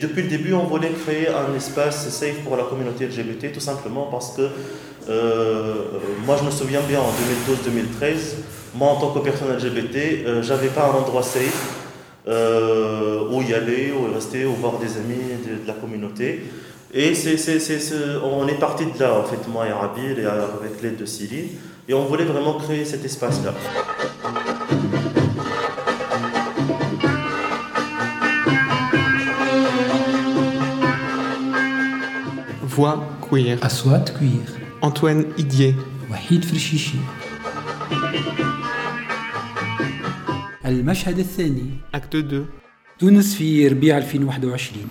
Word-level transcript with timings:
Depuis 0.00 0.22
le 0.22 0.28
début, 0.28 0.54
on 0.54 0.64
voulait 0.64 0.90
créer 0.90 1.28
un 1.28 1.54
espace 1.54 2.08
safe 2.08 2.38
pour 2.44 2.56
la 2.56 2.64
communauté 2.64 3.06
LGBT, 3.06 3.52
tout 3.52 3.60
simplement 3.60 4.08
parce 4.10 4.34
que 4.34 4.48
euh, 5.10 5.84
moi, 6.24 6.36
je 6.40 6.44
me 6.46 6.50
souviens 6.50 6.80
bien 6.80 6.98
en 6.98 7.10
2012-2013, 8.00 8.36
moi, 8.74 8.88
en 8.88 8.96
tant 8.96 9.10
que 9.10 9.18
personne 9.18 9.54
LGBT, 9.54 9.96
euh, 10.26 10.42
j'avais 10.42 10.68
pas 10.68 10.86
un 10.86 10.98
endroit 10.98 11.22
safe 11.22 11.76
euh, 12.26 13.28
où 13.30 13.42
y 13.42 13.52
aller, 13.52 13.92
où 13.92 14.10
rester, 14.14 14.46
où 14.46 14.54
voir 14.54 14.78
des 14.78 14.96
amis 14.96 15.36
de, 15.46 15.66
la 15.66 15.74
communauté. 15.74 16.42
Et 16.94 17.14
c'est, 17.14 17.36
on 18.24 18.48
est 18.48 18.58
parti 18.58 18.86
de 18.86 18.98
là, 18.98 19.14
en 19.14 19.24
fait, 19.24 19.46
moi 19.46 19.68
et 19.68 19.72
Rabil, 19.72 20.18
et 20.18 20.24
avec 20.24 20.80
l'aide 20.82 20.96
de 20.96 21.04
Céline, 21.04 21.48
et 21.86 21.92
on 21.92 22.06
voulait 22.06 22.24
vraiment 22.24 22.54
créer 22.54 22.86
cet 22.86 23.04
espace-là. 23.04 23.52
Voix 32.76 32.96
queer. 33.20 33.64
أصوات 33.64 34.08
queer. 34.08 34.48
Antoine 34.86 35.24
Idier. 35.40 35.74
وحيد 36.10 36.44
فرشيشي. 36.44 36.98
المشهد 40.66 41.18
الثاني. 41.18 41.70
Acte 41.96 42.14
2. 42.16 42.46
تونس 42.98 43.34
في 43.34 43.68
ربيع 43.68 43.98
2021 43.98 44.86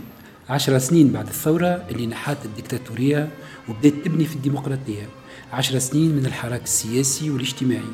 عشر 0.50 0.78
سنين 0.78 1.12
بعد 1.12 1.28
الثورة 1.28 1.86
اللي 1.92 2.08
نحات 2.08 2.38
الدكتاتورية 2.46 3.30
وبدأت 3.70 3.94
تبني 4.06 4.26
في 4.26 4.36
الديمقراطية 4.36 5.10
عشر 5.54 5.80
سنين 5.80 6.12
من 6.16 6.26
الحراك 6.26 6.64
السياسي 6.64 7.30
والاجتماعي 7.30 7.92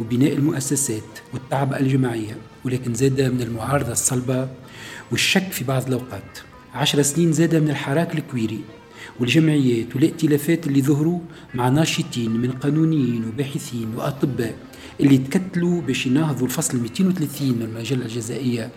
وبناء 0.00 0.32
المؤسسات 0.32 1.02
والتعب 1.34 1.74
الجماعية 1.74 2.36
ولكن 2.64 2.94
زاد 2.94 3.20
من 3.20 3.42
المعارضة 3.42 3.92
الصلبة 3.92 4.48
والشك 5.10 5.50
في 5.52 5.64
بعض 5.64 5.86
الأوقات 5.86 6.38
عشر 6.74 7.02
سنين 7.02 7.32
زاد 7.32 7.54
من 7.54 7.70
الحراك 7.70 8.14
الكويري 8.14 8.60
والجمعيات 9.20 9.94
والائتلافات 9.94 10.66
اللي 10.66 10.82
ظهروا 10.82 11.20
مع 11.54 11.68
ناشطين 11.68 12.30
من 12.30 12.50
قانونيين 12.52 13.24
وباحثين 13.28 13.94
وأطباء 13.96 14.54
اللي 15.00 15.18
تكتلوا 15.18 15.80
باش 15.80 16.06
يناهضوا 16.06 16.46
الفصل 16.46 16.78
230 16.78 17.48
من 17.48 17.62
المجلة 17.62 18.02
الجزائية 18.04 18.70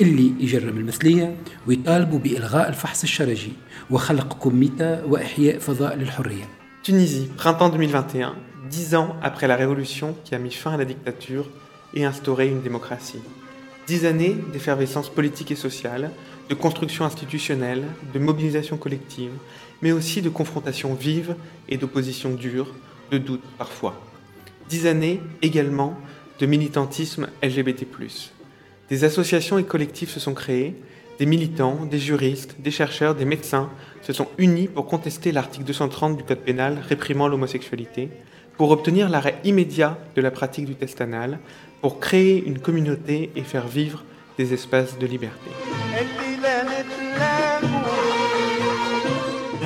اللي 0.00 0.32
يجرم 0.40 0.76
المثلية 0.78 1.36
ويطالبوا 1.66 2.18
بإلغاء 2.18 2.68
الفحص 2.68 3.02
الشرجي 3.02 3.52
وخلق 3.90 4.32
كوميتا 4.32 5.04
وإحياء 5.04 5.58
فضاء 5.58 5.96
للحرية 5.96 6.44
Tunisie, 6.88 7.26
printemps 7.36 7.68
2021, 7.68 8.36
dix 8.70 8.94
ans 8.94 9.16
après 9.20 9.48
la 9.48 9.56
révolution 9.56 10.14
qui 10.24 10.36
a 10.36 10.38
mis 10.38 10.52
fin 10.52 10.70
à 10.74 10.76
la 10.76 10.84
dictature 10.84 11.50
et 11.94 12.04
instauré 12.04 12.46
une 12.46 12.62
démocratie. 12.62 13.18
Dix 13.88 14.06
années 14.06 14.36
d'effervescence 14.52 15.08
politique 15.08 15.50
et 15.50 15.56
sociale, 15.56 16.12
de 16.48 16.54
construction 16.54 17.04
institutionnelle, 17.04 17.82
de 18.14 18.18
mobilisation 18.20 18.76
collective, 18.76 19.32
mais 19.86 19.92
aussi 19.92 20.20
de 20.20 20.28
confrontation 20.28 20.94
vive 20.94 21.36
et 21.68 21.76
d'opposition 21.76 22.30
dure, 22.30 22.74
de 23.12 23.18
doute 23.18 23.44
parfois. 23.56 23.94
Dix 24.68 24.88
années 24.88 25.20
également 25.42 25.96
de 26.40 26.46
militantisme 26.46 27.28
LGBT. 27.40 27.86
Des 28.88 29.04
associations 29.04 29.58
et 29.58 29.62
collectifs 29.62 30.10
se 30.10 30.18
sont 30.18 30.34
créés, 30.34 30.74
des 31.20 31.26
militants, 31.26 31.86
des 31.88 32.00
juristes, 32.00 32.56
des 32.58 32.72
chercheurs, 32.72 33.14
des 33.14 33.24
médecins 33.24 33.70
se 34.02 34.12
sont 34.12 34.26
unis 34.38 34.66
pour 34.66 34.86
contester 34.86 35.30
l'article 35.30 35.66
230 35.66 36.16
du 36.16 36.24
Code 36.24 36.40
pénal 36.40 36.82
réprimant 36.88 37.28
l'homosexualité, 37.28 38.08
pour 38.56 38.72
obtenir 38.72 39.08
l'arrêt 39.08 39.38
immédiat 39.44 40.00
de 40.16 40.20
la 40.20 40.32
pratique 40.32 40.66
du 40.66 40.74
test 40.74 41.00
anal, 41.00 41.38
pour 41.80 42.00
créer 42.00 42.44
une 42.44 42.58
communauté 42.58 43.30
et 43.36 43.42
faire 43.42 43.68
vivre 43.68 44.02
des 44.36 44.52
espaces 44.52 44.98
de 44.98 45.06
liberté. 45.06 45.50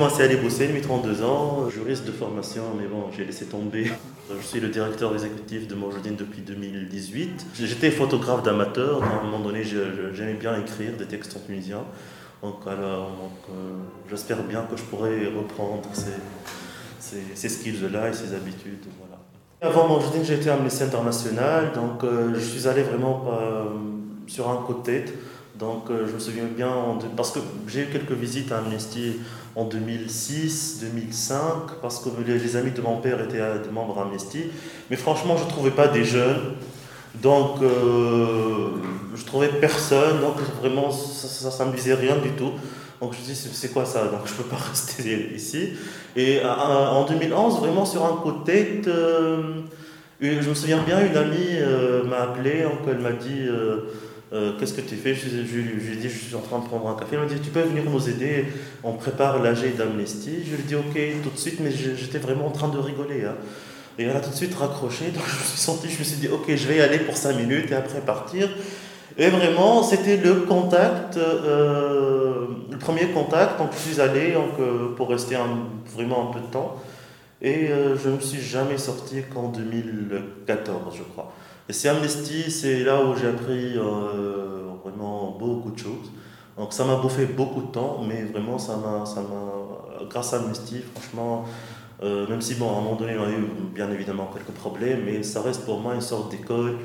C'est 0.09 0.23
Ali 0.23 0.35
Boussen, 0.35 0.71
j'ai 0.73 0.81
32 0.81 1.23
ans, 1.23 1.69
juriste 1.69 2.05
de 2.05 2.11
formation, 2.11 2.63
mais 2.77 2.87
bon, 2.87 3.11
j'ai 3.15 3.23
laissé 3.23 3.45
tomber. 3.45 3.91
Je 4.35 4.45
suis 4.45 4.59
le 4.59 4.69
directeur 4.69 5.13
exécutif 5.13 5.67
de 5.67 5.75
Mojdine 5.75 6.15
depuis 6.15 6.41
2018. 6.41 7.45
J'étais 7.53 7.91
photographe 7.91 8.41
d'amateur, 8.41 9.03
à 9.03 9.19
un 9.19 9.23
moment 9.23 9.39
donné, 9.39 9.63
j'aimais 9.63 10.33
bien 10.33 10.59
écrire 10.59 10.93
des 10.97 11.05
textes 11.05 11.37
en 11.37 11.39
tunisien. 11.39 11.83
Donc, 12.41 12.55
alors, 12.65 13.11
euh, 13.49 13.77
j'espère 14.09 14.41
bien 14.43 14.63
que 14.63 14.75
je 14.75 14.83
pourrai 14.83 15.27
reprendre 15.27 15.87
ces, 15.93 17.21
ces, 17.35 17.49
skills-là 17.49 18.09
et 18.09 18.13
ces 18.13 18.33
habitudes. 18.33 18.85
Voilà. 18.99 19.21
Avant 19.61 19.87
Mojdine, 19.87 20.23
j'ai 20.23 20.35
été 20.35 20.49
Amnesty 20.49 20.83
International, 20.83 21.73
donc 21.73 22.03
euh, 22.03 22.33
je 22.33 22.39
suis 22.39 22.67
allé 22.67 22.81
vraiment 22.81 23.25
euh, 23.27 23.65
sur 24.25 24.49
un 24.49 24.63
côté. 24.65 25.05
Donc 25.61 25.89
je 25.89 26.11
me 26.11 26.19
souviens 26.19 26.45
bien, 26.45 26.73
parce 27.15 27.29
que 27.31 27.39
j'ai 27.67 27.81
eu 27.81 27.85
quelques 27.85 28.13
visites 28.13 28.51
à 28.51 28.57
Amnesty 28.57 29.17
en 29.55 29.65
2006, 29.65 30.79
2005, 30.81 31.43
parce 31.83 31.99
que 31.99 32.09
les, 32.25 32.55
amis 32.55 32.71
de 32.71 32.81
mon 32.81 32.97
père 32.97 33.21
étaient 33.21 33.37
des 33.63 33.69
membres 33.71 33.99
Amnesty. 34.01 34.45
Mais 34.89 34.95
franchement, 34.95 35.37
je 35.37 35.43
ne 35.43 35.49
trouvais 35.49 35.69
pas 35.69 35.87
des 35.87 36.03
jeunes. 36.03 36.55
Donc, 37.21 37.61
euh, 37.61 38.69
je 39.15 39.23
trouvais 39.23 39.49
personne. 39.49 40.21
Donc, 40.21 40.37
vraiment, 40.61 40.89
ça 40.89 41.65
ne 41.65 41.71
me 41.71 41.75
disait 41.75 41.93
rien 41.93 42.17
du 42.17 42.31
tout. 42.31 42.53
Donc, 42.99 43.13
je 43.13 43.19
me 43.19 43.25
dis, 43.25 43.35
c'est 43.35 43.71
quoi 43.71 43.85
ça? 43.85 44.05
Donc, 44.05 44.21
je 44.25 44.31
ne 44.31 44.37
peux 44.37 44.49
pas 44.49 44.61
rester 44.69 45.31
ici. 45.35 45.73
Et 46.15 46.39
euh, 46.39 46.47
en 46.47 47.05
2011, 47.05 47.59
vraiment 47.59 47.85
sur 47.85 48.03
un 48.05 48.19
côté, 48.23 48.81
euh, 48.87 49.61
je 50.21 50.49
me 50.49 50.55
souviens 50.55 50.81
bien, 50.83 51.05
une 51.05 51.17
amie 51.17 51.57
m'a 52.07 52.21
appelé, 52.21 52.63
donc 52.63 52.79
elle 52.87 52.99
m'a 52.99 53.11
dit 53.11 53.47
euh, 54.33 54.53
qu'est-ce 54.57 54.73
que 54.73 54.81
tu 54.81 54.95
fais? 54.95 55.13
Je, 55.13 55.27
lui 55.27 55.91
ai 55.91 55.95
dit, 55.97 56.09
je 56.09 56.17
suis 56.17 56.35
en 56.35 56.39
train 56.39 56.59
de 56.59 56.65
prendre 56.65 56.87
un 56.87 56.95
café. 56.95 57.15
Elle 57.15 57.19
m'a 57.19 57.25
dit, 57.25 57.39
tu 57.41 57.49
peux 57.49 57.61
venir 57.61 57.83
nous 57.89 58.09
aider, 58.09 58.45
on 58.83 58.93
prépare 58.93 59.41
l'AG 59.41 59.75
d'Amnesty. 59.75 60.43
Je 60.45 60.55
lui 60.55 60.61
ai 60.61 60.65
dit, 60.65 60.75
ok, 60.75 61.23
tout 61.23 61.29
de 61.31 61.37
suite, 61.37 61.59
mais 61.59 61.71
j'étais 61.71 62.19
vraiment 62.19 62.47
en 62.47 62.51
train 62.51 62.69
de 62.69 62.77
rigoler. 62.77 63.25
Hein. 63.25 63.35
Et 63.99 64.03
elle 64.03 64.15
a 64.15 64.21
tout 64.21 64.29
de 64.29 64.35
suite 64.35 64.55
raccroché, 64.55 65.11
donc 65.11 65.23
je 65.27 65.35
me 65.35 65.43
suis 65.43 65.59
senti, 65.59 65.89
je 65.89 65.99
me 65.99 66.03
suis 66.03 66.15
dit, 66.15 66.29
ok, 66.29 66.45
je 66.47 66.67
vais 66.67 66.77
y 66.77 66.81
aller 66.81 66.99
pour 66.99 67.17
5 67.17 67.35
minutes 67.35 67.71
et 67.71 67.75
après 67.75 67.99
partir. 67.99 68.49
Et 69.17 69.27
vraiment, 69.27 69.83
c'était 69.83 70.15
le 70.15 70.33
contact, 70.41 71.17
euh, 71.17 72.47
le 72.71 72.77
premier 72.77 73.07
contact, 73.07 73.59
donc 73.59 73.71
je 73.73 73.91
suis 73.91 73.99
allé 73.99 74.33
euh, 74.33 74.95
pour 74.95 75.09
rester 75.09 75.35
vraiment 75.93 76.29
un 76.29 76.33
peu 76.33 76.39
de 76.39 76.45
temps. 76.45 76.81
Et 77.41 77.69
je 77.69 78.07
ne 78.07 78.15
me 78.15 78.21
suis 78.21 78.39
jamais 78.39 78.77
sorti 78.77 79.23
qu'en 79.33 79.49
2014, 79.49 80.95
je 80.95 81.01
crois. 81.01 81.33
Et 81.69 81.73
c'est 81.73 81.89
Amnesty, 81.89 82.49
c'est 82.49 82.83
là 82.83 83.03
où 83.03 83.15
j'ai 83.15 83.27
appris 83.27 83.77
euh, 83.77 84.63
vraiment 84.83 85.37
beaucoup 85.39 85.71
de 85.71 85.77
choses. 85.77 86.11
Donc 86.57 86.73
ça 86.73 86.83
m'a 86.85 86.95
bouffé 86.95 87.25
beaucoup 87.25 87.61
de 87.61 87.71
temps, 87.71 88.01
mais 88.05 88.23
vraiment 88.23 88.57
ça 88.57 88.77
m'a, 88.77 89.05
ça 89.05 89.21
m'a, 89.21 90.05
grâce 90.09 90.33
à 90.33 90.37
Amnesty, 90.37 90.81
franchement, 90.93 91.45
euh, 92.03 92.27
même 92.27 92.41
si 92.41 92.55
bon, 92.55 92.67
à 92.67 92.71
un 92.71 92.81
moment 92.81 92.95
donné, 92.95 93.15
on 93.17 93.23
a 93.23 93.29
eu 93.29 93.45
bien 93.73 93.89
évidemment 93.91 94.29
quelques 94.33 94.57
problèmes, 94.57 95.03
mais 95.05 95.23
ça 95.23 95.41
reste 95.41 95.65
pour 95.65 95.79
moi 95.79 95.93
une 95.93 96.01
sorte 96.01 96.31
d'école 96.31 96.77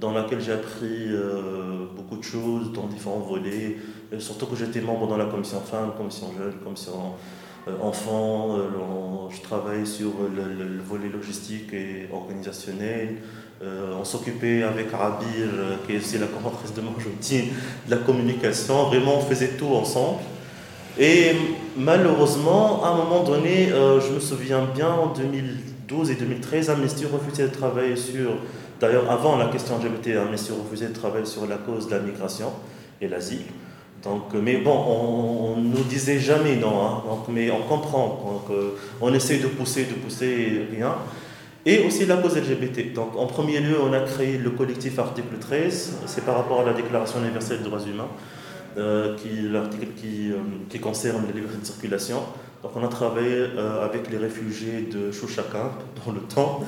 dans 0.00 0.12
laquelle 0.12 0.40
j'ai 0.40 0.52
appris 0.52 1.06
euh, 1.08 1.86
beaucoup 1.94 2.16
de 2.16 2.24
choses 2.24 2.72
dans 2.72 2.86
différents 2.86 3.20
volets, 3.20 3.76
surtout 4.18 4.46
que 4.46 4.56
j'étais 4.56 4.80
membre 4.80 5.06
dans 5.06 5.18
la 5.18 5.26
commission 5.26 5.60
femmes, 5.60 5.92
commission 5.96 6.32
jeunes, 6.36 6.58
commission 6.64 7.12
enfants, 7.80 8.58
je 9.30 9.40
travaille 9.40 9.86
sur 9.86 10.10
le, 10.34 10.80
volet 10.82 11.08
logistique 11.08 11.72
et 11.72 12.08
organisationnel, 12.12 13.18
euh, 13.64 13.94
on 14.00 14.04
s'occupait 14.04 14.64
avec 14.64 14.90
Rabir, 14.90 15.46
euh, 15.54 15.76
qui 15.86 15.94
est 15.94 15.98
aussi 15.98 16.18
la 16.18 16.26
commentatrice 16.26 16.74
de 16.74 16.80
Manjoutine, 16.80 17.50
de 17.86 17.90
la 17.92 17.98
communication. 17.98 18.88
Vraiment, 18.88 19.18
on 19.18 19.20
faisait 19.20 19.50
tout 19.50 19.68
ensemble. 19.68 20.18
Et 20.98 21.30
malheureusement, 21.76 22.84
à 22.84 22.88
un 22.88 22.96
moment 22.96 23.22
donné, 23.22 23.70
euh, 23.70 24.00
je 24.00 24.14
me 24.14 24.18
souviens 24.20 24.64
bien, 24.74 24.88
en 24.88 25.12
2012 25.14 26.10
et 26.10 26.16
2013, 26.16 26.70
Amnesty 26.70 27.06
refusait 27.06 27.44
de 27.44 27.54
travailler 27.54 27.94
sur, 27.94 28.32
d'ailleurs 28.80 29.08
avant 29.08 29.36
la 29.36 29.46
question 29.46 29.78
LGBT, 29.78 30.16
Amnesty 30.16 30.50
refusait 30.50 30.88
de 30.88 30.94
travailler 30.94 31.26
sur 31.26 31.46
la 31.46 31.56
cause 31.56 31.86
de 31.86 31.92
la 31.92 32.00
migration 32.00 32.50
et 33.00 33.06
l'asile. 33.06 33.44
Donc, 34.02 34.34
mais 34.34 34.56
bon, 34.56 34.76
on, 34.76 35.60
ne 35.60 35.68
nous 35.68 35.84
disait 35.84 36.18
jamais 36.18 36.56
non, 36.56 36.84
hein. 36.84 37.02
donc, 37.08 37.28
mais 37.28 37.52
on 37.52 37.62
comprend. 37.68 38.42
Donc, 38.48 38.56
on 39.00 39.14
essaie 39.14 39.38
de 39.38 39.46
pousser, 39.46 39.84
de 39.84 39.94
pousser, 39.94 40.66
rien 40.76 40.96
et 41.64 41.84
aussi 41.86 42.06
la 42.06 42.16
cause 42.16 42.36
LGBT. 42.36 42.92
Donc, 42.92 43.16
en 43.16 43.26
premier 43.26 43.60
lieu, 43.60 43.76
on 43.80 43.92
a 43.92 44.00
créé 44.00 44.38
le 44.38 44.50
collectif 44.50 44.98
Article 44.98 45.36
13, 45.40 45.98
c'est 46.06 46.24
par 46.24 46.36
rapport 46.36 46.60
à 46.60 46.64
la 46.64 46.72
Déclaration 46.72 47.20
universelle 47.20 47.58
des 47.58 47.64
droits 47.64 47.82
humains, 47.82 48.08
euh, 48.76 49.16
qui, 49.16 49.42
l'article 49.42 49.88
qui, 49.96 50.32
euh, 50.32 50.36
qui, 50.68 50.80
concerne 50.80 51.24
les 51.26 51.34
libertés 51.34 51.60
de 51.60 51.66
circulation. 51.66 52.20
Donc, 52.62 52.72
on 52.74 52.84
a 52.84 52.88
travaillé 52.88 53.36
euh, 53.36 53.84
avec 53.84 54.10
les 54.10 54.18
réfugiés 54.18 54.88
de 54.92 55.12
Chouchakin 55.12 55.70
dans 56.04 56.12
le 56.12 56.20
temps. 56.20 56.64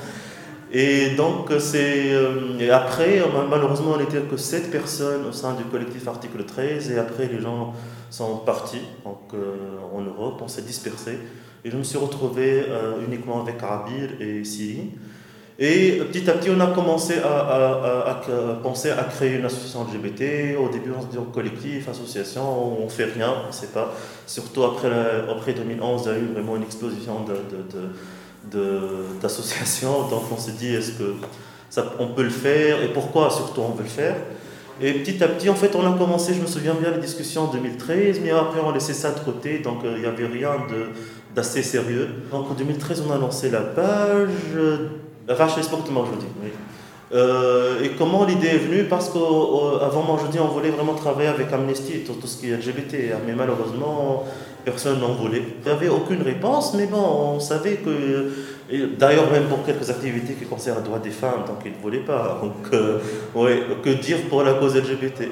Et 0.71 1.11
donc, 1.15 1.51
c'est. 1.59 2.11
et 2.59 2.69
après, 2.71 3.21
malheureusement, 3.49 3.93
on 3.95 3.99
n'était 3.99 4.19
que 4.21 4.35
7 4.35 4.71
personnes 4.71 5.25
au 5.29 5.31
sein 5.31 5.53
du 5.53 5.63
collectif 5.65 6.07
Article 6.07 6.43
13, 6.43 6.91
et 6.91 6.97
après, 6.97 7.27
les 7.27 7.39
gens 7.39 7.73
sont 8.09 8.37
partis 8.37 8.81
donc, 9.05 9.39
en 9.93 10.01
Europe, 10.01 10.41
on 10.41 10.47
s'est 10.47 10.63
dispersé. 10.63 11.19
Et 11.65 11.71
je 11.71 11.77
me 11.77 11.83
suis 11.83 11.97
retrouvé 11.97 12.63
euh, 12.69 13.03
uniquement 13.05 13.41
avec 13.41 13.59
Rabir 13.59 14.09
et 14.21 14.43
Siri. 14.43 14.91
Et 15.57 15.93
petit 16.11 16.29
à 16.29 16.33
petit, 16.33 16.51
on 16.51 16.59
a 16.59 16.67
commencé 16.67 17.15
à, 17.23 18.21
penser 18.61 18.91
à 18.91 19.03
créer 19.05 19.35
une 19.35 19.45
association 19.45 19.83
LGBT. 19.83 20.57
Au 20.59 20.69
début, 20.69 20.91
on 20.95 21.01
se 21.01 21.07
dit 21.07 21.17
collectif, 21.33 21.89
association, 21.89 22.83
on 22.83 22.87
fait 22.87 23.05
rien, 23.05 23.33
on 23.45 23.47
ne 23.47 23.51
sait 23.51 23.67
pas. 23.67 23.95
Surtout 24.27 24.63
après, 24.63 24.91
après 25.27 25.53
2011, 25.53 26.03
il 26.03 26.07
y 26.07 26.11
a 26.11 26.17
eu 26.19 26.27
vraiment 26.33 26.55
une 26.57 26.63
explosion 26.63 27.25
d'associations. 29.21 30.03
De, 30.03 30.09
Donc 30.11 30.23
on 30.31 30.37
s'est 30.37 30.51
dit, 30.51 30.75
est-ce 30.75 30.91
que 30.91 31.15
on 31.99 32.09
peut 32.09 32.23
le 32.23 32.29
faire 32.29 32.83
et 32.83 32.89
pourquoi 32.89 33.31
surtout 33.31 33.61
on 33.61 33.71
veut 33.71 33.83
le 33.83 33.89
faire? 33.89 34.17
Et 34.81 34.91
petit 34.91 35.23
à 35.23 35.29
petit, 35.29 35.49
en 35.49 35.55
fait, 35.55 35.73
on 35.75 35.87
a 35.87 35.97
commencé, 35.97 36.33
je 36.33 36.41
me 36.41 36.47
souviens 36.47 36.73
bien, 36.73 36.91
les 36.91 36.99
discussions 36.99 37.43
en 37.43 37.47
2013, 37.47 38.19
mais 38.21 38.31
après, 38.31 38.59
on 38.59 38.71
a 38.71 38.73
laissé 38.73 38.93
ça 38.93 39.11
de 39.11 39.19
côté, 39.21 39.59
donc 39.59 39.85
euh, 39.85 39.93
il 39.95 40.01
n'y 40.01 40.05
avait 40.05 40.27
rien 40.27 40.51
d'assez 41.35 41.61
sérieux. 41.61 42.09
Donc 42.31 42.51
en 42.51 42.53
2013, 42.53 43.03
on 43.07 43.13
a 43.13 43.17
lancé 43.17 43.49
la 43.49 43.61
page, 43.61 44.29
enfin, 45.29 45.47
je 45.55 45.61
sport 45.61 45.85
jeudi, 45.85 46.27
oui. 46.41 46.49
Euh, 47.13 47.83
et 47.83 47.91
comment 47.91 48.25
l'idée 48.25 48.47
est 48.47 48.57
venue? 48.57 48.85
Parce 48.85 49.09
qu'avant 49.09 50.17
jeudi, 50.17 50.39
on 50.39 50.47
voulait 50.47 50.71
vraiment 50.71 50.95
travailler 50.95 51.29
avec 51.29 51.53
Amnesty, 51.53 51.99
tout, 51.99 52.13
tout 52.13 52.27
ce 52.27 52.37
qui 52.37 52.49
est 52.49 52.57
LGBT, 52.57 53.13
mais 53.27 53.33
malheureusement, 53.33 54.23
personne 54.63 54.99
n'en 54.99 55.13
voulait. 55.13 55.43
Il 55.63 55.65
n'y 55.65 55.71
avait 55.71 55.89
aucune 55.89 56.23
réponse, 56.23 56.73
mais 56.73 56.87
bon, 56.87 56.97
on 57.35 57.39
savait 57.39 57.75
que 57.75 58.31
D'ailleurs, 58.97 59.31
même 59.31 59.43
pour 59.43 59.63
quelques 59.63 59.87
activités 59.91 60.33
qui 60.33 60.45
concernent 60.45 60.79
le 60.79 60.85
droit 60.85 60.97
des 60.97 61.11
femmes, 61.11 61.43
donc 61.45 61.57
ils 61.65 61.71
ne 61.71 61.77
voulaient 61.77 61.99
pas. 61.99 62.41
Donc, 62.41 62.73
euh, 62.73 62.97
que 63.83 63.89
dire 63.89 64.17
pour 64.27 64.41
la 64.41 64.53
cause 64.53 64.75
LGBT 64.75 65.29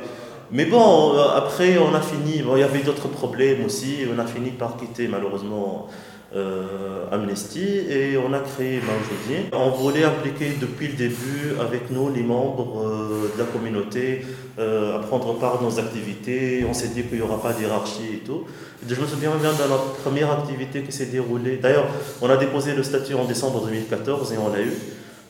Mais 0.54 0.66
bon, 0.66 1.16
euh, 1.16 1.36
après, 1.36 1.80
on 1.80 1.96
a 1.96 2.02
fini. 2.02 2.44
Bon, 2.44 2.56
il 2.56 2.60
y 2.60 2.64
avait 2.64 2.84
d'autres 2.84 3.08
problèmes 3.08 3.66
aussi. 3.66 4.06
On 4.16 4.20
a 4.20 4.26
fini 4.28 4.52
par 4.52 4.78
quitter, 4.78 5.08
malheureusement, 5.08 5.88
euh, 6.36 7.08
Amnesty 7.12 7.64
et 7.90 8.18
on 8.18 8.32
a 8.34 8.40
créé 8.40 8.80
Maujodi. 8.80 9.50
On 9.52 9.72
voulait 9.72 10.04
impliquer 10.04 10.52
depuis 10.62 10.90
le 10.90 10.94
début 10.94 11.56
avec 11.60 11.90
nous 11.90 12.14
les 12.14 12.22
membres 12.22 12.84
euh, 12.86 13.32
de 13.34 13.40
la 13.40 13.46
communauté 13.46 14.26
à 14.60 15.00
prendre 15.00 15.34
part 15.40 15.60
à 15.60 15.64
nos 15.64 15.80
activités. 15.80 16.64
On 16.70 16.74
s'est 16.74 16.90
dit 16.90 17.02
qu'il 17.02 17.18
n'y 17.18 17.24
aura 17.24 17.42
pas 17.42 17.54
d'hierarchie 17.54 18.14
et 18.14 18.20
tout. 18.20 18.44
Je 18.88 18.94
me 18.94 19.08
souviens 19.08 19.32
bien 19.42 19.54
de 19.54 19.68
notre 19.68 19.94
première 20.04 20.32
activité 20.32 20.84
qui 20.84 20.92
s'est 20.92 21.08
déroulée. 21.08 21.58
D'ailleurs, 21.58 21.88
on 22.22 22.30
a 22.30 22.38
déposé 22.38 22.76
le 22.76 22.84
statut 22.84 23.16
en 23.16 23.26
décembre 23.26 23.66
2014 23.66 24.32
et 24.34 24.38
on 24.38 24.54
l'a 24.54 24.62
eu. 24.62 24.74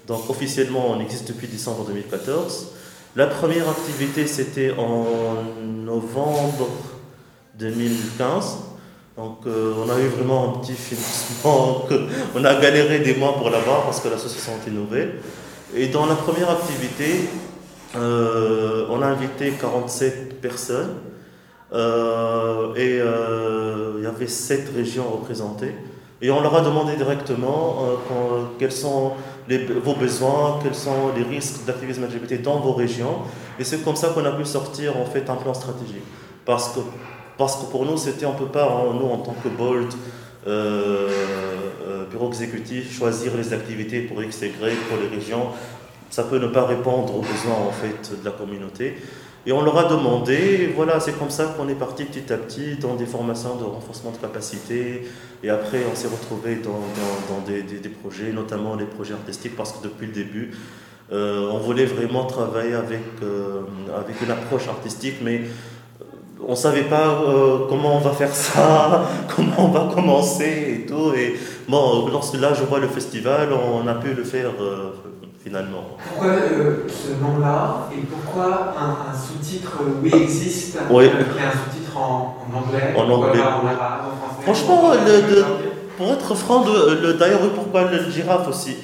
Donc 0.06 0.30
officiellement, 0.30 0.90
on 0.90 1.00
existe 1.00 1.30
depuis 1.30 1.48
décembre 1.48 1.86
2014. 1.86 2.73
La 3.16 3.28
première 3.28 3.70
activité, 3.70 4.26
c'était 4.26 4.74
en 4.76 5.06
novembre 5.62 6.68
2015. 7.60 8.58
Donc 9.18 9.46
euh, 9.46 9.76
on 9.86 9.88
a 9.92 10.00
eu 10.00 10.08
vraiment 10.08 10.50
un 10.50 10.60
petit 10.60 10.74
financement, 10.74 11.88
on 12.36 12.44
a 12.44 12.56
galéré 12.56 13.00
des 13.00 13.14
mois 13.14 13.36
pour 13.36 13.52
l'avoir 13.52 13.84
parce 13.84 14.00
que 14.00 14.10
l'association 14.10 14.54
était 14.60 14.72
nouvelle. 14.72 15.20
Et 15.76 15.90
dans 15.90 16.08
la 16.08 16.16
première 16.16 16.50
activité, 16.50 17.30
euh, 17.96 18.88
on 18.90 19.04
a 19.04 19.06
invité 19.06 19.52
47 19.52 20.42
personnes 20.42 20.96
euh, 21.72 22.74
et 22.76 22.98
il 24.00 24.04
y 24.04 24.08
avait 24.08 24.26
7 24.26 24.72
régions 24.76 25.08
représentées. 25.08 25.76
Et 26.24 26.32
on 26.32 26.42
leur 26.42 26.56
a 26.56 26.62
demandé 26.62 26.96
directement 26.96 27.86
quels 28.58 28.72
sont 28.72 29.12
vos 29.84 29.96
besoins, 29.96 30.60
quels 30.64 30.76
sont 30.76 31.12
les 31.16 31.24
risques 31.24 31.66
d'activisme 31.66 32.06
LGBT 32.06 32.42
dans 32.42 32.60
vos 32.60 32.74
régions. 32.74 33.20
Et 33.60 33.64
c'est 33.64 33.84
comme 33.84 33.96
ça 33.96 34.10
qu'on 34.10 34.26
a 34.26 34.32
pu 34.32 34.46
sortir 34.46 34.98
en 34.98 35.06
fait 35.06 35.30
un 35.30 35.36
plan 35.36 35.54
stratégique. 35.54 36.04
Parce 36.46 36.70
que 36.70 36.80
parce 37.38 37.56
que 37.56 37.72
pour 37.72 37.86
nous, 37.86 37.98
c'était, 37.98 38.26
on 38.26 38.34
ne 38.34 38.38
peut 38.38 38.46
pas, 38.46 38.66
hein, 38.66 38.94
nous, 38.94 39.08
en 39.08 39.18
tant 39.18 39.34
que 39.34 39.50
Bold, 39.50 39.92
euh, 40.46 41.10
euh, 41.88 42.06
bureau 42.06 42.28
exécutif, 42.28 42.96
choisir 42.96 43.36
les 43.36 43.54
activités 43.54 44.02
pour 44.02 44.22
X 44.22 44.44
et 44.44 44.48
Y, 44.48 44.76
pour 44.88 44.98
les 45.02 45.08
régions. 45.08 45.48
Ça 46.10 46.24
peut 46.24 46.38
ne 46.38 46.48
pas 46.48 46.66
répondre 46.66 47.16
aux 47.16 47.22
besoins, 47.22 47.68
en 47.68 47.72
fait, 47.72 48.20
de 48.20 48.26
la 48.26 48.32
communauté. 48.32 48.98
Et 49.46 49.52
on 49.52 49.62
leur 49.62 49.78
a 49.78 49.84
demandé, 49.86 50.72
voilà, 50.74 51.00
c'est 51.00 51.18
comme 51.20 51.30
ça 51.30 51.54
qu'on 51.58 51.68
est 51.68 51.76
parti 51.76 52.06
petit 52.06 52.32
à 52.32 52.38
petit 52.38 52.78
dans 52.78 52.96
des 52.96 53.06
formations 53.06 53.56
de 53.56 53.66
renforcement 53.66 54.12
de 54.12 54.18
capacité. 54.18 55.06
Et 55.44 55.50
après, 55.50 55.80
on 55.92 55.96
s'est 55.96 56.08
retrouvé 56.08 56.62
dans, 56.64 57.40
des, 57.46 57.90
projets, 57.90 58.32
notamment 58.32 58.76
les 58.76 58.86
projets 58.86 59.14
artistiques, 59.14 59.56
parce 59.58 59.74
que 59.74 59.84
depuis 59.84 60.08
le 60.08 60.14
début, 60.14 60.52
euh, 61.12 61.50
on 61.52 61.58
voulait 61.58 61.86
vraiment 61.86 62.26
travailler 62.26 62.74
avec, 62.74 63.02
avec 63.94 64.22
une 64.22 64.32
approche 64.32 64.70
artistique, 64.70 65.16
mais 65.22 65.42
on 66.48 66.52
ne 66.52 66.56
savait 66.56 66.84
pas 66.84 67.22
euh, 67.26 67.60
comment 67.70 67.98
on 67.98 68.00
va 68.00 68.12
faire 68.12 68.34
ça, 68.34 69.06
comment 69.36 69.66
on 69.66 69.68
va 69.70 69.92
commencer 69.94 70.82
et 70.82 70.86
tout. 70.86 71.14
Et 71.16 71.36
bon, 71.68 72.08
là 72.08 72.54
je 72.54 72.64
vois 72.64 72.80
le 72.80 72.88
festival, 72.88 73.50
on 73.54 73.88
a 73.88 73.96
pu 73.96 74.14
le 74.14 74.24
faire 74.24 74.52
euh, 74.60 74.92
finalement. 75.44 75.84
Pourquoi 76.08 76.32
euh, 76.32 76.88
ce 76.88 77.22
nom-là 77.22 77.90
et 77.92 78.02
pourquoi 78.02 78.74
un, 78.80 79.14
sous-titre 79.16 79.80
Oui 80.02 80.12
existe 80.14 80.78
oui. 80.90 81.10
qui 81.10 81.40
est 81.40 81.46
un 81.46 81.52
sous-titre 81.52 81.98
en, 81.98 82.38
anglais? 82.54 82.94
En 82.96 83.10
anglais. 83.10 83.42
en 83.42 83.68
arabe, 83.68 84.06
en 84.12 84.26
français 84.26 84.44
Franchement, 84.44 84.94
pour 85.98 86.08
être 86.12 86.36
franc, 86.36 86.66
d'ailleurs, 87.20 87.42
pourquoi 87.54 87.92
le 87.92 88.10
girafe 88.10 88.48
aussi 88.48 88.78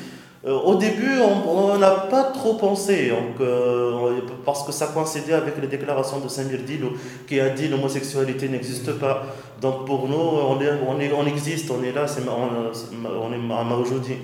euh, 0.47 0.53
au 0.53 0.75
début, 0.75 1.19
on 1.19 1.77
n'a 1.77 1.91
pas 1.91 2.23
trop 2.23 2.53
pensé, 2.53 3.09
donc, 3.09 3.41
euh, 3.41 4.21
parce 4.45 4.63
que 4.63 4.71
ça 4.71 4.87
coïncidait 4.87 5.33
avec 5.33 5.55
les 5.61 5.67
déclarations 5.67 6.19
de 6.19 6.29
Samir 6.29 6.59
Dilo, 6.65 6.91
qui 7.27 7.41
a 7.41 7.49
dit 7.49 7.67
l'homosexualité 7.67 8.47
n'existe 8.47 8.93
pas. 8.93 9.23
Donc 9.61 9.85
pour 9.85 10.07
nous, 10.07 10.15
on, 10.15 10.61
est, 10.61 10.69
on, 10.87 10.97
est, 11.01 11.11
on 11.11 11.25
existe, 11.25 11.69
on 11.71 11.83
est 11.83 11.91
là, 11.91 12.05
on, 12.25 13.05
on 13.05 13.33
est 13.33 13.53
à 13.53 13.63
Maoujodi. 13.65 14.15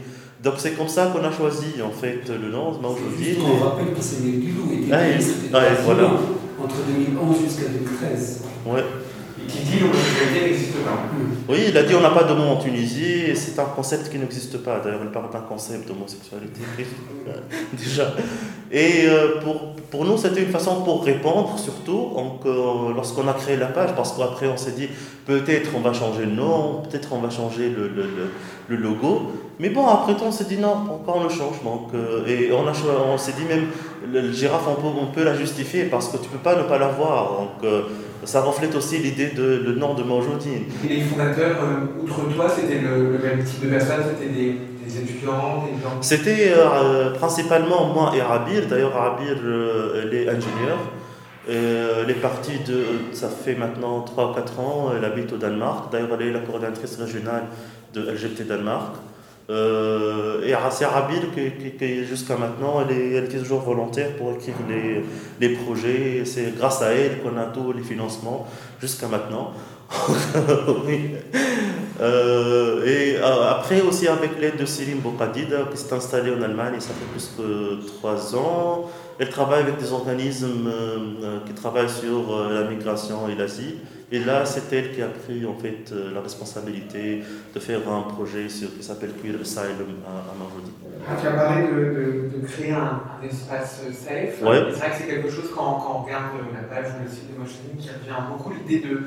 Donc 0.46 0.54
c'est 0.60 0.74
comme 0.74 0.88
ça 0.88 1.08
qu'on 1.08 1.24
a 1.24 1.32
choisi 1.32 1.82
en 1.82 1.90
fait 1.90 2.22
le 2.30 2.52
nom 2.52 2.72
Maoujodi. 2.80 3.38
On 3.42 3.66
rappelle 3.66 3.96
que 3.96 4.02
Samir 4.02 4.40
Dilo 4.40 4.66
était 4.72 4.94
ah, 4.94 5.10
ministre 5.10 5.34
voilà. 5.84 6.12
entre 6.64 6.76
2011 6.88 7.42
jusqu'à 7.42 7.68
2013. 7.70 8.42
Ouais 8.68 8.84
qui 9.48 9.60
dit 9.60 9.80
l'homosexualité 9.80 10.42
n'existe 10.42 10.78
pas. 10.84 10.98
Oui, 11.48 11.58
il 11.70 11.78
a 11.78 11.84
dit 11.84 11.94
on 11.96 12.02
n'a 12.02 12.10
pas 12.10 12.24
de 12.24 12.34
mot 12.34 12.44
en 12.44 12.58
Tunisie 12.58 13.24
et 13.28 13.36
c'est 13.36 13.60
un 13.60 13.66
concept 13.66 14.10
qui 14.10 14.18
n'existe 14.18 14.58
pas. 14.58 14.80
D'ailleurs, 14.80 15.02
il 15.04 15.12
parle 15.12 15.32
d'un 15.32 15.42
concept 15.42 15.88
d'homosexualité 15.88 16.62
déjà. 17.74 18.14
Et 18.72 19.06
euh, 19.06 19.40
pour, 19.42 19.76
pour 19.92 20.06
nous, 20.06 20.18
c'était 20.18 20.42
une 20.42 20.52
façon 20.52 20.82
pour 20.84 21.04
répondre, 21.04 21.58
surtout 21.58 22.12
euh, 22.46 22.94
lorsqu'on 22.96 23.28
a 23.28 23.34
créé 23.34 23.58
la 23.58 23.68
page, 23.68 23.92
parce 23.96 24.14
qu'après 24.14 24.48
on 24.48 24.58
s'est 24.58 24.72
dit 24.72 24.88
peut-être 25.26 25.70
on 25.76 25.82
va 25.82 25.94
changer 25.94 26.26
le 26.26 26.32
nom, 26.32 26.82
peut-être 26.82 27.14
on 27.14 27.20
va 27.20 27.30
changer 27.30 27.70
le, 27.70 27.88
le, 27.88 28.06
le, 28.68 28.76
logo. 28.76 29.32
Mais 29.60 29.70
bon, 29.70 29.88
après 29.88 30.16
tout, 30.16 30.24
on 30.26 30.32
s'est 30.32 30.46
dit 30.46 30.58
non, 30.58 30.74
encore 30.74 31.18
on 31.18 31.24
le 31.24 31.30
change. 31.30 31.64
Donc, 31.64 31.90
euh, 31.94 32.26
et 32.26 32.52
on, 32.52 32.68
a, 32.68 32.74
on 33.08 33.18
s'est 33.18 33.34
dit 33.34 33.46
même 33.46 33.68
le, 34.12 34.32
girafe, 34.32 34.68
on 34.68 34.82
peut, 34.82 35.00
on 35.00 35.08
peut, 35.08 35.24
la 35.24 35.36
justifier 35.36 35.86
parce 35.86 36.10
que 36.10 36.18
tu 36.18 36.28
peux 36.30 36.40
pas 36.40 36.56
ne 36.56 36.64
pas 36.64 36.78
l'avoir. 36.78 37.40
Donc, 37.40 37.72
ça 38.26 38.42
reflète 38.42 38.76
aussi 38.76 38.98
l'idée 38.98 39.30
de 39.30 39.62
le 39.66 39.76
nom 39.76 39.94
de 39.94 40.04
Maujodine. 40.04 40.64
Et 40.84 40.88
les 40.88 41.02
fondateurs, 41.02 41.58
euh, 41.64 42.04
outre 42.04 42.34
toi, 42.36 42.48
c'était 42.50 42.80
le, 42.80 43.18
même 43.20 43.44
type 43.44 43.64
de 43.64 43.70
personnes 43.70 44.04
C'était 44.18 44.32
des, 44.32 44.58
étudiants 45.00 45.66
des 45.66 45.82
gens 45.82 46.02
C'était 46.02 46.54
euh, 46.56 47.12
principalement 47.12 47.94
moi 47.94 48.12
et 48.16 48.22
Arabir. 48.22 48.68
D'ailleurs, 48.68 48.96
Arabir, 48.96 49.38
euh, 49.44 50.02
elle 50.04 50.14
est 50.14 50.28
ingénieure. 50.30 50.80
elle 51.48 52.10
est 52.10 52.22
partie 52.22 52.60
de. 52.68 52.84
Ça 53.14 53.30
fait 53.30 53.56
maintenant 53.56 54.02
3 54.02 54.32
ou 54.32 54.34
4 54.34 54.60
ans. 54.60 54.92
Elle 54.98 55.06
habite 55.06 55.32
au 55.34 55.38
Danemark. 55.38 55.92
D'ailleurs, 55.92 56.10
elle 56.20 56.28
est 56.28 56.32
la 56.32 56.40
coordinatrice 56.40 56.98
régionale 56.98 57.44
de 57.94 58.02
LGBT 58.02 58.48
Danemark. 58.48 58.96
Euh, 59.50 60.44
et 60.44 60.54
c'est 60.72 60.86
Arabil 60.86 61.22
qui, 61.78 62.06
jusqu'à 62.06 62.36
maintenant, 62.36 62.82
elle, 62.82 62.98
est, 62.98 63.12
elle 63.14 63.26
était 63.26 63.38
toujours 63.38 63.62
volontaire 63.62 64.16
pour 64.18 64.32
écrire 64.32 64.56
les, 64.68 65.04
les 65.40 65.56
projets. 65.56 66.24
C'est 66.26 66.56
grâce 66.58 66.82
à 66.82 66.92
elle 66.92 67.22
qu'on 67.22 67.38
a 67.38 67.46
tous 67.46 67.72
les 67.74 67.84
financements 67.84 68.48
jusqu'à 68.82 69.08
maintenant. 69.08 69.52
oui. 70.88 71.12
Euh, 72.02 72.86
et 72.86 73.18
euh, 73.18 73.52
après 73.52 73.82
aussi 73.82 74.08
avec 74.08 74.32
l'aide 74.42 74.58
de 74.58 74.66
Céline 74.66 74.98
Bokadid 75.00 75.56
qui 75.72 75.78
s'est 75.78 75.94
installée 75.94 76.32
en 76.32 76.42
Allemagne, 76.42 76.74
ça 76.80 76.90
fait 76.90 77.06
plus 77.12 77.32
que 77.38 77.88
trois 77.98 78.36
ans. 78.36 78.90
Elle 79.20 79.30
travaille 79.30 79.62
avec 79.62 79.78
des 79.78 79.94
organismes 79.94 80.70
qui 81.46 81.54
travaillent 81.54 81.88
sur 81.88 82.50
la 82.50 82.64
migration 82.64 83.30
et 83.30 83.36
l'Asie. 83.36 83.76
Et 84.12 84.20
là, 84.20 84.46
c'est 84.46 84.72
elle 84.72 84.92
qui 84.92 85.02
a 85.02 85.08
pris 85.08 85.46
en 85.46 85.56
fait 85.56 85.92
euh, 85.92 86.14
la 86.14 86.22
responsabilité 86.22 87.24
de 87.54 87.60
faire 87.60 87.80
un 87.90 88.02
projet 88.02 88.48
sur, 88.50 88.76
qui 88.78 88.84
s'appelle 88.84 89.12
Queer 89.22 89.36
Asylum 89.42 89.98
à, 90.06 90.32
à 90.32 90.36
Marjodi. 90.38 90.72
Ah, 91.08 91.16
tu 91.20 91.28
as 91.28 91.32
parlé 91.32 91.68
de, 91.68 92.40
de, 92.40 92.48
créer 92.48 92.72
un, 92.72 93.02
espace 93.24 93.82
safe. 93.92 94.42
Ouais. 94.44 94.62
C'est 94.72 94.78
vrai 94.78 94.90
que 94.90 94.96
c'est 95.00 95.08
quelque 95.08 95.30
chose 95.30 95.50
quand, 95.56 95.74
quand, 95.74 96.02
on 96.02 96.04
regarde 96.04 96.34
la 96.54 96.76
page 96.76 96.92
ou 97.00 97.04
le 97.04 97.10
site 97.10 97.34
de 97.34 97.40
Motioning 97.40 97.78
qui 97.80 97.90
revient 97.90 98.22
beaucoup 98.30 98.52
l'idée 98.54 98.88
de, 98.88 99.02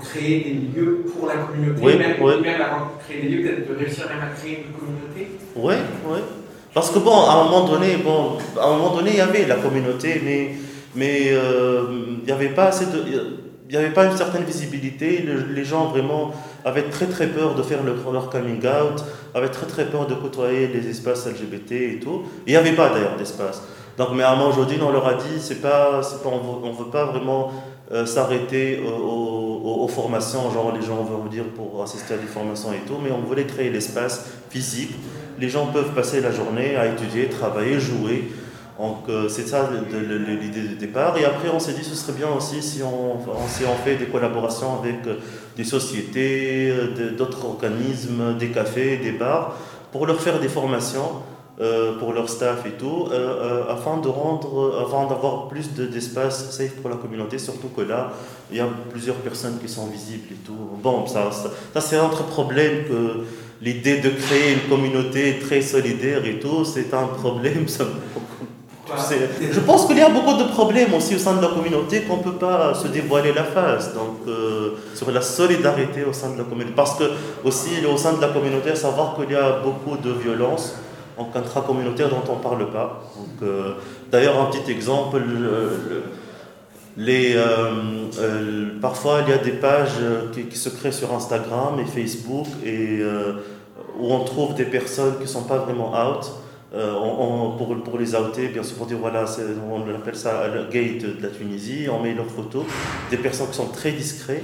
créer 0.00 0.44
des 0.44 0.80
lieux 0.80 1.04
pour 1.12 1.28
la 1.28 1.34
communauté, 1.34 1.80
oui, 1.82 1.96
même, 1.96 2.42
même 2.42 2.60
avant 2.60 2.86
de 2.86 3.02
créer 3.04 3.22
des 3.22 3.28
lieux, 3.28 3.42
peut-être 3.42 3.68
de 3.68 3.76
réussir 3.76 4.08
même 4.08 4.20
à 4.20 4.34
créer 4.36 4.64
une 4.66 4.78
communauté. 4.78 5.38
Oui, 5.56 5.74
oui. 6.06 6.18
Parce 6.74 6.90
que 6.90 6.98
bon, 7.00 7.24
à 7.28 7.34
un 7.34 7.44
moment 7.44 7.68
donné, 7.68 7.96
bon, 7.96 8.38
à 8.60 8.66
un 8.66 8.76
moment 8.76 8.96
donné, 8.96 9.10
il 9.10 9.16
y 9.16 9.20
avait 9.20 9.46
la 9.46 9.56
communauté, 9.56 10.20
mais 10.24 10.52
mais 10.94 11.28
euh, 11.30 11.84
il 12.18 12.24
n'y 12.24 12.32
avait 12.32 12.48
pas 12.48 12.66
assez 12.66 12.86
de 12.86 13.49
il 13.70 13.78
n'y 13.78 13.84
avait 13.84 13.94
pas 13.94 14.06
une 14.06 14.16
certaine 14.16 14.42
visibilité. 14.42 15.24
les 15.54 15.64
gens 15.64 15.86
vraiment 15.86 16.32
avaient 16.64 16.90
très 16.90 17.06
très 17.06 17.28
peur 17.28 17.54
de 17.54 17.62
faire 17.62 17.78
leur 17.84 18.28
coming 18.28 18.58
out, 18.66 19.04
avaient 19.32 19.48
très 19.48 19.66
très 19.66 19.84
peur 19.84 20.08
de 20.08 20.14
côtoyer 20.14 20.66
les 20.66 20.88
espaces 20.88 21.28
LGBT 21.28 21.72
et 21.72 22.00
tout. 22.02 22.24
il 22.48 22.50
n'y 22.50 22.56
avait 22.56 22.72
pas 22.72 22.88
d'ailleurs 22.88 23.16
d'espace. 23.16 23.62
Donc, 23.96 24.08
mais 24.14 24.24
à 24.24 24.34
aujourd'hui, 24.34 24.76
on 24.82 24.90
leur 24.90 25.06
a 25.06 25.14
dit, 25.14 25.38
c'est 25.38 25.62
pas, 25.62 26.00
pas, 26.00 26.28
on 26.28 26.68
ne 26.68 26.76
veut 26.76 26.90
pas 26.90 27.04
vraiment 27.04 27.52
euh, 27.92 28.06
s'arrêter 28.06 28.80
aux, 28.82 29.86
formations, 29.88 30.50
genre 30.52 30.72
les 30.74 30.84
gens 30.84 31.02
vont 31.02 31.26
dire 31.26 31.44
pour 31.54 31.82
assister 31.82 32.14
à 32.14 32.16
des 32.16 32.26
formations 32.26 32.72
et 32.72 32.86
tout, 32.86 32.96
mais 33.02 33.10
on 33.12 33.20
voulait 33.20 33.46
créer 33.46 33.70
l'espace 33.70 34.26
physique. 34.48 34.92
Les 35.38 35.48
gens 35.48 35.66
peuvent 35.66 35.92
passer 35.94 36.20
la 36.20 36.32
journée 36.32 36.76
à 36.76 36.86
étudier, 36.86 37.28
travailler, 37.28 37.78
jouer. 37.78 38.30
Donc 38.80 39.10
euh, 39.10 39.28
c'est 39.28 39.46
ça 39.46 39.68
l'idée 39.70 40.68
de 40.68 40.74
départ. 40.74 41.16
Et 41.18 41.24
après, 41.26 41.50
on 41.52 41.60
s'est 41.60 41.74
dit 41.74 41.84
ce 41.84 41.94
serait 41.94 42.14
bien 42.14 42.30
aussi 42.30 42.62
si 42.62 42.82
on, 42.82 43.18
si 43.46 43.64
on 43.64 43.74
fait 43.84 43.96
des 43.96 44.06
collaborations 44.06 44.78
avec 44.78 45.06
euh, 45.06 45.16
des 45.54 45.64
sociétés, 45.64 46.70
euh, 46.70 47.14
d'autres 47.14 47.44
organismes, 47.44 48.38
des 48.38 48.48
cafés, 48.48 48.96
des 48.96 49.12
bars, 49.12 49.56
pour 49.92 50.06
leur 50.06 50.18
faire 50.20 50.40
des 50.40 50.48
formations 50.48 51.22
pour 51.98 52.14
leur 52.14 52.30
staff 52.30 52.64
et 52.64 52.70
tout, 52.70 53.08
afin 53.68 53.98
de 53.98 54.08
rendre, 54.08 54.80
avant 54.80 55.06
d'avoir 55.06 55.48
plus 55.48 55.74
d'espace 55.74 56.52
safe 56.52 56.76
pour 56.76 56.88
la 56.88 56.96
communauté, 56.96 57.36
surtout 57.36 57.68
que 57.68 57.82
là, 57.82 58.12
il 58.50 58.56
y 58.56 58.60
a 58.60 58.68
plusieurs 58.88 59.16
personnes 59.16 59.58
qui 59.60 59.68
sont 59.68 59.86
visibles 59.88 60.28
et 60.30 60.36
tout. 60.36 60.56
Bon, 60.82 61.06
ça, 61.06 61.28
c'est 61.80 61.96
un 61.96 62.06
autre 62.06 62.24
problème 62.24 62.84
que 62.88 63.26
l'idée 63.60 63.98
de 63.98 64.08
créer 64.08 64.54
une 64.54 64.70
communauté 64.70 65.38
très 65.38 65.60
solidaire 65.60 66.24
et 66.24 66.38
tout, 66.38 66.64
c'est 66.64 66.94
un 66.94 67.08
problème. 67.08 67.66
je 69.52 69.60
pense 69.60 69.86
qu'il 69.86 69.98
y 69.98 70.02
a 70.02 70.08
beaucoup 70.08 70.36
de 70.36 70.48
problèmes 70.48 70.92
aussi 70.94 71.14
au 71.14 71.18
sein 71.18 71.36
de 71.36 71.42
la 71.42 71.48
communauté 71.48 72.02
qu'on 72.02 72.18
ne 72.18 72.22
peut 72.22 72.38
pas 72.38 72.74
se 72.74 72.88
dévoiler 72.88 73.32
la 73.32 73.44
face. 73.44 73.94
Donc, 73.94 74.18
euh, 74.26 74.70
sur 74.94 75.10
la 75.10 75.20
solidarité 75.20 76.04
au 76.04 76.12
sein 76.12 76.30
de 76.30 76.38
la 76.38 76.44
communauté. 76.44 76.72
Parce 76.74 76.96
que, 76.96 77.04
aussi, 77.44 77.70
au 77.86 77.96
sein 77.96 78.14
de 78.14 78.20
la 78.20 78.28
communauté, 78.28 78.74
savoir 78.74 79.16
qu'il 79.16 79.32
y 79.32 79.36
a 79.36 79.60
beaucoup 79.60 79.96
de 79.96 80.10
violence 80.10 80.74
intra-communautaire 81.34 82.08
dont 82.08 82.22
on 82.28 82.36
ne 82.36 82.42
parle 82.42 82.70
pas. 82.70 83.02
Euh, 83.42 83.74
d'ailleurs, 84.10 84.40
un 84.40 84.46
petit 84.46 84.70
exemple. 84.70 85.18
les, 86.96 87.34
euh, 87.36 88.70
parfois, 88.80 89.20
il 89.26 89.30
y 89.30 89.34
a 89.34 89.38
des 89.38 89.52
pages 89.52 90.00
qui, 90.32 90.56
se 90.56 90.70
créent 90.70 90.92
sur 90.92 91.12
Instagram 91.12 91.78
et 91.78 91.84
Facebook 91.84 92.46
et, 92.64 93.00
où 93.98 94.12
on 94.12 94.24
trouve 94.24 94.54
des 94.54 94.64
personnes 94.64 95.16
qui 95.16 95.24
ne 95.24 95.28
sont 95.28 95.44
pas 95.44 95.58
vraiment 95.58 95.92
out 95.92 96.30
euh, 96.72 96.92
pour, 97.84 97.98
les 97.98 98.14
outer, 98.14 98.48
bien 98.48 98.62
sûr, 98.62 98.76
pour 98.76 98.86
dire 98.86 98.98
voilà, 98.98 99.24
on 99.68 99.80
appelle 99.92 100.14
ça 100.14 100.46
le 100.46 100.70
gate 100.70 101.02
de 101.02 101.20
la 101.20 101.28
Tunisie, 101.28 101.88
on 101.90 102.00
met 102.00 102.14
leurs 102.14 102.26
photos, 102.30 102.64
des 103.10 103.16
personnes 103.16 103.48
qui 103.48 103.56
sont 103.56 103.66
très 103.66 103.90
discrets. 103.90 104.42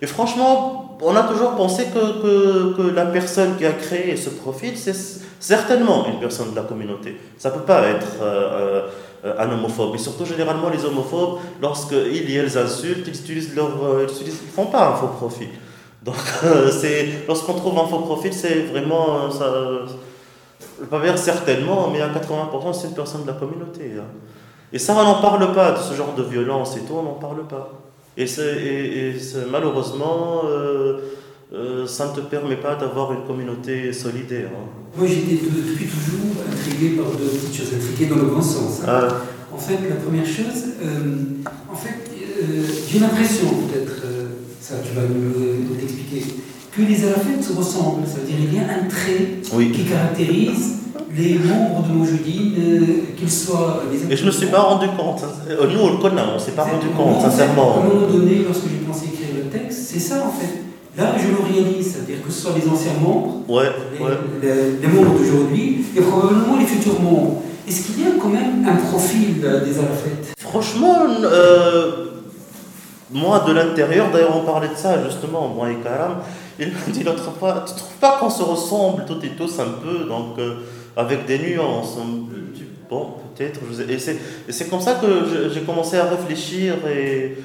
Et 0.00 0.06
franchement, 0.06 0.98
on 1.00 1.14
a 1.14 1.22
toujours 1.22 1.54
pensé 1.54 1.86
que, 1.94 2.76
que, 2.76 2.82
la 2.94 3.06
personne 3.06 3.56
qui 3.56 3.64
a 3.64 3.72
créé 3.72 4.16
ce 4.16 4.30
profil, 4.30 4.76
c'est 4.76 4.94
certainement 5.38 6.06
une 6.08 6.18
personne 6.18 6.50
de 6.50 6.56
la 6.56 6.62
communauté. 6.62 7.16
Ça 7.36 7.50
ne 7.50 7.54
peut 7.54 7.64
pas 7.64 7.86
être 7.86 8.22
euh, 8.22 8.88
euh, 9.24 9.34
un 9.38 9.50
homophobe. 9.52 9.94
Et 9.94 9.98
surtout, 9.98 10.24
généralement, 10.24 10.70
les 10.70 10.84
homophobes, 10.84 11.38
lorsqu'ils 11.62 12.28
et 12.30 12.34
elles 12.34 12.58
insultent, 12.58 13.06
ils 13.06 13.20
utilisent 13.20 13.54
leur, 13.54 13.70
ils, 14.00 14.26
ne 14.26 14.30
font 14.30 14.66
pas 14.66 14.88
un 14.88 14.94
faux 14.96 15.08
profil. 15.08 15.48
Donc, 16.02 16.16
lorsqu'on 17.28 17.54
trouve 17.54 17.78
un 17.78 17.86
faux 17.86 18.00
profil, 18.00 18.32
c'est 18.32 18.62
vraiment. 18.62 19.30
Ça, 19.30 19.44
pas 20.86 21.00
dire 21.00 21.18
certainement, 21.18 21.90
mais 21.90 22.00
à 22.00 22.08
80%, 22.08 22.72
c'est 22.72 22.88
une 22.88 22.94
personne 22.94 23.22
de 23.22 23.26
la 23.28 23.32
communauté. 23.34 23.92
Hein. 23.98 24.04
Et 24.72 24.78
ça, 24.78 24.94
on 24.94 25.02
n'en 25.02 25.20
parle 25.20 25.52
pas, 25.54 25.72
de 25.72 25.78
ce 25.78 25.94
genre 25.94 26.14
de 26.14 26.22
violence 26.22 26.76
et 26.76 26.80
tout, 26.80 26.94
on 26.94 27.02
n'en 27.02 27.14
parle 27.14 27.46
pas. 27.46 27.72
Et, 28.16 28.24
et, 28.24 29.14
malheureusement, 29.50 30.42
euh, 30.44 30.98
euh, 31.52 31.86
ça 31.86 32.08
ne 32.08 32.16
te 32.16 32.20
permet 32.20 32.56
pas 32.56 32.74
d'avoir 32.74 33.12
une 33.12 33.24
communauté 33.24 33.92
solidaire. 33.92 34.50
Hein. 34.52 34.68
Moi, 34.96 35.06
j'étais 35.06 35.42
depuis 35.44 35.86
toujours 35.86 36.42
intrigué 36.52 36.96
par 36.96 37.12
deux 37.12 37.28
petites 37.28 37.54
choses, 37.54 37.74
intrigué 37.74 38.06
dans 38.06 38.16
le 38.16 38.34
bon 38.34 38.42
sens. 38.42 38.80
Hein. 38.82 38.86
Ah. 38.88 39.08
En 39.54 39.56
fait, 39.56 39.78
la 39.88 39.96
première 39.96 40.26
chose, 40.26 40.64
euh, 40.82 41.44
en 41.72 41.74
fait, 41.74 42.10
j'ai 42.88 42.98
l'impression, 42.98 43.48
peut-être, 43.48 44.02
ça 44.60 44.74
tu 44.84 44.94
vas 44.94 45.02
nous 45.02 45.74
l'expliquer, 45.76 46.22
que 46.78 46.82
les 46.82 47.42
se 47.42 47.52
ressemblent. 47.52 48.06
Ça 48.06 48.20
veut 48.20 48.26
dire 48.26 48.36
qu'il 48.36 48.54
y 48.54 48.58
a 48.58 48.62
un 48.62 48.88
trait 48.88 49.40
qui 49.72 49.84
caractérise 49.84 50.74
les 51.16 51.34
membres 51.34 51.84
de 51.88 51.92
Mojoudine, 51.94 52.54
euh, 52.58 53.16
qu'ils 53.16 53.30
soient. 53.30 53.82
Les 53.90 54.12
Et 54.12 54.16
je 54.16 54.22
ne 54.22 54.26
me 54.26 54.30
suis 54.30 54.46
pas 54.46 54.60
rendu 54.60 54.86
compte. 54.88 55.24
Euh, 55.48 55.66
nous, 55.72 55.80
on 55.80 55.92
le 55.92 55.98
connaît, 55.98 56.22
on 56.30 56.34
ne 56.34 56.38
s'est 56.38 56.52
pas 56.52 56.64
rendu 56.64 56.86
compte, 56.96 57.20
sincèrement. 57.22 57.76
à 57.76 57.80
un 57.80 57.88
moment 57.88 58.06
donné, 58.06 58.44
lorsque 58.46 58.64
j'ai 58.64 58.86
pensé 58.86 59.06
écrire 59.06 59.34
le 59.36 59.50
texte, 59.50 59.88
c'est 59.90 59.98
ça 59.98 60.26
en 60.26 60.30
fait. 60.30 60.62
Là, 60.96 61.14
je 61.16 61.28
le 61.28 61.52
réalise, 61.52 61.92
c'est-à-dire 61.92 62.22
que 62.24 62.30
ce 62.30 62.42
soit 62.42 62.52
les 62.56 62.68
anciens 62.68 62.92
membres, 63.00 63.42
ouais, 63.48 63.70
les, 64.42 64.80
les, 64.80 64.88
membres 64.88 65.16
d'aujourd'hui, 65.16 65.84
et 65.96 66.00
probablement 66.00 66.56
les 66.58 66.66
futurs 66.66 67.00
membres. 67.00 67.42
Est-ce 67.66 67.82
qu'il 67.82 68.00
y 68.02 68.06
a 68.06 68.10
quand 68.20 68.28
même 68.28 68.66
un 68.66 68.76
profil 68.76 69.40
des 69.40 69.78
Alafettes 69.78 70.34
Franchement, 70.40 71.06
euh, 71.22 72.06
moi 73.12 73.44
de 73.46 73.52
l'intérieur, 73.52 74.10
d'ailleurs 74.12 74.36
on 74.36 74.44
parlait 74.44 74.68
de 74.68 74.76
ça 74.76 75.04
justement, 75.04 75.48
moi 75.48 75.70
et 75.70 75.76
Karam, 75.76 76.16
il 76.58 76.72
m'a 76.72 76.92
dit 76.92 77.02
l'autre 77.02 77.30
fois, 77.38 77.64
tu 77.66 77.74
trouves 77.74 77.96
pas 78.00 78.18
qu'on 78.18 78.30
se 78.30 78.42
ressemble 78.42 79.04
toutes 79.06 79.24
et 79.24 79.30
tous 79.30 79.58
un 79.60 79.70
peu, 79.82 80.04
donc 80.04 80.38
euh, 80.38 80.56
avec 80.96 81.26
des 81.26 81.38
nuances 81.38 81.96
Bon, 82.90 83.16
peut-être. 83.36 83.60
Et 83.88 83.98
c'est 84.52 84.70
comme 84.70 84.80
ça 84.80 84.94
que 84.94 85.50
j'ai 85.52 85.60
commencé 85.60 85.98
à 85.98 86.04
réfléchir 86.04 86.74
et 86.88 87.36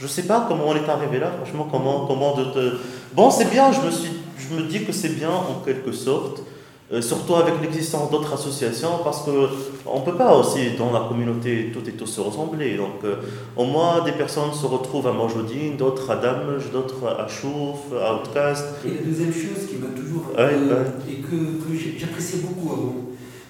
je 0.00 0.06
sais 0.06 0.22
pas 0.22 0.46
comment 0.48 0.68
on 0.68 0.74
est 0.74 0.88
arrivé 0.88 1.18
là, 1.18 1.30
franchement, 1.42 1.68
comment, 1.70 2.06
comment 2.06 2.34
de 2.36 2.44
te... 2.44 2.76
Bon, 3.12 3.30
c'est 3.30 3.50
bien, 3.50 3.70
je 3.72 3.80
me, 3.80 3.90
suis, 3.90 4.10
je 4.38 4.54
me 4.54 4.62
dis 4.62 4.84
que 4.84 4.92
c'est 4.92 5.10
bien 5.10 5.30
en 5.30 5.62
quelque 5.64 5.92
sorte. 5.92 6.42
Euh, 6.90 7.02
surtout 7.02 7.34
avec 7.34 7.60
l'existence 7.60 8.10
d'autres 8.10 8.32
associations, 8.32 9.00
parce 9.04 9.22
qu'on 9.22 9.98
ne 10.00 10.04
peut 10.06 10.16
pas 10.16 10.34
aussi, 10.34 10.70
dans 10.78 10.90
la 10.90 11.00
communauté, 11.00 11.70
toutes 11.70 11.86
et 11.86 11.92
tous 11.92 12.06
se 12.06 12.22
ressembler. 12.22 12.78
Donc, 12.78 13.04
euh, 13.04 13.16
au 13.58 13.66
moins, 13.66 14.02
des 14.02 14.12
personnes 14.12 14.54
se 14.54 14.64
retrouvent 14.64 15.06
à 15.06 15.12
Manjodine, 15.12 15.76
d'autres 15.76 16.10
à 16.10 16.16
Damj, 16.16 16.70
d'autres 16.72 17.06
à 17.06 17.28
Chouf, 17.28 17.92
à 17.92 18.14
Outcast. 18.14 18.64
Et 18.86 18.88
la 18.88 19.02
deuxième 19.02 19.34
chose 19.34 19.68
qui 19.68 19.76
m'a 19.76 19.88
toujours. 19.88 20.32
Euh, 20.38 20.84
et 21.06 21.16
que, 21.16 21.36
que 21.36 21.98
j'appréciais 21.98 22.38
beaucoup 22.38 22.72
avant, 22.72 22.94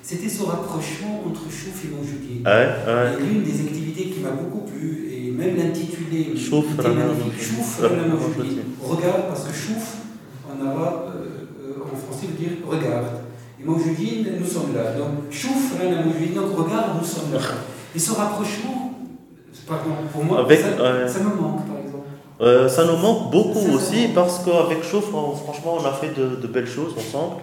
c'était 0.03 0.29
ce 0.29 0.43
rapprochement 0.43 1.23
entre 1.25 1.43
Chouf 1.43 1.85
et 1.85 1.95
Manjodine. 1.95 2.45
Ouais, 2.45 3.21
et 3.21 3.25
l'une 3.25 3.45
des 3.45 3.61
activités 3.61 4.07
qui 4.07 4.19
m'a 4.19 4.31
beaucoup 4.31 4.67
plu, 4.69 5.11
et 5.13 5.31
même 5.31 5.57
l'intitulé 5.57 6.37
Chouf, 6.37 6.65
Chouf, 7.39 7.83
Regarde, 8.83 9.29
parce 9.29 9.45
que 9.45 9.53
Chouf, 9.53 9.99
en 10.45 10.67
arabe, 10.67 11.13
en 11.81 11.97
français, 11.97 12.27
veut 12.27 12.45
dire 12.45 12.67
regarde. 12.67 13.18
Et 13.61 13.65
Mawjoudine, 13.65 14.27
nous 14.41 14.47
sommes 14.47 14.75
là. 14.75 14.93
Donc, 14.93 15.31
chouf, 15.31 15.73
donc 15.79 16.57
regarde, 16.57 16.91
nous 17.01 17.07
sommes 17.07 17.33
là. 17.33 17.41
Et 17.95 17.99
ce 17.99 18.13
rapprochement, 18.13 18.95
pardon, 19.67 19.91
pour 20.13 20.25
moi, 20.25 20.41
Avec, 20.41 20.61
ça, 20.61 21.09
ça, 21.09 21.19
me 21.21 21.41
manque, 21.41 21.67
par 21.67 21.79
exemple. 21.79 22.05
Euh, 22.41 22.69
ça 22.69 22.85
nous 22.85 22.97
manque 22.97 23.33
beaucoup 23.33 23.75
aussi 23.75 24.09
parce 24.15 24.45
qu'avec 24.45 24.85
Chouf, 24.85 25.07
franchement, 25.11 25.79
on 25.81 25.85
a 25.85 25.93
fait 25.93 26.17
de, 26.17 26.37
de 26.37 26.47
belles 26.47 26.69
choses 26.69 26.95
ensemble. 26.97 27.37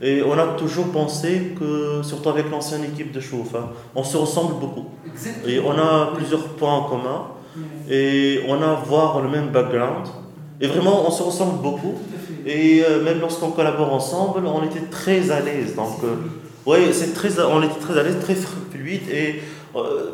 Et 0.00 0.22
on 0.22 0.38
a 0.38 0.46
toujours 0.58 0.86
pensé 0.92 1.54
que, 1.58 2.02
surtout 2.02 2.28
avec 2.28 2.50
l'ancienne 2.50 2.84
équipe 2.84 3.12
de 3.12 3.20
Chouf, 3.20 3.54
hein, 3.54 3.70
on 3.94 4.04
se 4.04 4.16
ressemble 4.16 4.54
beaucoup. 4.60 4.84
Exactement. 5.06 5.48
Et 5.48 5.58
on 5.58 5.72
a 5.72 6.12
plusieurs 6.14 6.44
points 6.50 6.74
en 6.74 6.82
commun. 6.84 7.22
Et 7.90 8.40
on 8.48 8.60
a 8.62 8.74
voir 8.74 9.20
le 9.22 9.28
même 9.28 9.48
background. 9.48 10.06
Et 10.60 10.66
vraiment, 10.66 11.06
on 11.06 11.10
se 11.10 11.22
ressemble 11.22 11.62
beaucoup. 11.62 11.94
Et 12.46 12.84
euh, 12.84 13.02
même 13.02 13.20
lorsqu'on 13.20 13.50
collabore 13.50 13.92
ensemble, 13.92 14.46
on 14.46 14.64
était 14.64 14.86
très 14.88 15.32
à 15.32 15.40
l'aise. 15.40 15.74
Donc, 15.74 15.98
euh, 16.04 16.14
ouais, 16.64 16.92
c'est 16.92 17.12
très, 17.12 17.40
on 17.40 17.60
était 17.60 17.80
très 17.80 17.98
à 17.98 18.04
l'aise, 18.04 18.18
très 18.22 18.36
fluide 18.36 19.10
et 19.10 19.42
euh, 19.74 20.12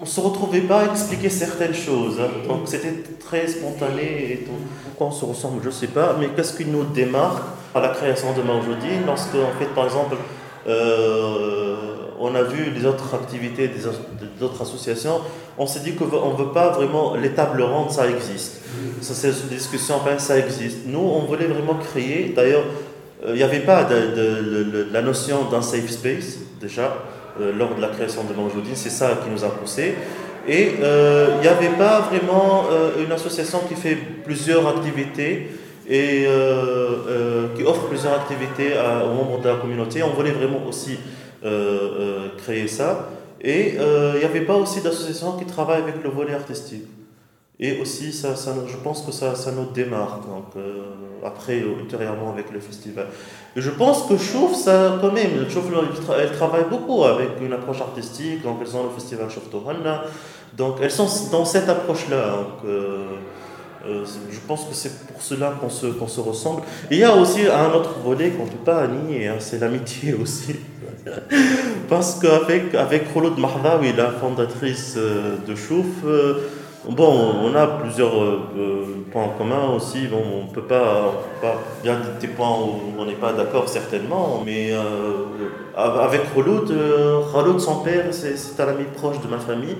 on 0.00 0.06
se 0.06 0.18
retrouvait 0.18 0.62
pas 0.62 0.80
à 0.80 0.84
expliquer 0.86 1.28
certaines 1.28 1.74
choses. 1.74 2.18
Hein. 2.18 2.48
Donc, 2.48 2.62
c'était 2.64 3.02
très 3.20 3.46
spontané. 3.46 4.32
Et 4.32 4.46
Pourquoi 4.84 5.08
on 5.08 5.12
se 5.12 5.26
ressemble, 5.26 5.60
je 5.62 5.70
sais 5.70 5.88
pas. 5.88 6.16
Mais 6.18 6.28
qu'est-ce 6.34 6.56
qui 6.56 6.64
nous 6.64 6.84
démarque 6.84 7.44
à 7.74 7.80
la 7.80 7.88
création 7.88 8.32
de 8.32 8.40
Maoujodi 8.40 9.04
Lorsque, 9.06 9.34
en 9.34 9.58
fait, 9.58 9.66
par 9.74 9.84
exemple, 9.84 10.16
on 12.20 12.34
a 12.34 12.42
vu 12.42 12.70
les 12.70 12.86
autres 12.86 13.14
activités 13.14 13.68
des 13.68 13.86
autres 14.42 14.62
associations, 14.62 15.20
on 15.58 15.66
s'est 15.66 15.80
dit 15.80 15.94
qu'on 15.94 16.06
ne 16.06 16.36
veut 16.36 16.52
pas 16.52 16.70
vraiment 16.70 17.14
les 17.14 17.30
tables 17.30 17.62
rondes, 17.62 17.90
ça 17.90 18.08
existe. 18.08 18.60
Ça, 19.00 19.14
c'est 19.14 19.28
une 19.28 19.56
discussion, 19.56 19.96
enfin, 19.96 20.18
ça 20.18 20.38
existe. 20.38 20.78
Nous, 20.86 20.98
on 20.98 21.20
voulait 21.20 21.46
vraiment 21.46 21.74
créer, 21.74 22.32
d'ailleurs, 22.34 22.64
euh, 23.24 23.30
il 23.30 23.36
n'y 23.36 23.42
avait 23.42 23.60
pas 23.60 23.84
de, 23.84 24.88
la 24.92 25.02
notion 25.02 25.44
d'un 25.50 25.62
safe 25.62 25.88
space, 25.88 26.38
déjà, 26.60 26.96
euh, 27.40 27.52
lors 27.56 27.74
de 27.74 27.80
la 27.80 27.88
création 27.88 28.24
de 28.24 28.34
Manjoudine, 28.34 28.74
c'est 28.74 28.90
ça 28.90 29.18
qui 29.22 29.30
nous 29.30 29.44
a 29.44 29.50
poussé. 29.50 29.94
Et 30.46 30.72
euh, 30.82 31.36
il 31.36 31.40
n'y 31.40 31.48
avait 31.48 31.76
pas 31.78 32.00
vraiment 32.00 32.64
une 33.02 33.10
association 33.12 33.60
qui 33.66 33.74
fait 33.74 33.96
plusieurs 34.24 34.66
activités 34.68 35.48
et 35.88 36.26
qui 37.56 37.62
offre 37.64 37.86
plusieurs 37.88 38.14
activités 38.14 38.72
aux 39.04 39.14
membres 39.14 39.40
de 39.40 39.48
la 39.48 39.54
communauté. 39.54 40.02
On 40.02 40.10
voulait 40.10 40.32
vraiment 40.32 40.66
aussi 40.68 40.98
créer 42.38 42.68
ça. 42.68 43.08
Et 43.40 43.74
il 43.74 44.18
n'y 44.18 44.24
avait 44.24 44.42
pas 44.42 44.56
aussi 44.56 44.80
d'association 44.80 45.32
qui 45.32 45.44
travaille 45.44 45.82
avec 45.82 46.02
le 46.02 46.10
volet 46.10 46.34
artistique. 46.34 46.84
Et 47.60 47.80
aussi, 47.80 48.12
ça, 48.12 48.34
ça, 48.34 48.52
je 48.66 48.76
pense 48.76 49.02
que 49.02 49.12
ça, 49.12 49.36
ça 49.36 49.52
nous 49.52 49.66
démarque, 49.66 50.26
donc, 50.26 50.46
euh, 50.56 50.82
après, 51.24 51.58
ultérieurement 51.58 52.32
avec 52.32 52.50
le 52.50 52.58
festival. 52.58 53.06
Et 53.54 53.60
je 53.60 53.70
pense 53.70 54.06
que 54.08 54.18
Chouf, 54.18 54.54
ça, 54.56 54.98
quand 55.00 55.12
même, 55.12 55.48
Chouf, 55.48 55.64
elle 56.18 56.32
travaille 56.32 56.64
beaucoup 56.68 57.04
avec 57.04 57.28
une 57.40 57.52
approche 57.52 57.80
artistique, 57.80 58.42
donc 58.42 58.58
elles 58.60 58.76
ont 58.76 58.82
le 58.82 58.90
festival 58.90 59.30
Chouf 59.30 59.48
Tohanna, 59.50 60.02
donc 60.56 60.78
elles 60.82 60.90
sont 60.90 61.06
dans 61.30 61.44
cette 61.44 61.68
approche-là. 61.68 62.32
Donc, 62.32 62.64
euh, 62.64 63.04
euh, 63.86 64.04
je 64.30 64.40
pense 64.48 64.64
que 64.64 64.74
c'est 64.74 65.06
pour 65.06 65.22
cela 65.22 65.54
qu'on 65.60 65.68
se, 65.68 65.86
qu'on 65.86 66.08
se 66.08 66.20
ressemble. 66.20 66.62
Il 66.90 66.98
y 66.98 67.04
a 67.04 67.14
aussi 67.14 67.46
un 67.46 67.72
autre 67.72 68.00
volet 68.02 68.30
qu'on 68.30 68.46
ne 68.46 68.50
peut 68.50 68.64
pas 68.64 68.88
nier, 68.88 69.28
hein, 69.28 69.36
c'est 69.38 69.60
l'amitié 69.60 70.14
aussi. 70.20 70.56
Parce 71.88 72.18
qu'avec 72.20 72.74
avec 72.74 73.12
Khouloud 73.12 73.38
Mahdawi, 73.38 73.92
la 73.92 74.10
fondatrice 74.10 74.96
de 74.96 75.54
Chouf, 75.54 76.04
Bon, 76.88 77.34
on 77.42 77.54
a 77.54 77.66
plusieurs 77.66 78.22
euh, 78.22 78.40
euh, 78.58 78.84
points 79.10 79.22
en 79.22 79.28
commun 79.30 79.70
aussi. 79.74 80.06
Bon, 80.06 80.22
on 80.42 80.50
ne 80.50 80.52
peut 80.52 80.64
pas, 80.64 81.14
Il 81.82 81.86
y 81.86 81.90
a 81.90 81.96
des 82.20 82.28
points 82.28 82.50
où 82.50 82.92
on 82.98 83.06
n'est 83.06 83.14
pas 83.14 83.32
d'accord 83.32 83.68
certainement, 83.70 84.42
mais 84.44 84.70
euh, 84.72 84.82
avec 85.74 86.34
Kholoud, 86.34 86.70
Kholoud, 87.32 87.58
son 87.58 87.76
père, 87.76 88.04
c'est 88.12 88.60
un 88.60 88.68
ami 88.68 88.84
proche 88.94 89.18
de 89.22 89.28
ma 89.28 89.38
famille. 89.38 89.76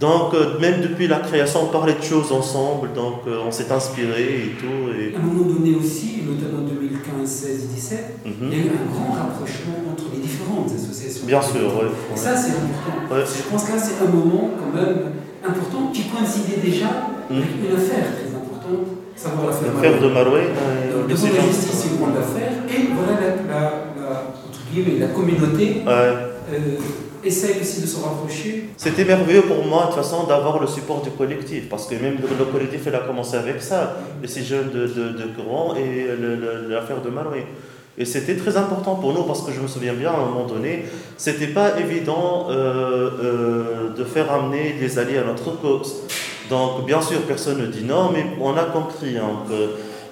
Donc, 0.00 0.32
même 0.60 0.80
depuis 0.80 1.06
la 1.06 1.18
création, 1.18 1.64
on 1.64 1.72
parlait 1.72 1.94
de 1.94 2.02
choses 2.02 2.32
ensemble, 2.32 2.92
donc 2.94 3.22
on 3.26 3.50
s'est 3.50 3.70
inspiré 3.70 4.22
et 4.22 4.50
tout. 4.58 4.90
Et... 4.98 5.14
À 5.14 5.18
un 5.18 5.22
moment 5.22 5.44
donné 5.44 5.74
aussi, 5.76 6.22
notamment 6.26 6.66
2015, 6.66 7.28
16 7.28 7.68
17, 7.68 8.04
il 8.24 8.48
y 8.48 8.52
a 8.52 8.56
eu 8.56 8.68
un 8.70 8.90
grand 8.90 9.12
rapprochement 9.12 9.92
entre 9.92 10.04
les 10.14 10.20
différentes 10.20 10.70
associations. 10.74 11.26
Bien 11.26 11.42
sûr, 11.42 11.70
oui. 11.82 11.88
Ça, 12.14 12.34
c'est 12.36 12.52
important. 12.52 13.26
Je 13.26 13.50
pense 13.50 13.64
que 13.64 13.72
là, 13.72 13.78
c'est 13.78 14.04
un 14.04 14.10
moment 14.10 14.50
quand 14.58 14.80
même 14.80 15.12
important 15.46 15.90
qui 15.92 16.04
coïncidait 16.04 16.60
déjà 16.62 16.86
avec 17.30 17.44
hmm. 17.44 17.66
une 17.68 17.76
affaire 17.76 18.06
très 18.16 18.34
importante, 18.34 18.86
savoir 19.16 19.46
l'affaire 19.46 19.74
L'affaire 19.74 20.00
de 20.00 20.08
Maroué. 20.08 20.40
Euh, 20.40 21.06
devant 21.06 21.26
la 21.26 21.42
justice, 21.46 21.86
une 21.90 21.98
grande 21.98 22.16
affaire, 22.16 22.52
et 22.68 22.88
voilà 22.94 23.20
la, 23.20 23.60
la, 24.00 25.06
la 25.06 25.12
communauté 25.12 25.82
euh, 25.86 26.28
essaye 27.24 27.60
aussi 27.60 27.80
de 27.80 27.86
se 27.86 28.00
rapprocher. 28.00 28.64
C'était 28.76 29.04
merveilleux 29.04 29.42
pour 29.42 29.64
moi, 29.64 29.82
de 29.82 29.86
toute 29.86 29.96
façon, 29.96 30.24
d'avoir 30.24 30.60
le 30.60 30.66
support 30.66 31.02
du 31.02 31.10
collectif, 31.10 31.68
parce 31.68 31.86
que 31.86 31.94
même 31.94 32.16
le, 32.16 32.44
collectif, 32.46 32.82
il 32.86 32.94
a 32.94 33.00
commencé 33.00 33.36
avec 33.36 33.62
ça, 33.62 33.96
les 34.20 34.28
six 34.28 34.44
jeunes 34.44 34.70
de, 34.70 34.86
de, 34.86 35.08
de 35.10 35.24
Courant 35.36 35.74
et 35.74 36.08
l'affaire 36.68 37.00
de 37.00 37.10
Maroué. 37.10 37.46
Et 37.98 38.04
c'était 38.04 38.36
très 38.36 38.56
important 38.56 38.94
pour 38.94 39.12
nous 39.12 39.24
parce 39.24 39.42
que 39.42 39.52
je 39.52 39.60
me 39.60 39.66
souviens 39.66 39.92
bien, 39.92 40.10
à 40.10 40.16
un 40.16 40.24
moment 40.24 40.46
donné, 40.46 40.84
c'était 41.18 41.48
pas 41.48 41.78
évident 41.78 42.46
euh, 42.48 43.10
euh, 43.22 43.94
de 43.94 44.04
faire 44.04 44.32
amener 44.32 44.76
des 44.80 44.98
alliés 44.98 45.18
à 45.18 45.24
notre 45.24 45.60
cause. 45.60 45.96
Donc, 46.48 46.86
bien 46.86 47.02
sûr, 47.02 47.20
personne 47.22 47.58
ne 47.58 47.66
dit 47.66 47.84
non, 47.84 48.10
mais 48.12 48.24
on 48.40 48.56
a 48.56 48.64
compris. 48.64 49.18
Hein, 49.18 49.44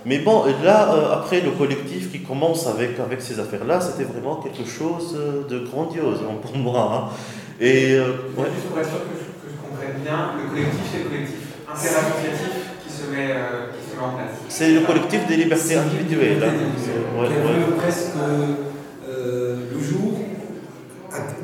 mais 0.07 0.19
bon, 0.19 0.45
là, 0.65 0.95
euh, 0.95 1.13
après, 1.13 1.41
le 1.41 1.51
collectif 1.51 2.11
qui 2.13 2.21
commence 2.21 2.67
avec, 2.67 2.99
avec 2.99 3.21
ces 3.21 3.39
affaires-là, 3.39 3.81
c'était 3.81 4.05
vraiment 4.05 4.37
quelque 4.37 4.69
chose 4.69 5.17
de 5.49 5.59
grandiose 5.61 6.21
hein, 6.23 6.35
pour 6.43 6.57
moi. 6.57 7.11
Hein. 7.11 7.15
Et, 7.61 7.99
ouais. 7.99 8.05
Pour 8.35 8.45
être 8.45 8.55
sûr 8.61 8.71
que 8.71 8.83
je, 8.83 8.89
que 8.89 9.53
je 9.53 9.69
comprenne 9.69 10.03
bien, 10.03 10.33
le 10.39 10.51
collectif, 10.51 10.81
c'est 10.91 10.99
le 10.99 11.11
collectif 11.11 11.37
interassociatif 11.69 12.67
qui 12.87 12.93
se 12.93 13.11
met. 13.11 13.35
C'est 14.49 14.73
le 14.73 14.81
collectif 14.81 15.27
des 15.27 15.37
libertés 15.37 15.77
individuelles. 15.77 16.43
Hein. 16.43 17.21
Ouais, 17.21 17.29
qui 17.29 17.35
a 17.35 17.37
vu 17.37 17.73
presque 17.77 18.17
euh, 19.09 19.57
le 19.73 19.79
jour 19.81 20.13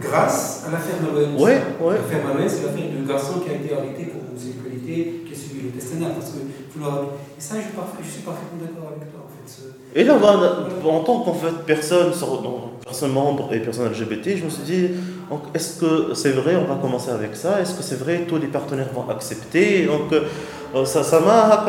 grâce 0.01 0.65
à 0.67 0.71
l'affaire 0.71 0.95
Malouane. 1.03 1.35
Oui, 1.37 1.51
oui. 1.81 1.95
L'affaire 1.95 2.25
Malouane, 2.25 2.49
c'est 2.49 2.63
l'affaire 2.63 2.91
du 2.91 3.07
garçon 3.07 3.41
qui 3.41 3.51
a 3.51 3.55
été 3.55 3.75
arrêté 3.75 4.05
pour 4.05 4.23
homosexualité, 4.29 5.25
qui 5.27 5.33
a 5.33 5.37
subi 5.37 5.63
le 5.65 5.71
testament. 5.71 6.11
Parce 6.19 6.31
que, 6.33 6.39
et 6.79 7.41
ça, 7.41 7.55
je, 7.57 8.11
suis 8.11 8.23
parfaitement 8.23 8.61
d'accord 8.61 8.93
avec 8.97 9.11
toi. 9.11 9.23
En 9.25 9.29
fait. 9.29 9.99
Et 9.99 10.05
là, 10.05 10.15
en 10.15 11.01
tant 11.01 11.21
qu'en 11.21 11.35
fait, 11.35 11.65
personne, 11.67 12.13
personne 12.85 13.13
membre 13.13 13.53
et 13.53 13.61
personne 13.61 13.91
LGBT, 13.91 14.37
je 14.37 14.45
me 14.45 14.51
suis 14.51 14.63
dit, 14.63 14.89
est-ce 15.55 15.81
que 15.81 16.15
c'est 16.15 16.33
vrai, 16.33 16.57
on 16.57 16.65
va 16.65 16.79
commencer 16.81 17.11
avec 17.11 17.35
ça 17.35 17.61
Est-ce 17.61 17.75
que 17.75 17.83
c'est 17.83 17.99
vrai, 17.99 18.25
tous 18.29 18.37
les 18.37 18.49
partenaires 18.49 18.89
vont 18.95 19.09
accepter 19.09 19.87
Donc, 19.87 20.13
euh, 20.13 20.85
ça, 20.85 21.03
ça 21.03 21.21
m'a, 21.21 21.65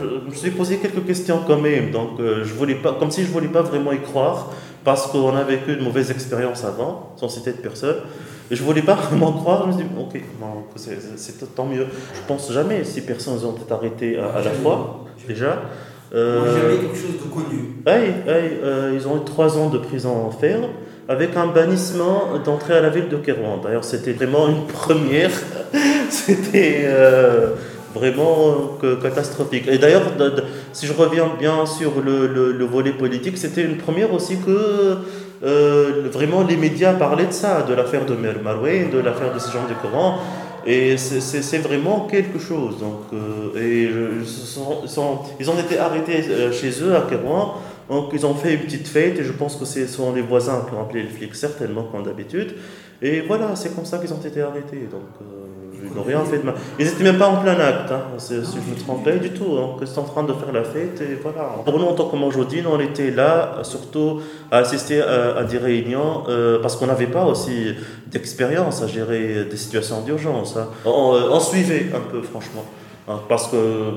je 0.00 0.30
me 0.30 0.34
suis 0.34 0.52
posé 0.52 0.78
quelques 0.78 1.04
questions 1.04 1.40
quand 1.46 1.60
même. 1.60 1.90
Donc, 1.90 2.20
euh, 2.20 2.44
je 2.44 2.54
voulais 2.54 2.76
pas, 2.76 2.92
comme 2.92 3.10
si 3.10 3.22
je 3.22 3.30
voulais 3.30 3.48
pas 3.48 3.62
vraiment 3.62 3.92
y 3.92 4.00
croire, 4.00 4.50
parce 4.84 5.08
qu'on 5.08 5.34
a 5.34 5.42
vécu 5.42 5.74
de 5.74 5.82
mauvaises 5.82 6.10
expériences 6.10 6.64
avant, 6.64 7.14
sans 7.16 7.28
citer 7.28 7.52
de 7.52 7.58
personne. 7.58 7.96
Et 8.50 8.56
je 8.56 8.62
voulais 8.62 8.82
pas 8.82 8.94
vraiment 8.94 9.32
croire. 9.32 9.62
Je 9.62 9.66
me 9.68 9.72
suis 9.72 9.84
dit, 9.84 9.90
ok, 9.98 10.20
c'est 11.16 11.54
tant 11.54 11.66
mieux. 11.66 11.86
Je 12.14 12.20
pense 12.26 12.52
jamais 12.52 12.84
si 12.84 13.00
personnes 13.00 13.38
ont 13.44 13.56
été 13.56 13.72
arrêtées 13.72 14.18
à, 14.18 14.42
la 14.42 14.50
fois, 14.50 15.04
déjà. 15.26 15.62
Euh, 16.14 16.60
jamais 16.60 16.80
quelque 16.80 16.96
chose 16.96 17.16
de 17.24 17.32
connu. 17.32 17.74
Euh, 17.88 18.92
ils 18.94 19.08
ont 19.08 19.16
eu 19.16 19.24
trois 19.24 19.58
ans 19.58 19.68
de 19.68 19.78
prison 19.78 20.30
ferme 20.30 20.66
avec 21.08 21.36
un 21.36 21.48
bannissement 21.48 22.38
d'entrée 22.44 22.74
à 22.74 22.80
la 22.80 22.90
ville 22.90 23.08
de 23.08 23.16
Kérouan. 23.16 23.58
D'ailleurs, 23.62 23.84
c'était 23.84 24.12
vraiment 24.12 24.48
une 24.48 24.66
première. 24.66 25.32
c'était 26.10 26.86
vraiment 27.94 28.78
euh, 28.82 28.96
catastrophique. 28.96 29.68
Et 29.68 29.78
d'ailleurs, 29.78 30.02
si 30.72 30.86
je 30.86 30.92
reviens 30.92 31.30
bien 31.38 31.64
sur 31.64 32.00
le, 32.04 32.26
le, 32.52 32.64
volet 32.64 32.92
politique, 32.92 33.38
c'était 33.38 33.62
une 33.62 33.76
première 33.76 34.12
aussi 34.12 34.36
que 34.38 34.98
euh, 35.42 36.08
vraiment 36.12 36.42
les 36.42 36.56
médias 36.56 36.94
parlaient 36.94 37.26
de 37.26 37.32
ça, 37.32 37.62
de 37.62 37.74
l'affaire 37.74 38.06
de 38.06 38.14
Maroué, 38.14 38.88
de 38.92 38.98
l'affaire 38.98 39.32
de 39.32 39.38
ces 39.38 39.50
gens 39.50 39.66
du 39.66 39.74
Coran. 39.74 40.18
Et 40.66 40.96
c'est 40.96 41.58
vraiment 41.58 42.06
quelque 42.10 42.38
chose. 42.38 42.78
Donc, 42.78 43.12
euh, 43.12 43.60
et 43.60 43.90
ils 45.38 45.50
ont 45.50 45.58
été 45.58 45.78
arrêtés 45.78 46.22
chez 46.52 46.82
eux 46.82 46.96
à 46.96 47.02
Kérouan. 47.02 47.54
Donc 47.90 48.10
ils 48.14 48.24
ont 48.24 48.34
fait 48.34 48.54
une 48.54 48.60
petite 48.60 48.88
fête 48.88 49.18
et 49.18 49.24
je 49.24 49.32
pense 49.32 49.56
que 49.56 49.66
ce 49.66 49.86
sont 49.86 50.14
les 50.14 50.22
voisins 50.22 50.64
qui 50.66 50.74
ont 50.74 50.80
appelé 50.80 51.02
les 51.02 51.10
flics 51.10 51.34
certainement 51.34 51.84
comme 51.92 52.02
d'habitude. 52.02 52.54
Et 53.02 53.20
voilà, 53.20 53.54
c'est 53.56 53.74
comme 53.74 53.84
ça 53.84 53.98
qu'ils 53.98 54.14
ont 54.14 54.20
été 54.24 54.40
arrêtés. 54.40 54.88
Donc, 54.90 55.02
ils 55.20 55.43
n'ont 55.94 56.02
rien 56.02 56.24
fait 56.24 56.38
de 56.38 56.44
mal. 56.44 56.54
Ils 56.78 56.86
n'étaient 56.86 57.04
même 57.04 57.18
pas 57.18 57.28
en 57.28 57.36
plein 57.36 57.58
acte, 57.58 57.90
hein, 57.92 58.02
si, 58.18 58.34
je 58.34 58.38
me 58.40 58.78
trompais 58.78 59.18
du 59.18 59.30
tout. 59.30 59.56
Donc, 59.56 59.78
ils 59.80 59.86
sont 59.86 60.00
en 60.00 60.04
train 60.04 60.22
de 60.24 60.32
faire 60.32 60.52
la 60.52 60.64
fête 60.64 61.00
et 61.00 61.18
voilà. 61.22 61.56
Pour 61.64 61.78
nous, 61.78 61.86
en 61.86 61.94
tant 61.94 62.08
que 62.08 62.16
Manjoudine, 62.16 62.66
on 62.66 62.80
était 62.80 63.10
là 63.10 63.58
surtout 63.62 64.20
à 64.50 64.58
assister 64.58 65.00
à, 65.00 65.44
des 65.44 65.58
réunions 65.58 66.24
euh, 66.28 66.60
parce 66.60 66.76
qu'on 66.76 66.86
n'avait 66.86 67.06
pas 67.06 67.24
aussi 67.24 67.74
d'expérience 68.06 68.82
à 68.82 68.86
gérer 68.86 69.44
des 69.44 69.56
situations 69.56 70.02
d'urgence. 70.02 70.56
Hein. 70.56 70.68
On, 70.84 71.14
on, 71.30 71.40
suivait 71.40 71.86
un 71.94 72.00
peu, 72.10 72.22
franchement. 72.22 72.64
Hein, 73.06 73.20
parce 73.28 73.48
que 73.48 73.56
euh, 73.56 73.90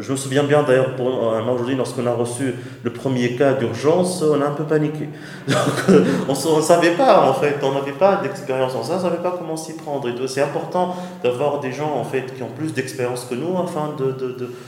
je 0.00 0.12
me 0.12 0.16
souviens 0.16 0.44
bien 0.44 0.62
d'ailleurs 0.62 0.96
pour 0.96 1.06
aujourd'hui 1.06 1.76
lorsqu'on 1.76 2.06
a 2.06 2.12
reçu 2.12 2.54
le 2.82 2.90
premier 2.90 3.36
cas 3.36 3.54
d'urgence, 3.54 4.22
on 4.22 4.40
a 4.40 4.46
un 4.46 4.52
peu 4.52 4.64
paniqué. 4.64 5.08
Euh, 5.90 6.02
on 6.28 6.56
ne 6.56 6.62
savait 6.62 6.92
pas 6.92 7.28
en 7.28 7.34
fait, 7.34 7.56
on 7.62 7.72
n'avait 7.72 7.92
pas 7.92 8.16
d'expérience 8.16 8.74
en 8.74 8.82
ça, 8.82 8.94
on 8.94 8.96
ne 8.96 9.02
savait 9.02 9.22
pas 9.22 9.34
comment 9.38 9.56
s'y 9.56 9.74
prendre. 9.76 10.08
Et 10.08 10.28
c'est 10.28 10.40
important 10.40 10.96
d'avoir 11.22 11.60
des 11.60 11.72
gens 11.72 11.92
en 11.94 12.04
fait 12.04 12.34
qui 12.34 12.42
ont 12.42 12.48
plus 12.56 12.72
d'expérience 12.72 13.26
que 13.26 13.34
nous 13.34 13.58
afin 13.58 13.94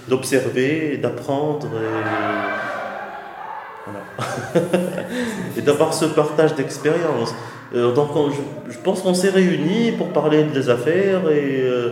d'observer, 0.09 0.99
de, 0.99 1.03
d'apprendre. 1.03 1.67
Et, 3.87 5.59
et 5.59 5.63
d'avoir 5.63 5.95
ce 5.95 6.05
partage 6.07 6.55
d'expérience. 6.55 7.35
Euh, 7.75 7.93
donc 7.93 8.11
je, 8.31 8.73
je, 8.73 8.79
pense 8.79 9.03
qu'on 9.03 9.15
s'est 9.15 9.31
réunis 9.31 9.93
pour 9.93 10.09
parler 10.13 10.45
des 10.45 10.71
affaires 10.71 11.29
et 11.31 11.63
euh, 11.63 11.91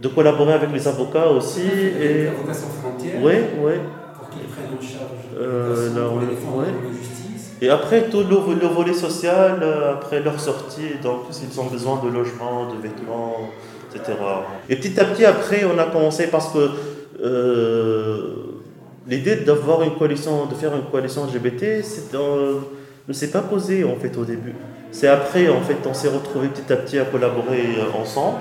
de 0.00 0.08
collaborer 0.08 0.54
avec 0.54 0.72
les 0.72 0.88
avocats 0.88 1.28
aussi. 1.28 1.60
Et... 2.00 2.14
Les 2.14 2.26
avocats 2.28 2.54
sans 2.54 2.68
frontières. 2.68 3.20
Oui, 3.22 3.32
oui. 3.62 3.72
Pour 4.18 4.30
qu'ils 4.30 4.46
prennent 4.46 4.76
en 4.76 4.80
charge 4.80 5.20
euh, 5.38 5.88
la, 5.94 6.92
justice. 6.92 7.52
Et 7.60 7.68
après, 7.68 8.08
tout 8.08 8.20
le, 8.20 8.54
le 8.54 8.66
volet 8.66 8.94
social, 8.94 9.58
euh, 9.62 9.94
après 9.94 10.20
leur 10.20 10.40
sortie, 10.40 10.96
donc 11.02 11.24
s'ils 11.30 11.60
ont 11.60 11.66
besoin 11.66 12.00
de 12.02 12.08
logement, 12.08 12.72
de 12.72 12.80
vêtements, 12.80 13.50
etc. 13.94 14.16
Et 14.68 14.76
petit 14.76 14.98
à 14.98 15.04
petit, 15.04 15.26
après, 15.26 15.64
on 15.64 15.78
a 15.78 15.84
commencé 15.84 16.28
parce 16.28 16.50
que 16.50 16.70
euh, 17.22 18.34
l'idée 19.06 19.36
d'avoir 19.36 19.82
une 19.82 19.96
coalition, 19.96 20.46
de 20.46 20.54
faire 20.54 20.74
une 20.74 20.84
coalition 20.90 21.26
LGBT, 21.26 21.82
c'est 21.82 22.16
ne 23.08 23.12
s'est 23.12 23.30
pas 23.30 23.40
posée 23.40 23.84
en 23.84 23.96
fait 23.96 24.16
au 24.16 24.24
début. 24.24 24.54
C'est 24.92 25.08
après, 25.08 25.48
en 25.48 25.60
fait, 25.60 25.76
on 25.86 25.94
s'est 25.94 26.08
retrouvés 26.08 26.48
petit 26.48 26.72
à 26.72 26.76
petit 26.76 26.98
à 26.98 27.04
collaborer 27.04 27.76
ensemble 28.00 28.38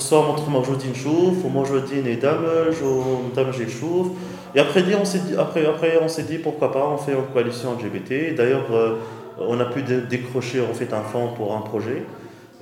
Chouf, 0.00 1.44
ou 1.44 1.48
Majoudine 1.48 2.06
et 2.06 2.16
Damage, 2.16 2.80
ou 2.82 3.34
Damage 3.34 3.60
et 3.60 3.68
Chouf. 3.68 4.08
Et 4.54 4.60
après, 4.60 4.82
on 5.00 5.04
s'est 5.04 5.20
dit, 5.20 5.34
après, 5.36 5.66
après, 5.66 5.98
on 6.02 6.08
s'est 6.08 6.24
dit 6.24 6.38
pourquoi 6.38 6.72
pas, 6.72 6.86
on 6.86 6.98
fait 6.98 7.12
une 7.12 7.24
coalition 7.32 7.74
LGBT. 7.74 8.34
D'ailleurs, 8.34 8.66
euh, 8.72 8.96
on 9.38 9.58
a 9.60 9.64
pu 9.64 9.82
décrocher 9.82 10.60
en 10.60 10.74
fait 10.74 10.92
un 10.92 11.02
fonds 11.02 11.28
pour 11.36 11.56
un 11.56 11.60
projet 11.60 12.04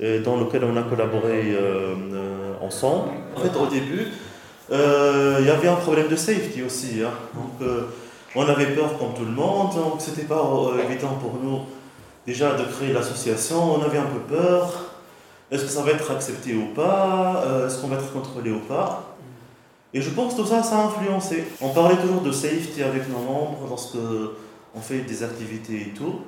euh, 0.01 0.23
dans 0.23 0.37
lequel 0.37 0.63
on 0.63 0.75
a 0.77 0.83
collaboré 0.83 1.53
euh, 1.53 1.93
ensemble. 2.61 3.09
En 3.35 3.39
fait, 3.39 3.57
au 3.57 3.67
début, 3.67 4.07
il 4.69 5.45
y 5.45 5.49
avait 5.49 5.67
un 5.67 5.75
problème 5.75 6.07
de 6.07 6.15
safety 6.15 6.63
aussi. 6.63 7.01
Hein. 7.03 7.11
Donc, 7.33 7.69
on 8.35 8.43
avait 8.43 8.67
peur 8.67 8.97
comme 8.97 9.13
tout 9.13 9.25
le 9.25 9.31
monde, 9.31 9.75
donc 9.75 9.95
c'était 9.99 10.21
pas 10.21 10.41
évident 10.89 11.17
pour 11.21 11.33
nous 11.43 11.59
déjà 12.25 12.53
de 12.53 12.63
créer 12.63 12.93
l'association. 12.93 13.75
On 13.75 13.81
avait 13.83 13.97
un 13.97 14.05
peu 14.05 14.35
peur. 14.35 14.90
Est-ce 15.51 15.63
que 15.63 15.69
ça 15.69 15.81
va 15.81 15.91
être 15.91 16.09
accepté 16.09 16.55
ou 16.55 16.73
pas? 16.73 17.43
Euh, 17.45 17.67
Est-ce 17.67 17.81
qu'on 17.81 17.87
va 17.87 17.97
être 17.97 18.11
contrôlé 18.13 18.51
ou 18.51 18.59
pas? 18.59 19.15
Et 19.93 20.01
je 20.01 20.09
pense 20.11 20.33
que 20.33 20.41
tout 20.41 20.47
ça, 20.47 20.63
ça 20.63 20.77
a 20.77 20.85
influencé. 20.85 21.43
On 21.59 21.69
parlait 21.69 21.97
toujours 21.97 22.21
de 22.21 22.31
safety 22.31 22.81
avec 22.81 23.09
nos 23.09 23.19
membres 23.19 23.65
lorsque 23.67 23.97
on 24.73 24.79
fait 24.79 24.99
des 24.99 25.23
activités 25.23 25.81
et 25.81 25.93
tout. 25.93 26.21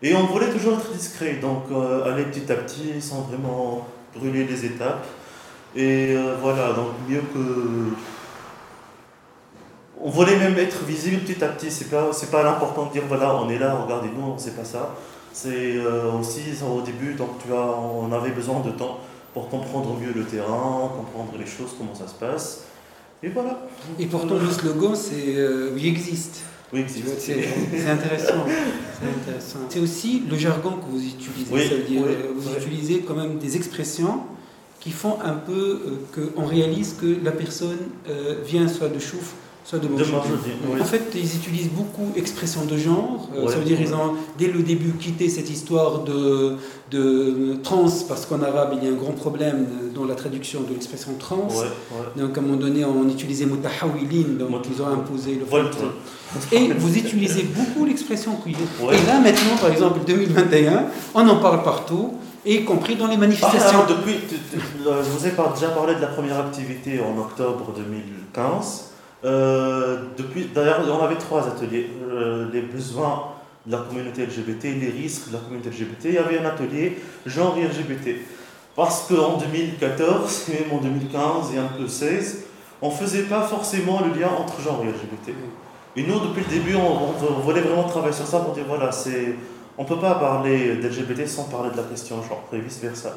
Et 0.00 0.14
on 0.14 0.26
voulait 0.26 0.50
toujours 0.50 0.74
être 0.74 0.92
discret, 0.92 1.34
donc 1.42 1.64
euh, 1.72 2.08
aller 2.08 2.22
petit 2.24 2.50
à 2.52 2.54
petit 2.54 3.02
sans 3.02 3.22
vraiment 3.22 3.84
brûler 4.14 4.44
les 4.44 4.64
étapes. 4.64 5.04
Et 5.74 6.14
euh, 6.16 6.36
voilà, 6.40 6.72
donc 6.72 6.90
mieux 7.08 7.22
que. 7.34 7.94
On 10.00 10.10
voulait 10.10 10.36
même 10.36 10.56
être 10.56 10.84
visible 10.84 11.22
petit 11.22 11.42
à 11.42 11.48
petit, 11.48 11.72
c'est 11.72 11.90
pas, 11.90 12.10
pas 12.30 12.44
l'important 12.44 12.86
de 12.86 12.92
dire 12.92 13.02
voilà, 13.08 13.34
on 13.34 13.50
est 13.50 13.58
là, 13.58 13.74
regardez-nous, 13.74 14.34
c'est 14.36 14.56
pas 14.56 14.64
ça. 14.64 14.94
C'est 15.40 15.76
euh, 15.76 16.10
aussi 16.18 16.40
au 16.68 16.80
début, 16.82 17.14
donc 17.14 17.28
tu 17.46 17.52
as, 17.52 17.56
on 17.56 18.10
avait 18.10 18.32
besoin 18.32 18.58
de 18.58 18.72
temps 18.72 18.98
pour 19.32 19.48
comprendre 19.48 19.96
mieux 20.00 20.12
le 20.12 20.24
terrain, 20.24 20.90
comprendre 20.96 21.34
les 21.38 21.46
choses, 21.46 21.76
comment 21.78 21.94
ça 21.94 22.08
se 22.08 22.14
passe. 22.14 22.64
Et 23.22 23.28
voilà. 23.28 23.68
Et 24.00 24.06
pourtant, 24.06 24.34
le 24.34 24.50
slogan, 24.50 24.96
c'est 24.96 25.36
euh, 25.36 25.70
Oui 25.76 25.86
existe. 25.86 26.40
Oui, 26.72 26.80
existe. 26.80 27.20
C'est 27.20 27.88
intéressant. 27.88 28.44
C'est 29.68 29.78
aussi 29.78 30.24
le 30.28 30.36
jargon 30.36 30.72
que 30.72 30.90
vous 30.90 31.04
utilisez. 31.06 31.54
Oui, 31.54 31.68
ça 31.68 31.74
veut 31.76 31.82
dire, 31.84 32.02
oui, 32.02 32.08
euh, 32.08 32.32
vous 32.34 32.48
oui. 32.48 32.54
utilisez 32.58 33.04
quand 33.06 33.14
même 33.14 33.38
des 33.38 33.54
expressions 33.54 34.22
qui 34.80 34.90
font 34.90 35.18
un 35.24 35.34
peu 35.34 35.82
euh, 36.16 36.30
qu'on 36.34 36.46
réalise 36.46 36.96
que 37.00 37.16
la 37.22 37.30
personne 37.30 37.78
euh, 38.10 38.42
vient 38.44 38.66
soit 38.66 38.88
de 38.88 38.98
Chouf, 38.98 39.34
soit 39.68 39.78
de 39.78 39.86
De 39.86 39.92
Mourchid. 39.92 40.12
Mourchid, 40.14 40.32
oui. 40.72 40.80
En 40.80 40.84
fait, 40.84 41.04
ils 41.14 41.36
utilisent 41.40 41.68
beaucoup 41.70 42.08
expression 42.16 42.64
de 42.64 42.76
genre. 42.78 43.28
Euh, 43.36 43.44
Ouais, 43.44 43.52
ça 43.52 43.58
veut 43.58 43.64
dire 43.64 43.78
ouais. 43.78 43.84
ils 43.86 43.94
ont 43.94 44.14
dès 44.38 44.46
le 44.48 44.62
début 44.62 44.92
quitté 44.92 45.28
cette 45.28 45.50
histoire 45.50 46.00
de, 46.04 46.54
de 46.90 47.56
trans 47.62 47.84
parce 48.08 48.24
qu'en 48.26 48.40
arabe 48.42 48.70
il 48.78 48.84
y 48.84 48.90
a 48.90 48.92
un 48.94 48.96
grand 48.96 49.12
problème 49.12 49.66
dans 49.94 50.06
la 50.06 50.14
traduction 50.14 50.62
de 50.62 50.72
l'expression 50.72 51.12
trans. 51.18 51.48
Ouais. 51.50 51.66
Donc 52.22 52.36
à 52.36 52.40
un 52.40 52.44
moment 52.44 52.56
donné, 52.56 52.84
on 52.84 53.06
utilisait 53.08 53.44
mutahawilin, 53.46 54.38
donc 54.38 54.62
ils 54.74 54.80
ont 54.82 54.86
imposé 54.88 55.34
le 55.34 55.44
Volt. 55.44 55.74
fait. 55.74 56.56
Et 56.56 56.72
vous 56.72 56.96
utilisez 56.96 57.42
beaucoup 57.42 57.84
l'expression 57.84 58.32
queer. 58.42 58.56
Et 58.92 59.06
là 59.06 59.20
maintenant, 59.20 59.56
par 59.60 59.70
exemple 59.70 60.00
2021, 60.06 60.86
on 61.14 61.28
en 61.28 61.36
parle 61.36 61.62
partout, 61.62 62.14
y 62.46 62.64
compris 62.64 62.96
dans 62.96 63.06
les 63.06 63.14
Ah, 63.16 63.18
manifestations. 63.26 63.84
depuis, 63.88 64.14
je 64.54 65.10
vous 65.10 65.26
ai 65.26 65.30
déjà 65.54 65.68
parlé 65.74 65.94
de 65.94 66.00
la 66.00 66.06
première 66.08 66.38
activité 66.40 67.00
en 67.00 67.18
octobre 67.20 67.72
2015. 67.76 68.84
Euh, 69.24 70.04
depuis, 70.16 70.46
d'ailleurs, 70.54 70.80
on 70.88 71.04
avait 71.04 71.16
trois 71.16 71.46
ateliers. 71.46 71.90
Euh, 72.08 72.46
les 72.52 72.62
besoins 72.62 73.34
de 73.66 73.72
la 73.72 73.78
communauté 73.78 74.24
LGBT, 74.24 74.64
les 74.80 74.90
risques 74.90 75.28
de 75.28 75.34
la 75.34 75.40
communauté 75.40 75.70
LGBT. 75.70 76.04
Il 76.04 76.14
y 76.14 76.18
avait 76.18 76.38
un 76.38 76.46
atelier 76.46 76.98
genre 77.26 77.56
LGBT. 77.56 78.16
Parce 78.76 79.08
qu'en 79.08 79.38
2014, 79.38 80.46
et 80.48 80.52
même 80.64 80.78
en 80.78 80.82
2015 80.82 81.54
et 81.54 81.58
un 81.58 81.66
peu 81.66 81.88
16, 81.88 82.44
on 82.80 82.90
ne 82.90 82.94
faisait 82.94 83.24
pas 83.24 83.42
forcément 83.42 84.00
le 84.00 84.18
lien 84.18 84.28
entre 84.28 84.60
genre 84.60 84.82
et 84.84 84.88
LGBT. 84.88 85.34
Et 85.96 86.02
nous, 86.04 86.20
depuis 86.20 86.44
le 86.48 86.60
début, 86.60 86.76
on, 86.76 87.08
on 87.10 87.40
voulait 87.40 87.60
vraiment 87.60 87.88
travailler 87.88 88.14
sur 88.14 88.26
ça 88.26 88.38
pour 88.38 88.54
dire 88.54 88.64
voilà, 88.68 88.92
c'est, 88.92 89.34
on 89.76 89.82
ne 89.82 89.88
peut 89.88 89.98
pas 89.98 90.14
parler 90.14 90.76
d'LGBT 90.76 91.26
sans 91.26 91.44
parler 91.44 91.70
de 91.70 91.76
la 91.76 91.82
question 91.82 92.22
genre 92.22 92.44
et 92.52 92.60
vice-versa. 92.60 93.16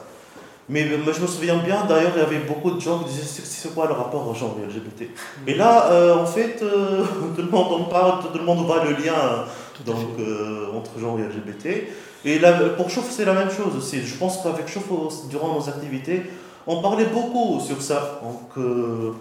Mais 0.71 0.87
je 0.87 1.21
me 1.21 1.27
souviens 1.27 1.57
bien, 1.57 1.83
d'ailleurs, 1.85 2.13
il 2.15 2.19
y 2.21 2.25
avait 2.25 2.45
beaucoup 2.47 2.71
de 2.71 2.79
gens 2.79 2.99
qui 2.99 3.09
disaient 3.11 3.23
c'est 3.43 3.73
quoi 3.75 3.87
le 3.87 3.93
rapport 3.93 4.25
au 4.27 4.33
genre 4.33 4.55
et 4.63 4.65
LGBT 4.65 5.09
Et 5.45 5.53
là, 5.53 5.91
euh, 5.91 6.15
en 6.15 6.25
fait, 6.25 6.59
euh, 6.63 7.03
tout 7.35 7.41
le 7.41 7.49
monde 7.49 7.73
en 7.73 7.83
parle, 7.83 8.21
tout 8.31 8.37
le 8.37 8.45
monde 8.45 8.65
voit 8.65 8.81
le 8.85 8.91
lien 8.91 9.13
à 9.13 9.45
donc, 9.85 9.97
euh, 10.19 10.67
entre 10.77 10.97
genre 10.97 11.17
et 11.19 11.23
LGBT. 11.23 11.87
Et 12.23 12.39
là, 12.39 12.53
pour 12.77 12.89
Chauffe, 12.89 13.09
c'est 13.11 13.25
la 13.25 13.33
même 13.33 13.49
chose 13.51 13.75
aussi. 13.77 14.01
Je 14.05 14.15
pense 14.15 14.37
qu'avec 14.41 14.67
Chauffe, 14.67 14.89
durant 15.29 15.55
nos 15.55 15.67
activités, 15.67 16.23
on 16.67 16.81
parlait 16.81 17.05
beaucoup 17.17 17.59
sur 17.59 17.81
ça. 17.81 18.21
Donc, 18.23 18.57
euh, 18.57 19.11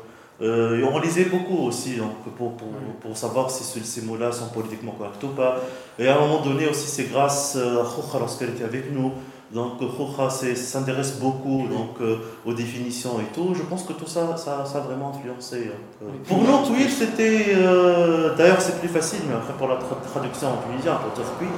et 0.43 0.85
on 0.85 0.99
lisait 1.01 1.25
beaucoup 1.25 1.67
aussi 1.67 1.97
donc, 1.97 2.15
pour, 2.37 2.53
pour, 2.53 2.69
pour 3.03 3.17
savoir 3.17 3.51
si 3.51 3.63
ce- 3.65 3.85
ces 3.85 4.03
mots-là 4.03 4.33
sont 4.33 4.49
politiquement 4.49 4.93
corrects 4.93 5.23
ou 5.25 5.29
pas. 5.29 5.57
Et 5.99 6.09
à 6.09 6.17
un 6.17 6.21
moment 6.21 6.41
donné 6.43 6.67
aussi, 6.69 6.87
c'est 6.89 7.11
grâce 7.11 7.57
à 7.57 7.83
Khoucha 7.85 8.19
lorsqu'elle 8.19 8.51
était 8.51 8.65
avec 8.65 8.91
nous. 8.93 9.13
Donc 9.53 9.79
Khoucha 9.81 10.31
c'est- 10.31 10.55
s'intéresse 10.55 11.19
beaucoup 11.19 11.67
donc, 11.69 11.99
euh, 12.01 12.19
aux 12.47 12.53
définitions 12.55 13.19
et 13.19 13.29
tout. 13.35 13.53
Je 13.53 13.63
pense 13.63 13.83
que 13.83 13.93
tout 13.95 14.07
ça, 14.07 14.37
ça, 14.37 14.65
ça 14.65 14.79
a 14.79 14.81
vraiment 14.83 15.11
influencé. 15.11 15.73
euh. 15.75 16.05
Oui. 16.07 16.19
Pour 16.29 16.39
nous, 16.43 16.59
queer, 16.71 16.89
c'était... 16.89 17.47
euh, 17.57 18.37
D'ailleurs, 18.37 18.61
c'est 18.61 18.79
plus 18.79 18.89
facile, 18.89 19.23
mais 19.29 19.35
après 19.35 19.55
pour 19.55 19.67
la 19.67 19.75
tra- 19.75 19.99
traduction 20.13 20.49
en 20.55 20.59
tunisien, 20.71 20.95
pour 21.03 21.11
dire 21.19 21.27
queer, 21.41 21.51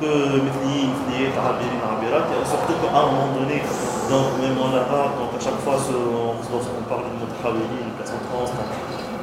que 0.00 0.10
Mithli, 0.42 1.30
Arabirin, 1.38 1.78
Arabirat, 1.86 2.26
surtout 2.44 2.74
qu'à 2.82 2.98
un 2.98 3.06
moment 3.06 3.30
donné, 3.38 3.62
donc 4.10 4.26
même 4.42 4.58
en 4.58 4.74
arabe, 4.74 5.12
donc 5.20 5.30
à 5.38 5.42
chaque 5.42 5.60
fois, 5.64 5.76
ce- 5.78 5.94
on- 5.94 6.34
parle 6.90 7.02
de 7.10 7.14
notre 7.22 7.38
Hawili, 7.46 7.78
une 7.82 7.94
personne 7.98 8.22
trans, 8.30 8.42
donc, 8.44 8.70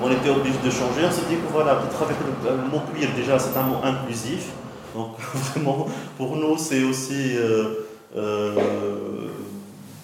on 0.03 0.09
était 0.11 0.29
obligé 0.29 0.57
de 0.63 0.69
changer. 0.69 1.01
On 1.07 1.11
s'est 1.11 1.27
dit 1.29 1.35
que 1.35 1.51
voilà, 1.51 1.75
peut-être 1.75 2.01
avec 2.03 2.17
le, 2.23 2.55
le 2.55 2.67
mot 2.71 2.81
queer, 2.93 3.09
déjà, 3.15 3.37
c'est 3.39 3.55
un 3.57 3.63
mot 3.63 3.77
inclusif. 3.83 4.47
Donc 4.95 5.15
vraiment, 5.33 5.87
pour 6.17 6.35
nous, 6.35 6.57
c'est 6.57 6.83
aussi 6.83 7.35
euh, 7.37 7.41
euh, 7.41 7.82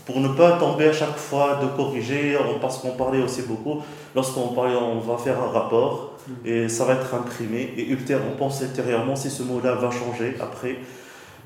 pour 0.05 0.19
ne 0.19 0.27
pas 0.29 0.53
tomber 0.53 0.87
à 0.87 0.93
chaque 0.93 1.17
fois 1.17 1.59
de 1.61 1.67
corriger, 1.77 2.35
parce 2.61 2.79
qu'on 2.79 2.91
parlait 2.91 3.21
aussi 3.21 3.43
beaucoup, 3.43 3.81
lorsqu'on 4.15 4.47
parlait, 4.49 4.75
on 4.75 4.99
va 4.99 5.17
faire 5.17 5.37
un 5.41 5.51
rapport 5.51 6.13
et 6.45 6.67
ça 6.67 6.85
va 6.85 6.93
être 6.93 7.13
imprimé 7.13 7.73
et 7.77 7.87
ultérieurement, 7.89 8.31
on 8.33 8.37
pense 8.37 8.61
ultérieurement 8.61 9.15
si 9.15 9.29
ce 9.29 9.43
mot-là 9.43 9.75
va 9.75 9.89
changer 9.91 10.35
après. 10.41 10.77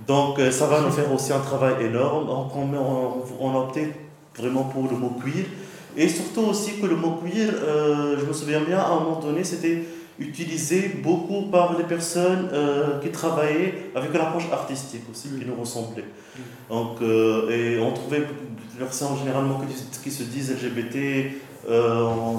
Donc 0.07 0.39
euh, 0.39 0.51
ça 0.51 0.65
va 0.67 0.81
nous 0.81 0.89
faire 0.91 1.11
aussi 1.13 1.31
un 1.31 1.39
travail 1.39 1.75
énorme. 1.85 2.25
Donc 2.27 2.51
on, 2.55 3.45
on- 3.45 3.55
a 3.55 3.59
opté 3.59 3.93
vraiment 4.37 4.63
pour 4.63 4.83
le 4.89 4.97
mot 4.97 5.13
queer. 5.23 5.45
Et 5.95 6.09
surtout 6.09 6.41
aussi 6.49 6.79
que 6.81 6.87
le 6.87 6.95
mot 6.95 7.19
queer, 7.23 7.49
euh, 7.63 8.17
je 8.19 8.25
me 8.25 8.33
souviens 8.33 8.61
bien, 8.61 8.79
à 8.79 8.87
un 8.87 8.99
moment 8.99 9.19
donné, 9.19 9.43
c'était 9.43 9.83
utilisé 10.29 10.77
beaucoup 11.03 11.43
par 11.51 11.77
les 11.77 11.83
personnes 11.83 12.49
euh, 12.53 12.99
qui 13.01 13.09
travaillaient 13.09 13.73
avec 13.95 14.09
une 14.13 14.19
approche 14.21 14.49
artistique 14.51 15.01
aussi, 15.11 15.29
qui 15.39 15.45
nous 15.45 15.55
ressemblait. 15.59 16.05
Donc, 16.69 17.01
euh, 17.01 17.49
et 17.49 17.79
on 17.79 17.91
trouvait 17.93 18.19
des 18.21 18.79
personnes 18.79 19.17
généralement 19.19 19.59
qui, 19.61 19.73
qui 20.03 20.11
se 20.11 20.23
disent 20.23 20.51
LGBT, 20.51 20.97
euh, 21.69 22.35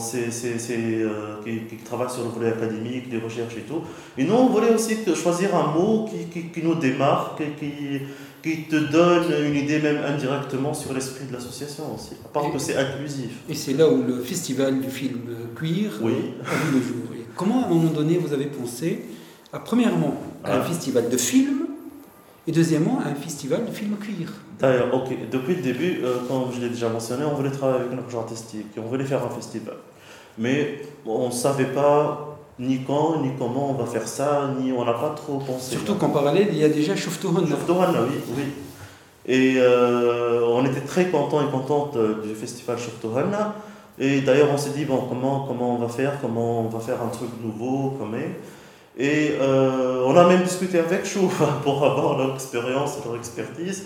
qui, 1.44 1.60
qui 1.68 1.76
travaillent 1.84 2.10
sur 2.10 2.24
le 2.24 2.30
volet 2.30 2.48
académique, 2.48 3.04
les 3.10 3.18
recherches 3.18 3.56
et 3.56 3.62
tout. 3.62 3.82
Et 4.18 4.24
nous, 4.24 4.34
on 4.34 4.46
voulait 4.48 4.74
aussi 4.74 4.96
choisir 5.14 5.54
un 5.54 5.68
mot 5.72 6.06
qui, 6.10 6.26
qui, 6.32 6.48
qui 6.48 6.62
nous 6.62 6.74
démarque, 6.74 7.42
qui, 7.58 8.00
qui 8.42 8.62
te 8.64 8.76
donne 8.76 9.24
une 9.46 9.54
idée 9.56 9.80
même 9.80 10.00
indirectement 10.06 10.74
sur 10.74 10.92
l'esprit 10.92 11.26
de 11.26 11.32
l'association 11.32 11.94
aussi, 11.94 12.12
à 12.24 12.28
part 12.28 12.44
Et- 12.46 12.52
que 12.52 12.58
c'est 12.58 12.76
inclusif. 12.76 13.30
Et 13.48 13.54
c'est 13.54 13.72
là 13.74 13.88
où 13.88 14.02
le 14.02 14.20
festival 14.20 14.80
du 14.80 14.90
film 14.90 15.20
queer 15.58 15.90
Oui. 16.02 16.12
a 16.44 16.54
vu 16.66 16.78
le 16.78 16.82
jour. 16.82 16.96
Comment, 17.36 17.62
à 17.62 17.66
un 17.66 17.68
moment 17.68 17.90
donné, 17.90 18.16
vous 18.18 18.32
avez 18.32 18.46
pensé, 18.46 19.04
à, 19.52 19.58
premièrement, 19.58 20.14
à 20.44 20.54
un 20.56 20.60
Ah. 20.60 20.64
festival 20.64 21.08
de 21.08 21.16
films, 21.16 21.66
et 22.46 22.52
deuxièmement, 22.52 23.00
à 23.04 23.08
un 23.08 23.14
festival 23.14 23.64
de 23.66 23.70
films 23.72 23.96
queer 23.96 24.28
D'ailleurs, 24.60 24.94
ok, 24.94 25.08
depuis 25.30 25.56
le 25.56 25.62
début, 25.62 26.00
euh, 26.04 26.18
comme 26.28 26.44
je 26.54 26.60
l'ai 26.60 26.68
déjà 26.68 26.88
mentionné, 26.88 27.24
on 27.24 27.34
voulait 27.34 27.50
travailler 27.50 27.80
avec 27.80 27.92
une 27.92 27.98
approche 27.98 28.14
artistique, 28.14 28.66
et 28.76 28.80
on 28.80 28.86
voulait 28.86 29.04
faire 29.04 29.24
un 29.24 29.30
festival. 29.30 29.74
Mais 30.38 30.82
on 31.06 31.26
ne 31.28 31.32
savait 31.32 31.66
pas 31.66 32.36
ni 32.58 32.80
quand, 32.84 33.20
ni 33.22 33.30
comment 33.38 33.70
on 33.70 33.74
va 33.74 33.86
faire 33.86 34.06
ça, 34.06 34.50
ni 34.60 34.70
on 34.72 34.84
n'a 34.84 34.92
pas 34.92 35.10
trop 35.16 35.38
pensé. 35.38 35.72
Surtout 35.72 35.94
qu'en 35.94 36.10
parallèle, 36.10 36.48
il 36.52 36.58
y 36.58 36.64
a 36.64 36.68
déjà 36.68 36.94
Shoftohon. 36.94 37.46
Shoftohana, 37.46 38.02
oui, 38.02 38.18
oui. 38.36 38.42
Et 39.26 39.54
euh, 39.56 40.44
on 40.46 40.64
était 40.66 40.82
très 40.82 41.06
contents 41.08 41.40
et 41.46 41.50
contentes 41.50 41.96
euh, 41.96 42.22
du 42.22 42.34
festival 42.34 42.78
Shoftohana. 42.78 43.54
Et 43.98 44.20
d'ailleurs, 44.22 44.48
on 44.52 44.58
s'est 44.58 44.70
dit, 44.70 44.84
bon, 44.84 45.06
comment, 45.08 45.46
comment 45.46 45.76
on 45.76 45.78
va 45.78 45.88
faire, 45.88 46.20
comment 46.20 46.60
on 46.60 46.68
va 46.68 46.80
faire 46.80 47.00
un 47.02 47.08
truc 47.08 47.30
nouveau 47.42 47.94
quand 47.98 48.06
même. 48.06 48.34
Et 48.96 49.32
euh, 49.40 50.04
on 50.04 50.16
a 50.16 50.26
même 50.28 50.42
discuté 50.42 50.78
avec 50.78 51.04
Chouf 51.04 51.42
pour 51.62 51.84
avoir 51.84 52.18
leur 52.18 52.34
expérience, 52.34 52.98
leur 53.04 53.16
expertise. 53.16 53.84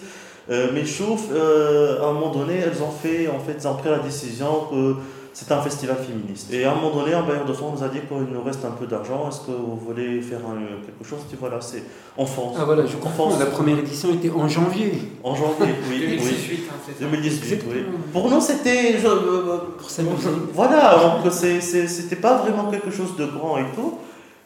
Euh, 0.51 0.69
mais 0.73 0.85
Chouf, 0.87 1.29
euh, 1.31 2.03
à 2.03 2.07
un 2.07 2.13
moment 2.13 2.31
donné, 2.31 2.55
elles 2.57 2.83
ont 2.83 2.91
fait, 2.91 3.29
en 3.29 3.39
fait, 3.39 3.57
ils 3.59 3.69
ont 3.69 3.75
pris 3.75 3.91
la 3.91 3.99
décision 3.99 4.67
que 4.71 4.97
c'est 5.33 5.51
un 5.53 5.61
festival 5.63 5.97
féministe. 5.99 6.53
Et 6.53 6.65
à 6.65 6.73
un 6.73 6.75
moment 6.75 6.95
donné, 6.97 7.15
un 7.15 7.23
bailleur 7.23 7.45
de 7.45 7.53
fonds 7.53 7.71
nous 7.73 7.83
a 7.85 7.89
dit 7.89 8.01
qu'il 8.01 8.17
nous 8.35 8.43
reste 8.43 8.65
un 8.65 8.71
peu 8.73 8.87
d'argent. 8.87 9.29
Est-ce 9.29 9.41
que 9.41 9.53
vous 9.53 9.77
voulez 9.87 10.21
faire 10.21 10.41
un- 10.41 10.85
quelque 10.85 11.09
chose? 11.09 11.21
Dis 11.31 11.37
voilà, 11.39 11.61
c'est 11.61 11.83
en 12.17 12.27
France. 12.27 12.57
Ah 12.59 12.65
voilà, 12.65 12.85
je 12.87 12.97
comprends. 12.97 13.39
La 13.39 13.47
première 13.47 13.79
édition 13.79 14.13
était 14.15 14.31
en 14.31 14.49
janvier. 14.49 14.93
En 15.23 15.35
janvier, 15.35 15.75
oui. 15.91 16.19
oui. 16.23 16.61
2018, 17.01 17.63
oui. 17.69 17.85
Pour 18.13 18.31
nous, 18.31 18.41
c'était. 18.41 18.99
je- 18.99 19.07
euh, 19.07 19.59
Pour 19.79 19.91
s'amuser. 19.91 20.29
Voilà, 20.55 20.97
donc 21.23 21.33
c'était 21.33 22.17
pas 22.17 22.39
vraiment 22.39 22.71
quelque 22.71 22.91
chose 22.91 23.15
de 23.17 23.27
grand 23.27 23.59
et 23.59 23.67
tout. 23.75 23.99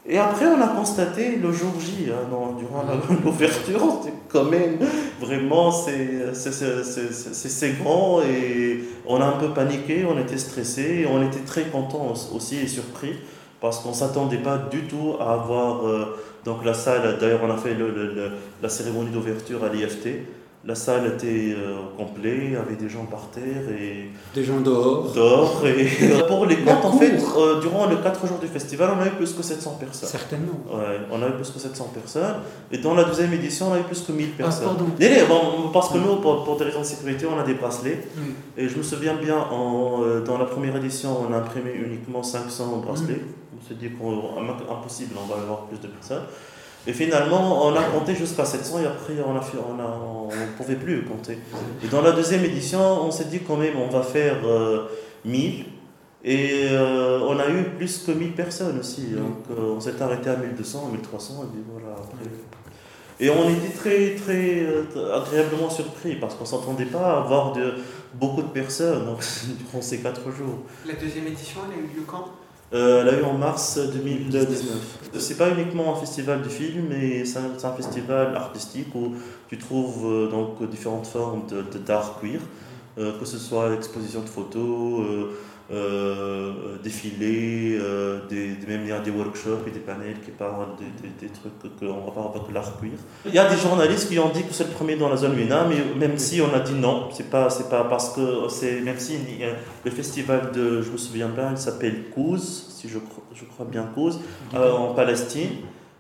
Et 0.09 0.19
après, 0.19 0.47
on 0.47 0.61
a 0.61 0.67
constaté 0.67 1.37
le 1.37 1.53
jour 1.53 1.71
J, 1.79 2.09
hein, 2.11 2.27
non, 2.29 2.55
durant 2.59 2.83
l'ouverture, 3.25 4.01
quand 4.29 4.45
même 4.45 4.79
vraiment, 5.21 5.71
c'est 5.71 7.75
grand 7.81 8.21
et 8.23 8.81
on 9.07 9.21
a 9.21 9.25
un 9.27 9.39
peu 9.39 9.51
paniqué, 9.51 10.05
on 10.05 10.19
était 10.19 10.39
stressé 10.39 11.07
on 11.09 11.25
était 11.25 11.45
très 11.47 11.63
contents 11.65 12.13
aussi 12.35 12.57
et 12.57 12.67
surpris 12.67 13.13
parce 13.61 13.79
qu'on 13.79 13.93
s'attendait 13.93 14.39
pas 14.39 14.59
du 14.59 14.83
tout 14.89 15.15
à 15.21 15.35
avoir 15.35 15.87
euh, 15.87 16.19
donc 16.45 16.65
la 16.65 16.75
salle. 16.75 17.19
D'ailleurs, 17.21 17.41
on 17.45 17.51
a 17.53 17.57
fait 17.57 17.75
le- 17.75 17.93
le- 17.93 18.31
la 18.61 18.69
cérémonie 18.69 19.11
d'ouverture 19.11 19.63
à 19.63 19.69
l'IFT. 19.69 20.09
La 20.65 20.77
salle 20.77 21.15
était 21.15 21.57
euh, 21.59 21.79
complète, 21.97 22.39
il 22.45 22.53
y 22.53 22.57
avait 22.57 22.77
des 22.77 22.89
gens 22.89 23.05
par 23.07 23.29
terre 23.31 23.69
et. 23.77 24.11
Des 24.33 24.45
gens 24.45 24.61
dehors. 24.61 25.11
Dehors. 25.13 25.61
Et 25.67 25.87
pour 26.29 26.47
les 26.47 26.59
comptes, 26.59 26.85
en 26.85 26.93
fait, 26.99 27.13
euh, 27.37 27.61
durant 27.61 27.89
les 27.89 27.97
4 27.97 28.25
jours 28.29 28.39
du 28.39 28.47
festival, 28.47 28.91
on 28.97 29.03
a 29.03 29.09
eu 29.09 29.11
plus 29.11 29.33
que 29.33 29.43
700 29.43 29.79
personnes. 29.81 30.09
Certainement. 30.09 30.61
Ouais, 30.73 31.01
on 31.11 31.21
a 31.21 31.29
eu 31.31 31.33
plus 31.33 31.51
que 31.51 31.59
700 31.59 31.91
personnes. 31.93 32.37
Et 32.71 32.79
dans 32.79 32.95
la 32.95 33.03
deuxième 33.03 33.33
édition, 33.33 33.71
on 33.71 33.75
a 33.75 33.81
eu 33.81 33.83
plus 33.83 34.03
que 34.03 34.13
1000 34.13 34.29
Ah, 34.35 34.43
personnes. 34.45 34.67
pardon. 34.67 34.85
Et 35.01 35.09
les- 35.09 35.25
bon, 35.25 35.71
parce 35.73 35.89
que 35.89 35.99
nous, 35.99 36.17
pour, 36.21 36.45
pour 36.45 36.57
des 36.57 36.65
raisons 36.67 36.81
de 36.83 36.85
sécurité, 36.85 37.27
on 37.27 37.41
a 37.41 37.43
des 37.43 37.55
bracelets. 37.55 38.07
Oui. 38.17 38.35
Et 38.57 38.69
je 38.69 38.79
me 38.79 38.85
souviens 38.85 39.15
bien, 39.17 39.39
en, 39.39 40.03
euh, 40.05 40.21
dans 40.21 40.39
la 40.39 40.45
première 40.45 40.77
édition, 40.77 41.17
on 41.29 41.33
a 41.33 41.39
imprimé 41.39 41.73
uniquement 41.75 42.23
500 42.23 42.77
bracelets. 42.87 43.21
On 43.61 43.69
s'est 43.69 43.75
dit 43.75 43.89
qu'impossible, 43.91 45.15
on 45.21 45.27
va 45.27 45.41
avoir 45.43 45.63
plus 45.67 45.79
de 45.81 45.89
personnes. 45.89 46.23
Et 46.87 46.93
finalement, 46.93 47.67
on 47.67 47.75
a 47.77 47.83
compté 47.85 48.15
jusqu'à 48.15 48.45
700 48.45 48.81
et 48.81 48.87
après, 48.87 49.15
on 49.25 49.37
a 49.37 49.41
fait, 49.41 49.59
on 49.59 50.27
ne 50.27 50.47
pouvait 50.57 50.77
plus 50.77 51.05
compter. 51.05 51.39
Et 51.85 51.89
dans 51.89 52.03
la 52.03 52.13
deuxième 52.13 52.45
édition, 52.45 52.81
on 52.81 53.11
s'est 53.11 53.27
dit 53.27 53.41
quand 53.41 53.57
même, 53.57 53.75
on 53.77 53.89
va 53.89 54.03
faire 54.03 54.37
euh, 54.45 54.89
1000. 55.25 55.67
Et 56.25 56.69
euh, 56.71 57.21
on 57.21 57.39
a 57.39 57.49
eu 57.49 57.65
plus 57.77 57.99
que 57.99 58.13
1000 58.13 58.33
personnes 58.33 58.79
aussi. 58.79 59.07
Donc 59.11 59.45
euh, 59.51 59.75
on 59.77 59.81
s'est 59.81 60.01
arrêté 60.01 60.31
à 60.31 60.37
1200, 60.37 60.91
1300 60.93 61.35
et 61.35 61.47
puis 61.53 61.65
voilà. 61.73 61.97
Après. 61.97 62.31
Et 63.21 63.31
on 63.31 63.49
était 63.51 63.73
très, 63.73 64.15
très 64.15 64.65
euh, 64.65 65.17
agréablement 65.17 65.71
surpris 65.71 66.17
parce 66.17 66.35
qu'on 66.35 66.45
ne 66.45 66.49
s'attendait 66.49 66.87
pas 66.87 67.15
à 67.15 67.19
avoir 67.19 67.53
de, 67.53 67.75
beaucoup 68.15 68.43
de 68.43 68.49
personnes 68.49 69.17
durant 69.59 69.83
ces 69.83 69.99
4 69.99 70.23
jours. 70.33 70.59
La 70.87 70.95
deuxième 70.95 71.27
édition, 71.27 71.61
elle 71.69 71.79
a 71.79 71.83
eu 71.83 71.97
lieu 71.97 72.03
quand? 72.07 72.27
Euh, 72.75 73.03
elle 73.03 73.09
a 73.15 73.19
eu 73.21 73.23
en 73.25 73.35
mars 73.35 73.79
2019. 73.79 74.49
C'est 75.19 75.37
pas 75.37 75.51
uniquement 75.51 75.95
un 75.95 76.01
festival 76.01 76.41
de 76.43 76.49
films, 76.49 76.87
mais 76.89 77.25
c'est 77.27 77.39
un, 77.39 77.73
festival 77.73 78.35
artistique 78.35 78.95
où 78.95 79.13
tu 79.49 79.59
trouves 79.59 80.07
euh, 80.11 80.31
donc 80.31 80.63
différentes 80.71 81.07
formes 81.07 81.43
de- 81.51 81.63
de- 81.71 81.79
d'art 81.85 82.19
queer, 82.21 82.41
euh, 82.99 83.19
que 83.19 83.27
ce 83.27 83.37
soit 83.37 83.69
l'exposition 83.71 84.21
de 84.21 84.29
photos, 84.29 85.05
euh, 85.71 85.75
euh, 85.75 86.53
défilés, 86.83 87.79
euh, 87.81 88.21
des, 88.29 88.55
des- 88.55 88.67
même 88.67 88.83
il 88.83 88.89
y 88.89 88.93
a 88.93 89.01
des 89.01 89.11
workshops 89.11 89.65
et 89.67 89.71
des 89.71 89.81
panels 89.81 90.17
qui 90.25 90.31
parlent 90.33 90.77
des, 90.79 90.85
des- 91.09 91.15
des 91.27 91.33
trucs 91.33 91.53
qu'on 91.79 92.11
va 92.11 92.29
pas 92.33 92.45
que 92.47 92.53
l'art 92.53 92.79
queer. 92.81 92.91
Il 93.27 93.35
y 93.35 93.39
a 93.39 93.49
des 93.49 93.57
journalistes 93.57 94.09
qui 94.09 94.19
ont 94.19 94.29
dit 94.31 94.43
que 94.43 94.53
c'est 94.53 94.65
le 94.65 94.71
premier 94.71 94.97
dans 94.97 95.09
la 95.09 95.17
zone 95.17 95.35
MENA, 95.37 95.67
mais 95.69 95.77
même 95.99 96.19
si 96.19 96.41
on 96.41 96.53
a 96.55 96.61
dit 96.61 96.75
non, 96.75 97.09
c'est 97.13 97.31
pas, 97.31 97.49
c'est 97.51 97.69
pas 97.71 97.85
parce 97.85 98.11
que 98.15 98.49
c'est 98.49 98.81
même 98.81 98.99
si 98.99 99.15
le 99.85 99.91
festival 99.91 100.51
de, 100.53 100.83
je 100.83 100.91
me 100.91 100.97
souviens 100.97 101.29
bien, 101.29 101.51
il 101.53 101.59
s'appelle 101.59 102.11
Kouz, 102.15 102.67
si 102.77 102.89
je 102.89 102.99
crois, 102.99 103.25
je 103.35 103.45
crois 103.45 103.67
bien 103.67 103.89
Kouz, 103.95 104.19
euh, 104.55 104.73
en 104.73 104.95
Palestine. 104.95 105.51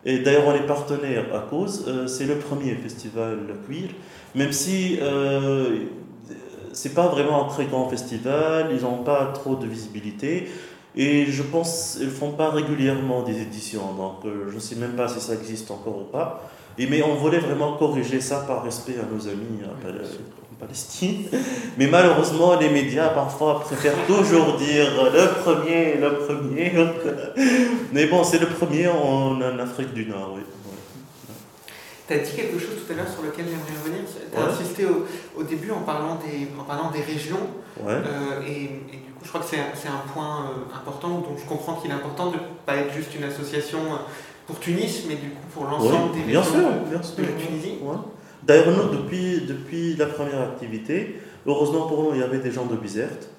Et 0.04 0.18
d'ailleurs, 0.18 0.48
on 0.48 0.54
est 0.54 0.66
partenaire 0.66 1.26
à 1.32 1.38
cause. 1.48 1.84
euh, 1.86 2.08
c'est 2.08 2.24
le 2.26 2.34
premier 2.36 2.74
festival 2.74 3.38
queer, 3.68 3.90
même 4.34 4.50
si 4.50 4.98
euh, 5.00 5.84
c'est 6.72 6.94
pas 6.94 7.06
vraiment 7.08 7.44
un 7.46 7.48
très 7.48 7.64
grand 7.66 7.88
festival, 7.88 8.68
ils 8.74 8.82
n'ont 8.82 9.02
pas 9.04 9.26
trop 9.34 9.54
de 9.56 9.66
visibilité. 9.66 10.48
Et 10.94 11.24
je 11.26 11.42
pense 11.42 11.96
qu'ils 11.98 12.10
font 12.10 12.32
pas 12.32 12.50
régulièrement 12.50 13.22
des 13.22 13.40
éditions, 13.40 13.94
donc 13.96 14.24
euh, 14.26 14.48
je 14.50 14.54
ne 14.56 14.60
sais 14.60 14.76
même 14.76 14.92
pas 14.92 15.08
si 15.08 15.20
ça 15.20 15.32
existe 15.32 15.70
encore 15.70 15.96
ou 15.98 16.04
pas. 16.12 16.50
Et, 16.78 16.86
mais 16.86 17.02
on 17.02 17.14
voulait 17.14 17.38
vraiment 17.38 17.74
corriger 17.78 18.20
ça 18.20 18.44
par 18.46 18.62
respect 18.62 18.96
à 19.00 19.14
nos 19.14 19.26
amis 19.28 19.60
à 19.64 19.82
Pal- 19.82 20.02
en 20.04 20.54
Palestine. 20.60 21.24
Mais 21.78 21.86
malheureusement, 21.86 22.58
les 22.58 22.68
médias 22.68 23.08
parfois 23.08 23.60
préfèrent 23.60 24.06
toujours 24.06 24.56
dire 24.56 24.86
le 25.12 25.42
premier, 25.42 25.96
le 25.96 26.18
premier. 26.18 26.72
Euh, 26.76 27.34
mais 27.92 28.06
bon, 28.06 28.22
c'est 28.24 28.38
le 28.38 28.46
premier 28.46 28.88
en, 28.88 29.40
en 29.40 29.58
Afrique 29.58 29.92
du 29.94 30.06
Nord, 30.06 30.34
oui. 30.36 30.42
Tu 32.12 32.18
as 32.18 32.22
dit 32.22 32.36
quelque 32.36 32.58
chose 32.58 32.76
tout 32.84 32.92
à 32.92 32.96
l'heure 32.96 33.08
sur 33.08 33.22
lequel 33.22 33.46
j'aimerais 33.48 33.76
revenir. 33.82 34.00
Tu 34.04 34.36
as 34.36 34.40
Ouais. 34.44 34.50
insisté 34.52 34.84
au, 34.86 35.06
au 35.40 35.42
début 35.42 35.70
en 35.70 35.80
parlant 35.80 36.16
des, 36.16 36.48
en 36.60 36.64
parlant 36.64 36.90
des 36.90 37.00
régions. 37.00 37.46
Ouais. 37.80 37.92
Euh, 37.92 38.42
et, 38.46 38.64
et 38.92 38.98
du 39.06 39.12
coup, 39.14 39.22
je 39.24 39.28
crois 39.28 39.40
que 39.40 39.46
c'est 39.46 39.58
un- 39.58 40.12
point 40.12 40.46
euh, 40.50 40.76
important, 40.76 41.08
donc 41.20 41.38
je 41.38 41.44
comprends 41.48 41.74
qu'il 41.76 41.90
est 41.90 41.94
important 41.94 42.26
de 42.30 42.36
ne 42.36 42.40
pas 42.66 42.76
être 42.76 42.92
juste 42.92 43.14
une 43.14 43.24
association 43.24 43.78
euh, 43.78 43.96
pour 44.46 44.58
Tunis, 44.60 45.04
mais 45.08 45.14
du 45.14 45.30
coup 45.30 45.46
pour 45.54 45.64
l'ensemble 45.64 46.12
des 46.14 46.22
bien 46.22 46.40
régions 46.40 46.52
sûr, 46.60 46.68
de- 46.90 47.22
la 47.22 47.32
Tunisie. 47.46 47.78
D'ailleurs, 48.42 48.76
nous, 48.76 48.98
depuis, 48.98 49.42
depuis 49.46 49.94
la 49.96 50.06
première 50.06 50.40
activité, 50.42 51.16
heureusement 51.46 51.86
pour 51.86 52.02
nous, 52.02 52.10
il 52.14 52.20
y 52.20 52.24
avait 52.24 52.38
des 52.40 52.50
gens 52.50 52.66
de 52.66 52.76
Bizerte 52.76 53.30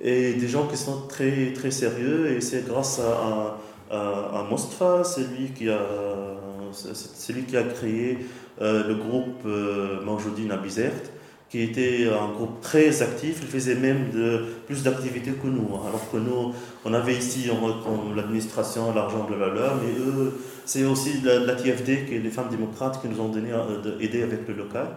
et 0.00 0.32
des 0.34 0.48
gens 0.48 0.66
qui 0.66 0.76
sont 0.76 1.02
très, 1.08 1.52
très 1.54 1.70
sérieux. 1.70 2.32
Et 2.32 2.40
c'est 2.40 2.66
grâce 2.66 2.98
à, 2.98 3.58
à, 3.94 4.40
à 4.40 5.04
c'est 5.04 5.20
lui 5.28 5.50
qui 5.54 5.68
a, 5.68 5.78
c'est 6.72 7.32
lui 7.32 7.42
qui 7.44 7.56
a 7.56 7.62
créé 7.64 8.18
euh, 8.60 8.86
le 8.88 8.94
groupe 8.94 9.42
euh, 9.46 10.02
Mawjoudine 10.04 10.50
à 10.52 10.56
Bizerte, 10.56 11.10
qui 11.48 11.62
était 11.62 12.08
un 12.08 12.32
groupe 12.32 12.60
très 12.60 13.02
actif. 13.02 13.38
Il 13.42 13.48
faisait 13.48 13.76
même 13.76 14.10
plus 14.66 14.82
d'activités 14.82 15.30
que 15.32 15.46
nous. 15.46 15.68
Alors 15.86 16.10
que 16.10 16.16
nous, 16.16 16.52
on 16.84 16.92
avait 16.92 17.14
ici 17.14 17.48
l'administration 18.16 18.92
l'argent 18.94 19.26
de 19.30 19.34
la 19.36 19.48
leur, 19.48 19.76
mais 19.76 19.92
eux, 19.98 20.34
c'est 20.64 20.84
aussi 20.84 21.20
la, 21.22 21.54
TFD, 21.54 22.04
qui 22.06 22.18
les 22.18 22.30
femmes 22.30 22.48
démocrates, 22.50 23.00
qui 23.00 23.08
nous 23.08 23.20
ont 23.20 23.28
donné, 23.28 23.52
euh, 23.52 23.98
aidé 24.00 24.22
avec 24.22 24.48
le 24.48 24.54
local. 24.54 24.88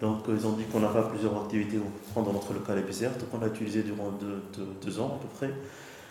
Donc 0.00 0.20
euh, 0.28 0.36
ils 0.38 0.46
ont 0.46 0.52
dit 0.52 0.64
qu'on 0.64 0.80
n'a 0.80 0.88
pas 0.88 1.02
plusieurs 1.02 1.36
activités 1.42 1.76
au- 1.76 2.22
dans 2.22 2.32
notre 2.32 2.54
local 2.54 2.78
à 2.78 2.80
Bizerte, 2.80 3.24
qu'on 3.30 3.42
a 3.42 3.48
utilisé 3.48 3.82
durant 3.82 4.10
deux 4.82 5.00
ans 5.00 5.18
à 5.20 5.22
peu 5.22 5.28
près. 5.46 5.54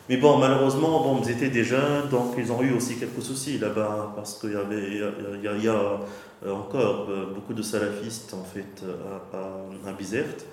Mais 0.09 0.17
bon, 0.17 0.37
malheureusement, 0.37 1.01
bon, 1.03 1.21
ils 1.23 1.29
étaient 1.31 1.49
des 1.51 1.63
jeunes, 1.63 2.09
donc 2.09 2.33
ils 2.37 2.51
ont 2.51 2.61
eu 2.63 2.73
aussi 2.73 2.95
quelques 2.97 3.21
soucis 3.21 3.59
là-bas, 3.59 4.11
parce 4.15 4.39
qu'il 4.39 4.53
y 4.53 4.55
avait 4.55 4.87
il 4.91 5.43
y 5.43 5.47
a, 5.47 5.55
y 5.57 5.67
a- 5.67 5.99
euh, 6.45 6.51
encore 6.53 7.07
euh, 7.09 7.27
beaucoup 7.35 7.53
de 7.53 7.61
salafistes 7.61 8.33
en 8.33 8.43
fait 8.43 8.83
à, 9.33 9.37
à, 9.37 9.89
à 9.89 9.93
Bizerte. 9.93 10.45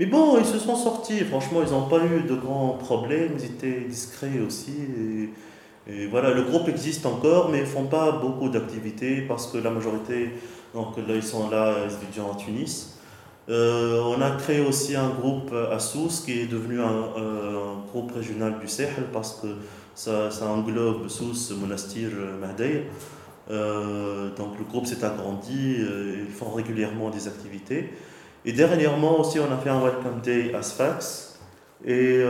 Mais 0.00 0.06
bon, 0.06 0.38
ils 0.38 0.44
se 0.46 0.58
sont 0.58 0.76
sortis, 0.76 1.20
franchement, 1.24 1.60
ils 1.66 1.72
n'ont 1.72 1.88
pas 1.88 2.04
eu 2.04 2.22
de 2.28 2.34
grands 2.34 2.70
problèmes, 2.78 3.32
ils 3.38 3.44
étaient 3.46 3.80
discrets 3.88 4.40
aussi. 4.46 4.72
Et, 5.88 5.92
et 6.04 6.06
voilà, 6.08 6.32
le 6.34 6.42
groupe 6.42 6.68
existe 6.68 7.06
encore, 7.06 7.48
mais 7.50 7.58
ils 7.58 7.62
ne 7.62 7.66
font 7.66 7.86
pas 7.86 8.12
beaucoup 8.12 8.48
d'activités 8.50 9.22
parce 9.22 9.46
que 9.50 9.58
la 9.58 9.70
majorité, 9.70 10.30
donc 10.74 10.96
là, 10.98 11.14
ils 11.14 11.22
sont 11.22 11.48
là, 11.50 11.74
étudiants 11.86 12.32
à 12.32 12.36
Tunis. 12.36 12.97
Euh, 13.48 14.02
on 14.04 14.20
a 14.20 14.30
créé 14.32 14.60
aussi 14.60 14.94
un 14.94 15.08
groupe 15.08 15.54
à 15.72 15.78
Sousse 15.78 16.20
qui 16.20 16.40
est 16.40 16.46
devenu 16.46 16.80
un, 16.80 17.04
euh, 17.16 17.74
groupe 17.90 18.12
régional 18.12 18.58
du 18.60 18.68
Sahel 18.68 19.04
parce 19.12 19.40
que 19.40 19.46
ça, 19.94 20.28
englobe 20.46 21.08
Sousse, 21.08 21.50
Monastir, 21.58 22.10
Mahdaï. 22.40 22.84
Euh, 23.50 24.28
donc 24.36 24.58
le 24.58 24.64
groupe 24.64 24.86
s'est 24.86 25.02
agrandi, 25.02 25.76
ils 25.78 26.30
font 26.32 26.50
régulièrement 26.50 27.08
des 27.08 27.26
activités. 27.26 27.90
Et 28.44 28.52
dernièrement 28.52 29.18
aussi, 29.20 29.38
on 29.40 29.50
a 29.52 29.56
fait 29.56 29.70
un 29.70 29.80
Welcome 29.80 30.20
Day 30.22 30.54
à 30.54 30.62
Sfax 30.62 31.38
et 31.86 32.22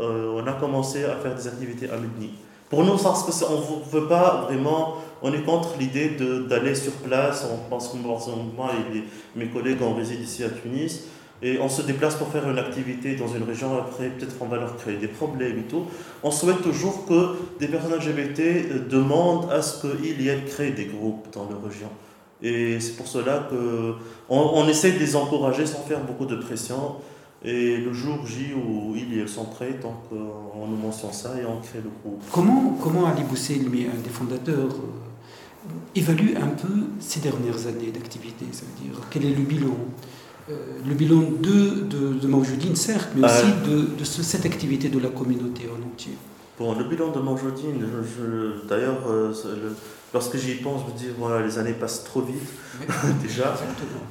on 0.00 0.46
a 0.46 0.52
commencé 0.52 1.04
à 1.04 1.16
faire 1.16 1.34
des 1.34 1.48
activités 1.48 1.88
à 1.90 1.96
Medni. 1.96 2.34
Pour 2.68 2.84
nous, 2.84 2.96
parce 2.98 3.24
que 3.24 3.32
c'est- 3.32 3.44
on 3.46 3.60
ne 3.60 3.90
veut 4.00 4.08
pas 4.08 4.42
vraiment, 4.48 4.96
on 5.24 5.32
est 5.32 5.42
contre 5.42 5.70
l'idée 5.80 6.16
d'aller 6.48 6.74
sur 6.74 6.92
place. 6.92 7.46
On 7.50 7.68
pense 7.70 7.88
que 7.88 7.96
moi 7.96 8.18
et 8.94 9.02
mes 9.38 9.46
collègues, 9.46 9.78
on 9.80 9.94
réside 9.94 10.20
ici 10.20 10.44
à 10.44 10.50
Tunis 10.50 11.04
et 11.42 11.58
on 11.58 11.68
se 11.68 11.82
déplace 11.82 12.14
pour 12.14 12.28
faire 12.28 12.48
une 12.48 12.58
activité 12.58 13.16
dans 13.16 13.28
une 13.28 13.42
région. 13.42 13.76
Après, 13.76 14.08
peut-être 14.10 14.38
qu'on 14.38 14.46
va 14.46 14.58
leur 14.58 14.76
créer 14.76 14.96
des 14.96 15.08
problèmes 15.08 15.58
et 15.58 15.62
tout. 15.62 15.84
On 16.22 16.30
souhaite 16.30 16.62
toujours 16.62 17.06
que 17.06 17.36
des 17.58 17.68
personnes 17.68 17.94
LGBT 17.94 18.40
euh, 18.40 18.88
demandent 18.88 19.50
à 19.50 19.62
ce 19.62 19.86
qu'ils 19.86 20.20
y 20.20 20.28
ait 20.28 20.44
créé 20.46 20.72
des 20.72 20.84
groupes 20.84 21.26
dans 21.32 21.48
leur 21.48 21.64
région. 21.64 21.88
Et 22.42 22.78
c'est 22.78 22.96
pour 22.96 23.06
cela 23.06 23.48
que 23.50 23.94
on, 24.28 24.38
on 24.38 24.68
essaie 24.68 24.92
de 24.92 24.98
les 24.98 25.16
encourager 25.16 25.64
sans 25.64 25.80
faire 25.80 26.00
beaucoup 26.00 26.26
de 26.26 26.36
pression. 26.36 26.96
Et 27.42 27.76
le 27.76 27.92
jour 27.92 28.26
J 28.26 28.54
où 28.54 28.94
et 28.96 29.18
elles 29.18 29.28
sont 29.28 29.44
prêts, 29.44 29.74
donc 29.82 29.96
euh, 30.12 30.16
on 30.54 30.66
nous 30.66 30.76
mentionne 30.76 31.12
ça 31.12 31.32
et 31.38 31.44
on 31.44 31.60
crée 31.60 31.80
le 31.84 31.90
groupe. 32.02 32.22
Comment, 32.32 32.78
comment 32.82 33.06
Ali 33.06 33.22
Bousselmi, 33.22 33.86
un 33.86 34.00
des 34.02 34.08
fondateurs, 34.08 34.72
euh, 34.72 35.13
évalue 35.94 36.36
un 36.36 36.48
peu 36.48 36.68
ces 37.00 37.20
dernières 37.20 37.66
années 37.66 37.90
d'activité 37.92 38.44
Ça 38.52 38.62
veut 38.66 38.84
dire, 38.88 38.98
quel 39.10 39.24
est 39.26 39.34
le 39.34 39.42
bilan 39.44 39.76
Euh, 40.50 40.56
Le 40.86 40.94
bilan 40.94 41.22
de, 41.40 41.80
de, 41.88 42.12
de 42.20 42.74
certes, 42.74 43.08
mais 43.16 43.24
aussi 43.24 43.44
Euh. 43.46 43.66
de, 43.68 43.96
de 43.98 44.04
ce- 44.04 44.22
cette 44.22 44.44
activité 44.44 44.88
de 44.90 44.98
la 44.98 45.08
communauté 45.08 45.62
en 45.74 45.80
entier. 45.90 46.12
Bon, 46.58 46.76
le 46.78 46.84
bilan 46.84 47.10
de 47.10 47.18
Manjodine, 47.18 47.82
d'ailleurs, 48.68 49.00
euh, 49.08 49.32
lorsque 50.12 50.36
j'y 50.36 50.54
pense, 50.56 50.82
je 50.86 50.92
me 50.92 50.98
dis, 50.98 51.06
voilà, 51.18 51.44
les 51.46 51.58
années 51.58 51.72
passent 51.72 52.04
trop 52.04 52.20
vite, 52.20 52.48
déjà. 53.22 53.56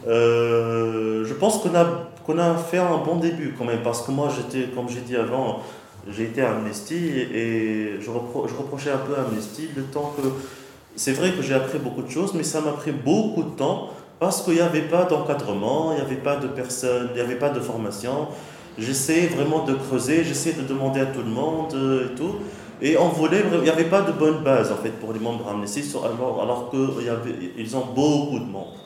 Euh, 0.07 1.23
je 1.25 1.33
pense 1.35 1.59
qu'on 1.61 1.73
a, 1.75 2.09
qu'on 2.25 2.37
a 2.37 2.55
fait 2.55 2.77
un 2.79 2.97
bon 2.97 3.17
début 3.17 3.53
quand 3.57 3.65
même, 3.65 3.81
parce 3.83 4.01
que 4.01 4.11
moi, 4.11 4.29
j'étais, 4.35 4.69
comme 4.71 4.89
j'ai 4.89 5.01
dit 5.01 5.15
avant, 5.15 5.61
j'ai 6.09 6.23
été 6.23 6.41
à 6.41 6.55
Amnesty 6.55 6.95
et 6.95 7.97
je, 8.01 8.09
repro- 8.09 8.47
je 8.49 8.55
reprochais 8.55 8.91
un 8.91 8.97
peu 8.97 9.15
à 9.15 9.21
Amnesty 9.27 9.69
le 9.75 9.83
temps 9.83 10.13
que. 10.17 10.27
C'est 10.95 11.13
vrai 11.13 11.32
que 11.32 11.41
j'ai 11.41 11.56
appris 11.56 11.79
beaucoup 11.79 12.03
de 12.03 12.10
choses, 12.10 12.34
mais 12.36 12.43
ça 12.43 12.62
m'a 12.62 12.71
pris 12.71 12.91
beaucoup 12.91 13.43
de 13.43 13.56
temps 13.56 13.89
parce 14.19 14.43
qu'il 14.43 14.53
n'y 14.53 14.62
avait 14.62 14.84
pas 14.84 15.06
d'encadrement, 15.06 15.91
il 15.91 15.95
n'y 15.95 16.01
avait 16.01 16.21
pas 16.21 16.36
de 16.36 16.47
personnes, 16.47 17.10
il 17.12 17.15
n'y 17.15 17.21
avait 17.21 17.39
pas 17.39 17.49
de 17.49 17.60
formation. 17.60 18.27
J'essayais 18.77 19.27
vraiment 19.27 19.65
de 19.65 19.73
creuser, 19.73 20.23
j'essayais 20.23 20.56
de 20.56 20.67
demander 20.67 21.01
à 21.01 21.08
tout 21.08 21.21
le 21.21 21.29
monde 21.29 21.73
euh, 21.73 22.12
et 22.12 22.15
tout. 22.15 22.36
Et 22.82 22.97
on 22.97 23.10
voulait, 23.10 23.43
il 23.51 23.62
n'y 23.62 23.69
avait 23.69 23.86
pas 23.86 24.01
de 24.01 24.12
bonne 24.12 24.43
base 24.43 24.71
en 24.71 24.77
fait 24.77 24.91
pour 24.91 25.13
les 25.13 25.19
membres 25.19 25.47
Amnesty, 25.49 25.84
alors, 25.97 26.41
alors 26.41 26.71
qu'ils 26.71 27.75
ont 27.75 27.86
beaucoup 27.86 28.39
de 28.39 28.45
membres. 28.45 28.77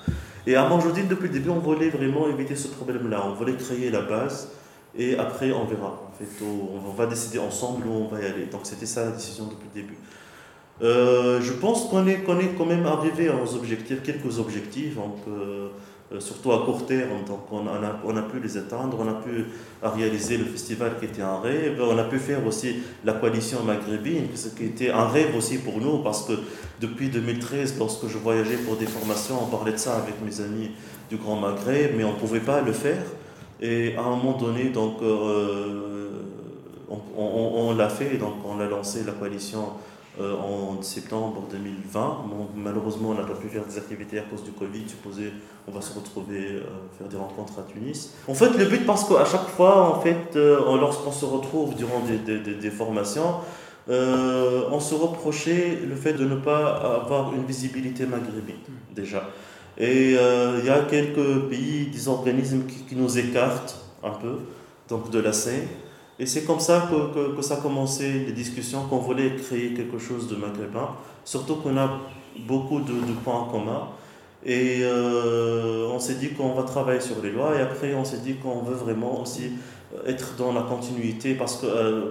Et 0.46 0.56
à 0.56 0.67
Manjodine, 0.67 1.08
depuis 1.08 1.28
le 1.28 1.34
début, 1.34 1.50
on 1.50 1.60
voulait 1.60 1.89
vraiment 1.89 2.30
éviter 2.30 2.56
ce 2.56 2.70
problème-là. 2.70 3.24
On 3.26 3.34
voulait 3.34 3.56
créer 3.56 3.89
la 3.89 4.02
base 4.02 4.50
et 4.98 5.17
après, 5.17 5.52
on 5.52 5.65
verra. 5.65 6.02
En 6.08 6.17
fait, 6.17 6.43
on 6.43 6.91
va 6.91 7.06
décider 7.06 7.39
ensemble 7.39 7.86
où 7.86 7.91
on 7.91 8.08
va 8.08 8.22
y 8.22 8.26
aller. 8.26 8.46
Donc, 8.46 8.62
c'était 8.63 8.86
ça 8.86 9.06
la 9.06 9.12
décision 9.12 9.46
depuis 9.46 9.67
le 9.76 9.82
début. 9.82 9.98
Euh, 10.82 11.42
je 11.42 11.54
pense 11.54 11.86
qu'on 11.86 12.06
est, 12.08 12.18
qu'on 12.18 12.40
est 12.40 12.56
quand 12.58 12.66
même 12.66 12.86
arrivé 12.86 13.30
aux 13.30 13.56
objectifs, 13.56 14.04
quelques 14.04 14.40
objectifs. 14.40 14.96
Donc, 14.96 15.18
euh, 15.28 15.70
surtout 16.20 16.54
à 16.54 16.60
court 16.63 16.86
terme. 16.86 17.26
Donc 17.28 17.52
on 17.52 17.68
a, 17.68 18.00
on 18.06 18.16
a 18.16 18.22
pu 18.22 18.40
les 18.40 18.58
atteindre, 18.58 18.98
on 18.98 19.10
a 19.10 19.16
pu 19.16 19.46
réaliser 19.84 20.38
le 20.38 20.46
festival 20.46 20.94
qui 21.00 21.06
était 21.06 21.22
un 21.22 21.40
rêve, 21.40 21.82
on 21.82 21.98
a 21.98 22.04
pu 22.06 22.18
faire 22.18 22.46
aussi 22.48 22.78
la 23.04 23.13
coalition 23.13 23.62
maghrébine, 23.63 24.28
ce 24.34 24.50
qui 24.50 24.66
était 24.66 24.90
un 24.90 25.08
rêve 25.08 25.36
aussi 25.36 25.58
pour 25.58 25.80
nous, 25.82 25.98
parce 26.00 26.24
que 26.24 26.34
depuis 26.80 27.10
2013, 27.10 27.76
lorsque 27.78 28.08
je 28.08 28.18
voyageais 28.18 28.56
pour 28.56 28.78
des 28.78 28.86
formations, 28.86 29.36
on 29.44 29.48
parlait 29.48 29.74
de 29.74 29.78
ça 29.78 29.98
avec 29.98 30.16
mes 30.26 30.40
amis 30.40 30.72
du 31.10 31.18
Grand 31.18 31.36
Maghreb, 31.36 31.92
mais 31.98 32.06
on 32.06 32.13
ne 32.13 32.20
pouvait 32.20 32.40
pas 32.40 32.62
le 32.62 32.72
faire. 32.72 33.04
Et 33.60 33.96
à 33.98 34.02
un 34.02 34.10
moment 34.12 34.38
donné, 34.38 34.70
donc, 34.70 35.02
euh, 35.02 36.10
on, 36.90 37.00
on 37.18 37.76
l'a 37.76 37.90
fait, 37.90 38.18
donc 38.18 38.36
on 38.46 38.62
a 38.62 38.66
lancé 38.66 39.04
la 39.06 39.12
coalition 39.12 39.72
en 40.19 40.82
septembre 40.82 41.43
2020. 41.51 42.25
malheureusement, 42.56 43.10
on 43.10 43.13
n'a 43.13 43.23
pas 43.23 43.36
pu 43.36 43.47
faire 43.47 43.65
des 43.65 43.77
activités 43.77 44.19
à 44.19 44.23
cause 44.23 44.43
du 44.43 44.51
Covid. 44.51 44.88
Supposé, 44.88 45.32
on 45.67 45.71
va 45.71 45.82
se 45.82 45.93
retrouver, 45.93 46.39
euh, 46.39 46.63
faire 46.97 47.08
des 47.08 47.17
rencontres 47.17 47.60
à 47.60 47.63
Tunis. 47.71 48.13
En 48.27 48.34
fait, 48.34 48.49
le 48.58 48.65
but, 48.65 48.86
parce 48.86 49.08
qu'à 49.08 49.25
chaque 49.25 49.47
fois, 49.49 49.95
en 49.95 50.01
fait, 50.01 50.36
euh, 50.36 50.77
lorsqu'on 50.77 51.12
se 51.12 51.25
retrouve 51.25 51.75
durant 51.75 51.99
des, 51.99 52.39
des, 52.39 52.56
des 52.56 52.71
formations, 52.71 53.36
on 53.89 54.80
se 54.80 54.95
reprochait 54.95 55.80
le 55.88 55.95
fait 55.95 56.13
de 56.13 56.25
ne 56.25 56.36
pas 56.36 56.99
avoir 57.06 57.34
une 57.34 57.45
visibilité 57.45 58.06
maghrébine, 58.06 58.56
déjà. 58.93 59.30
Et 59.77 60.12
il 60.12 60.65
y 60.65 60.69
a 60.69 60.82
quelques 60.89 61.49
pays, 61.49 61.88
des 61.88 62.08
organismes 62.10 62.65
qui, 62.65 62.84
qui, 62.84 62.95
nous 62.95 63.17
écartent 63.17 63.80
un 64.03 64.12
peu 64.12 64.39
donc 64.89 65.10
de 65.10 65.19
la 65.19 65.32
scène. 65.32 65.67
Et 66.19 66.25
c'est 66.25 66.43
comme 66.45 66.60
ça 66.60 66.89
que, 66.89 67.36
que, 67.36 67.41
ça 67.41 67.56
a 67.56 67.58
commencé, 67.58 68.25
les 68.25 68.32
discussions, 68.32 68.84
qu'on 68.88 68.97
voulait 68.97 69.36
créer 69.36 69.73
quelque 69.73 69.99
chose 69.99 70.27
de 70.27 70.36
maghrébin, 70.36 70.89
surtout 71.23 71.56
qu'on 71.58 71.77
a 71.77 71.99
beaucoup 72.47 72.80
de, 72.80 72.93
points 73.23 73.41
en 73.41 73.45
commun. 73.45 73.89
Et 74.43 74.80
euh, 74.82 75.88
on 75.91 75.99
s'est 75.99 76.15
dit 76.15 76.30
qu'on 76.30 76.53
va 76.53 76.63
travailler 76.63 77.01
sur 77.01 77.21
les 77.21 77.32
lois, 77.32 77.56
et 77.56 77.62
après 77.62 77.93
on 77.93 78.06
s'est 78.06 78.19
dit 78.19 78.36
qu'on 78.36 78.62
veut 78.62 78.75
vraiment 78.75 79.21
aussi 79.21 79.51
être 80.06 80.36
dans 80.38 80.53
la 80.53 80.62
continuité, 80.62 81.36
parce 81.36 81.58
que 81.58 81.67
euh, 81.67 82.01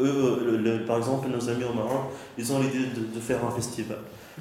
eux, 0.00 0.84
par 0.86 0.96
exemple, 0.98 1.28
nos 1.28 1.48
amis 1.48 1.64
au 1.64 1.74
Maroc, 1.74 2.12
ils 2.38 2.52
ont 2.52 2.60
l'idée 2.60 2.86
de, 2.94 3.14
de, 3.14 3.20
faire 3.20 3.44
un 3.44 3.50
festival. 3.50 3.98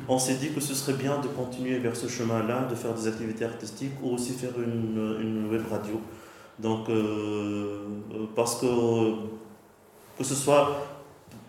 On 0.08 0.20
s'est 0.20 0.36
dit 0.36 0.52
que 0.52 0.62
ce 0.62 0.76
serait 0.76 0.94
bien 0.94 1.18
de 1.20 1.28
continuer 1.28 1.80
vers 1.80 1.96
ce 1.96 2.08
chemin-là, 2.08 2.68
de 2.70 2.76
faire 2.76 2.94
des 2.94 3.08
activités 3.08 3.46
artistiques 3.46 3.94
ou 4.04 4.12
aussi 4.12 4.34
faire 4.34 4.52
une, 4.58 5.18
une 5.20 5.50
web 5.50 5.64
radio. 5.70 6.00
Donc, 6.60 6.90
euh, 6.90 7.80
parce 8.36 8.56
que, 8.56 8.66
que 10.18 10.24
ce 10.24 10.36
soit 10.36 10.88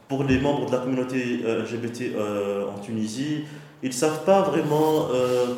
pour 0.09 0.25
les 0.25 0.39
membres 0.39 0.67
de 0.67 0.73
la 0.73 0.79
communauté 0.79 1.41
euh, 1.45 1.63
LGBT 1.63 2.15
euh, 2.15 2.67
en 2.69 2.79
Tunisie, 2.79 3.45
ils 3.83 3.89
ne 3.89 3.95
savent 3.95 4.25
pas 4.25 4.43
vraiment 4.43 5.07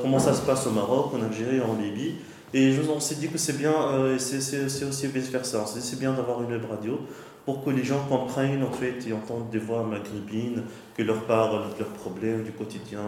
comment 0.02 0.18
ça 0.18 0.34
se 0.34 0.42
passe 0.42 0.66
au 0.66 0.70
Maroc, 0.72 1.12
en 1.14 1.24
Algérie, 1.24 1.58
en 1.62 1.80
Libye. 1.80 2.16
Et 2.52 2.70
je, 2.70 2.82
on 2.82 3.00
s'est 3.00 3.14
dit 3.14 3.28
que 3.28 3.38
c'est 3.38 3.56
bien, 3.56 3.72
c'est 4.18 4.84
aussi 4.84 5.06
vice-versa. 5.06 5.64
c'est 5.64 5.98
bien 5.98 6.12
d'avoir 6.12 6.42
une 6.42 6.50
web 6.50 6.62
radio 6.70 7.00
pour 7.46 7.64
que 7.64 7.70
les 7.70 7.82
gens 7.82 8.04
comprennent 8.10 8.62
en 8.62 8.72
fait 8.72 9.08
et 9.08 9.14
entendent 9.14 9.48
des 9.50 9.58
voix 9.58 9.84
maghrébines 9.84 10.64
qui 10.94 11.02
leur 11.02 11.22
parlent 11.22 11.62
de 11.72 11.78
leurs 11.78 11.94
problèmes 11.94 12.42
du 12.42 12.52
quotidien, 12.52 13.00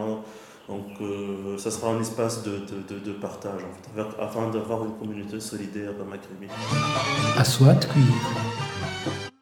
donc, 0.68 0.86
euh, 1.00 1.58
ça 1.58 1.70
sera 1.70 1.90
un 1.90 2.00
espace 2.00 2.42
de, 2.44 2.52
de, 2.52 2.98
de, 2.98 3.12
partage, 3.12 3.62
en 3.62 3.96
fait, 3.96 4.22
afin 4.22 4.48
d'avoir 4.48 4.84
une 4.84 4.94
communauté 4.94 5.40
solidaire 5.40 5.90
dans 5.98 6.04
Maghrébine. 6.04 6.48
Aswat 7.36 7.80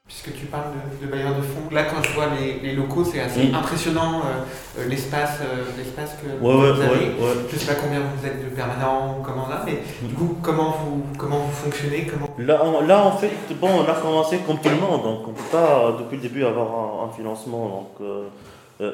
Puisque 0.07 0.35
tu 0.35 0.47
parles 0.47 0.73
de, 1.01 1.07
de 1.07 1.11
bailleurs 1.11 1.37
de 1.37 1.43
fonds, 1.43 1.73
là 1.73 1.85
quand 1.85 2.03
je 2.03 2.13
vois 2.15 2.27
les, 2.39 2.59
les 2.61 2.75
locaux, 2.75 3.05
c'est 3.05 3.21
assez 3.21 3.53
impressionnant 3.55 4.21
euh, 4.21 4.81
euh, 4.81 4.89
l'espace, 4.89 5.39
l'espace 5.79 6.17
que 6.21 6.37
vous 6.41 6.51
avez. 6.51 7.13
je 7.49 7.55
ne 7.55 7.61
sais 7.61 7.75
pas 7.75 7.81
combien 7.81 8.01
vous 8.01 8.27
êtes 8.27 8.45
de 8.45 8.55
permanents, 8.55 9.23
comment 9.25 9.49
là, 9.49 9.63
mais 9.65 9.83
mm. 10.03 10.09
du 10.09 10.15
coup, 10.15 10.37
comment 10.43 10.75
vous, 10.83 11.05
comment 11.17 11.39
vous 11.39 11.53
fonctionnez 11.53 12.07
comment... 12.11 12.29
là, 12.39 12.61
là, 12.87 13.05
en 13.07 13.13
fait, 13.13 13.31
bon, 13.61 13.69
on 13.69 13.89
a 13.89 13.95
commencé 13.95 14.39
comme 14.39 14.59
tout 14.59 14.69
le 14.69 14.81
monde, 14.81 15.03
donc 15.03 15.21
on 15.27 15.31
ne 15.31 15.37
peut 15.37 15.51
pas 15.53 15.97
depuis 15.99 16.17
le 16.17 16.23
début 16.23 16.45
avoir 16.45 16.69
un, 16.69 17.09
un 17.09 17.13
financement. 17.13 17.69
Donc, 17.69 18.01
euh, 18.01 18.29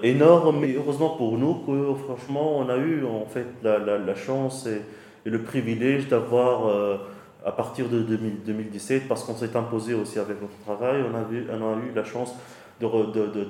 énorme, 0.03 0.61
mais 0.61 0.75
heureusement 0.75 1.11
pour 1.11 1.38
nous 1.38 1.55
que 1.66 1.94
franchement 2.05 2.59
on 2.59 2.68
a 2.68 2.77
eu 2.77 3.05
en 3.05 3.27
fait 3.27 3.46
la, 3.62 3.79
la, 3.79 4.14
chance 4.14 4.66
et, 4.66 4.83
le 5.29 5.42
privilège 5.42 6.09
d'avoir 6.09 6.68
euh, 6.68 6.96
à 7.44 7.53
partir 7.53 7.88
de 7.88 8.01
2017, 8.01 9.09
parce 9.09 9.25
qu'on 9.25 9.35
s'est 9.35 9.57
imposé 9.57 9.94
aussi 9.94 10.18
avec 10.18 10.40
notre 10.40 10.57
travail, 10.64 11.03
on 11.03 11.16
a, 11.16 11.33
eu, 11.33 11.46
on 11.51 11.72
a 11.72 11.77
eu 11.79 11.94
la 11.94 12.05
chance 12.05 12.33
d'avoir 12.81 13.09
de, 13.09 13.27
de, 13.27 13.46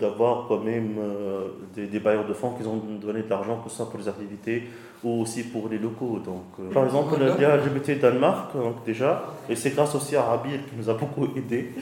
quand 0.48 0.60
même 0.64 0.96
euh, 0.98 1.48
des, 1.74 1.86
des, 1.86 1.98
bailleurs 1.98 2.26
de 2.26 2.32
fonds 2.32 2.52
qui 2.52 2.66
ont 2.66 2.82
donné 3.00 3.22
de 3.22 3.30
l'argent, 3.30 3.60
que 3.62 3.68
ce 3.68 3.76
soit 3.76 3.90
pour 3.90 3.98
les 3.98 4.08
activités 4.08 4.64
ou 5.02 5.22
aussi 5.22 5.42
pour 5.42 5.68
les 5.68 5.78
locaux. 5.78 6.20
Donc, 6.24 6.72
par 6.72 6.84
exemple, 6.84 7.16
il 7.18 7.42
y 7.42 7.44
a 7.44 7.56
LGBT 7.56 8.00
Danemark 8.00 8.54
donc, 8.54 8.84
déjà, 8.84 9.24
et 9.48 9.56
c'est 9.56 9.70
grâce 9.70 9.94
aussi 9.94 10.16
à 10.16 10.22
Rabir 10.22 10.60
qui 10.68 10.76
nous 10.76 10.88
a 10.88 10.94
beaucoup 10.94 11.26
aidé. 11.36 11.72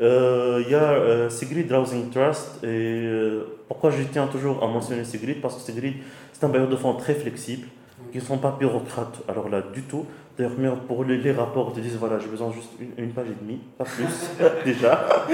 Euh, 0.00 0.62
il 0.64 0.70
y 0.70 0.74
a 0.74 0.92
euh, 0.92 1.30
Sigrid 1.30 1.70
Housing 1.72 2.10
Trust. 2.10 2.62
Et 2.62 2.66
euh, 2.66 3.57
pourquoi 3.68 3.90
je 3.90 4.02
tiens 4.02 4.26
toujours 4.26 4.62
à 4.64 4.66
mentionner 4.66 5.04
Sigrid 5.04 5.40
Parce 5.40 5.56
que 5.56 5.60
Sigrid, 5.60 5.94
c'est 6.32 6.44
un 6.44 6.48
bailleur 6.48 6.68
de 6.68 6.76
fonds 6.76 6.94
très 6.94 7.14
flexible, 7.14 7.68
qui 8.10 8.18
ne 8.18 8.22
sont 8.22 8.38
pas 8.38 8.56
bureaucrates. 8.58 9.18
Alors 9.28 9.48
là, 9.48 9.62
du 9.62 9.82
tout. 9.82 10.06
D'ailleurs, 10.38 10.76
pour 10.86 11.04
les, 11.04 11.32
rapports, 11.32 11.72
ils 11.76 11.82
disent 11.82 11.96
voilà, 11.96 12.18
j'ai 12.18 12.28
besoin 12.28 12.52
juste 12.52 12.70
une, 12.96 13.10
page 13.10 13.26
et 13.26 13.44
demie, 13.44 13.60
pas 13.76 13.84
plus, 13.84 14.06
déjà. 14.64 15.26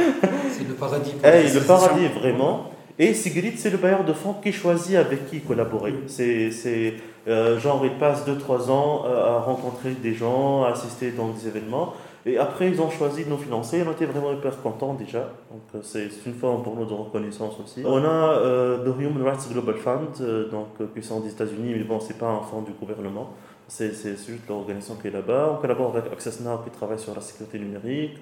C'est 0.51 0.67
le 0.67 0.75
paradis. 0.75 1.15
Hey, 1.23 1.53
le 1.53 1.61
paradis, 1.61 2.07
vraiment. 2.07 2.71
Et 2.99 3.13
Sigrid, 3.13 3.59
c'est 3.59 3.71
le 3.71 3.77
bailleur 3.77 4.05
de 4.05 4.13
fonds 4.13 4.35
qui 4.43 4.51
choisit 4.53 4.97
avec 4.97 5.29
qui 5.29 5.41
collaborer. 5.41 5.95
C'est, 6.07 6.51
c'est 6.51 6.95
genre, 7.27 7.83
il 7.85 7.99
passe 7.99 8.27
2-3 8.27 8.71
ans 8.71 9.05
à 9.05 9.39
rencontrer 9.41 9.91
des 9.91 10.15
gens, 10.15 10.65
à 10.65 10.71
assister 10.71 11.11
dans 11.11 11.29
des 11.29 11.47
événements. 11.49 11.95
Et 12.27 12.39
après, 12.39 12.71
ils 12.71 12.81
ont 12.81 12.91
choisi 12.91 13.25
de 13.25 13.31
nous 13.31 13.37
financer. 13.37 13.85
On 13.87 13.93
était 13.93 14.07
vraiment 14.07 14.33
hyper 14.33 14.61
contents 14.63 14.95
déjà. 14.95 15.31
Donc, 15.51 15.63
euh, 15.75 15.81
c'est 15.83 16.09
une 16.25 16.35
forme 16.35 16.63
pour 16.63 16.75
nous 16.75 16.87
de 16.87 16.93
reconnaissance 16.93 17.55
aussi. 17.63 17.83
On 17.85 18.03
a 18.03 18.39
euh, 18.39 18.83
le 18.83 18.91
Human 19.03 19.23
Rights 19.23 19.47
Global 19.53 19.77
Fund, 19.77 20.09
euh, 20.21 20.49
donc, 20.49 20.69
qui 20.95 21.03
sont 21.03 21.21
des 21.21 21.31
États-Unis, 21.31 21.75
mais 21.77 21.85
bon, 21.85 22.01
c'est 22.01 22.19
pas 22.19 22.29
un 22.29 22.41
fonds 22.41 22.63
du 22.63 22.73
gouvernement. 22.73 23.35
C'est 23.69 23.93
juste 23.93 24.49
l'organisation 24.49 24.97
qui 24.97 25.09
est 25.09 25.11
là-bas. 25.11 25.55
On 25.55 25.61
collabore 25.61 25.97
avec 25.97 26.13
Access 26.13 26.41
Now 26.41 26.59
qui 26.65 26.71
travaille 26.71 26.99
sur 26.99 27.15
la 27.15 27.21
sécurité 27.21 27.59
numérique. 27.59 28.19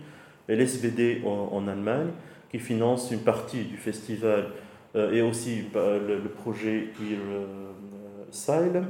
Et 0.49 0.57
l'SVD 0.57 1.23
en, 1.25 1.67
Allemagne, 1.69 2.09
qui 2.51 2.59
finance 2.59 3.11
une 3.13 3.21
partie 3.21 3.65
du 3.65 3.77
festival 3.77 4.51
et 4.95 5.23
aussi 5.23 5.65
bah, 5.73 5.99
le, 5.99 6.29
projet 6.29 6.91
qui 6.97 7.17
Asylum. 8.29 8.87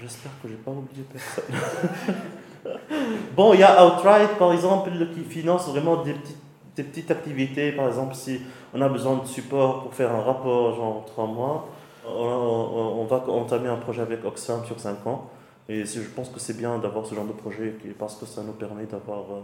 J'espère 0.00 0.32
que 0.42 0.48
je 0.48 0.54
n'ai 0.54 0.58
pas 0.58 0.72
oublié 0.72 1.04
personne. 1.10 1.44
bon, 3.36 3.54
il 3.54 3.60
y 3.60 3.62
a 3.62 3.86
Outright, 3.86 4.38
par 4.38 4.52
exemple, 4.52 4.90
qui 5.14 5.20
finance 5.20 5.68
vraiment 5.68 6.02
des 6.02 6.14
petites, 6.14 6.38
des 6.76 6.82
petites 6.82 7.10
activités. 7.10 7.72
Par 7.72 7.88
exemple, 7.88 8.14
si 8.14 8.40
on 8.72 8.80
a 8.80 8.88
besoin 8.88 9.18
de 9.18 9.26
support 9.26 9.82
pour 9.82 9.94
faire 9.94 10.12
un 10.12 10.22
rapport, 10.22 10.74
genre 10.74 11.04
trois 11.06 11.26
mois, 11.26 11.68
on, 12.06 13.06
va 13.08 13.24
entamer 13.28 13.68
un 13.68 13.76
projet 13.76 14.02
avec 14.02 14.24
Oxfam 14.24 14.64
sur 14.66 14.78
cinq 14.78 15.06
ans. 15.06 15.30
Et 15.68 15.86
je 15.86 16.00
pense 16.14 16.28
que 16.28 16.40
c'est 16.40 16.56
bien 16.56 16.78
d'avoir 16.78 17.06
ce 17.06 17.14
genre 17.14 17.24
de 17.24 17.32
projet 17.32 17.74
parce 17.98 18.16
que 18.16 18.26
ça 18.26 18.42
nous 18.42 18.52
permet 18.52 18.84
d'avoir 18.84 19.20
euh, 19.20 19.40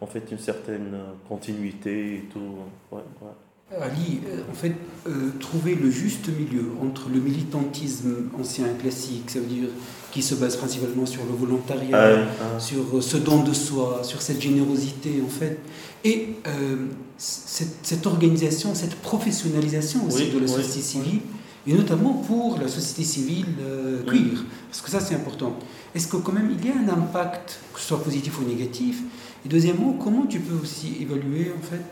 en 0.00 0.06
fait 0.06 0.30
une 0.30 0.38
certaine 0.38 0.94
euh, 0.94 1.12
continuité 1.28 2.16
et 2.16 2.28
tout. 2.32 2.58
Ouais. 2.92 3.00
Ali, 3.80 4.20
euh, 4.26 4.42
en 4.50 4.54
fait, 4.54 4.74
euh, 5.08 5.30
trouver 5.40 5.74
le 5.74 5.90
juste 5.90 6.28
milieu 6.28 6.66
entre 6.82 7.08
le 7.08 7.18
militantisme 7.18 8.30
ancien 8.38 8.66
et 8.66 8.80
classique, 8.80 9.30
ça 9.30 9.40
veut 9.40 9.46
dire 9.46 9.68
qui 10.14 10.22
se 10.22 10.36
base 10.36 10.56
principalement 10.56 11.04
sur 11.06 11.22
le 11.24 11.36
volontariat, 11.36 12.18
sur 12.60 12.84
euh, 12.94 13.00
ce 13.00 13.16
don 13.16 13.42
de 13.42 13.52
soi, 13.52 14.00
sur 14.04 14.22
cette 14.22 14.40
générosité, 14.40 15.20
en 15.24 15.28
fait, 15.28 15.58
et 16.04 16.36
cette, 17.18 18.06
organisation, 18.06 18.76
cette 18.76 18.94
professionnalisation 18.94 20.06
aussi 20.06 20.30
de 20.30 20.38
la 20.38 20.46
société 20.46 20.80
civile, 20.80 21.20
et 21.66 21.72
notamment 21.72 22.12
pour 22.12 22.60
la 22.60 22.68
société 22.68 23.02
civile 23.02 23.46
queer, 24.06 24.44
parce 24.68 24.82
que 24.82 24.90
ça 24.90 25.00
c'est 25.00 25.16
important. 25.16 25.58
Est-ce 25.94 26.06
que 26.06 26.16
quand 26.18 26.32
même 26.32 26.54
il 26.56 26.64
y 26.64 26.70
a 26.70 26.76
un 26.76 26.88
impact, 26.88 27.58
que 27.72 27.80
ce 27.80 27.86
soit 27.86 28.02
positif 28.02 28.38
ou 28.38 28.44
négatif? 28.44 29.02
Et 29.44 29.48
deuxièmement, 29.48 29.92
comment 29.92 30.26
tu 30.26 30.38
peux 30.38 30.62
aussi 30.62 30.96
évaluer 31.00 31.52
en 31.56 31.62
fait 31.62 31.82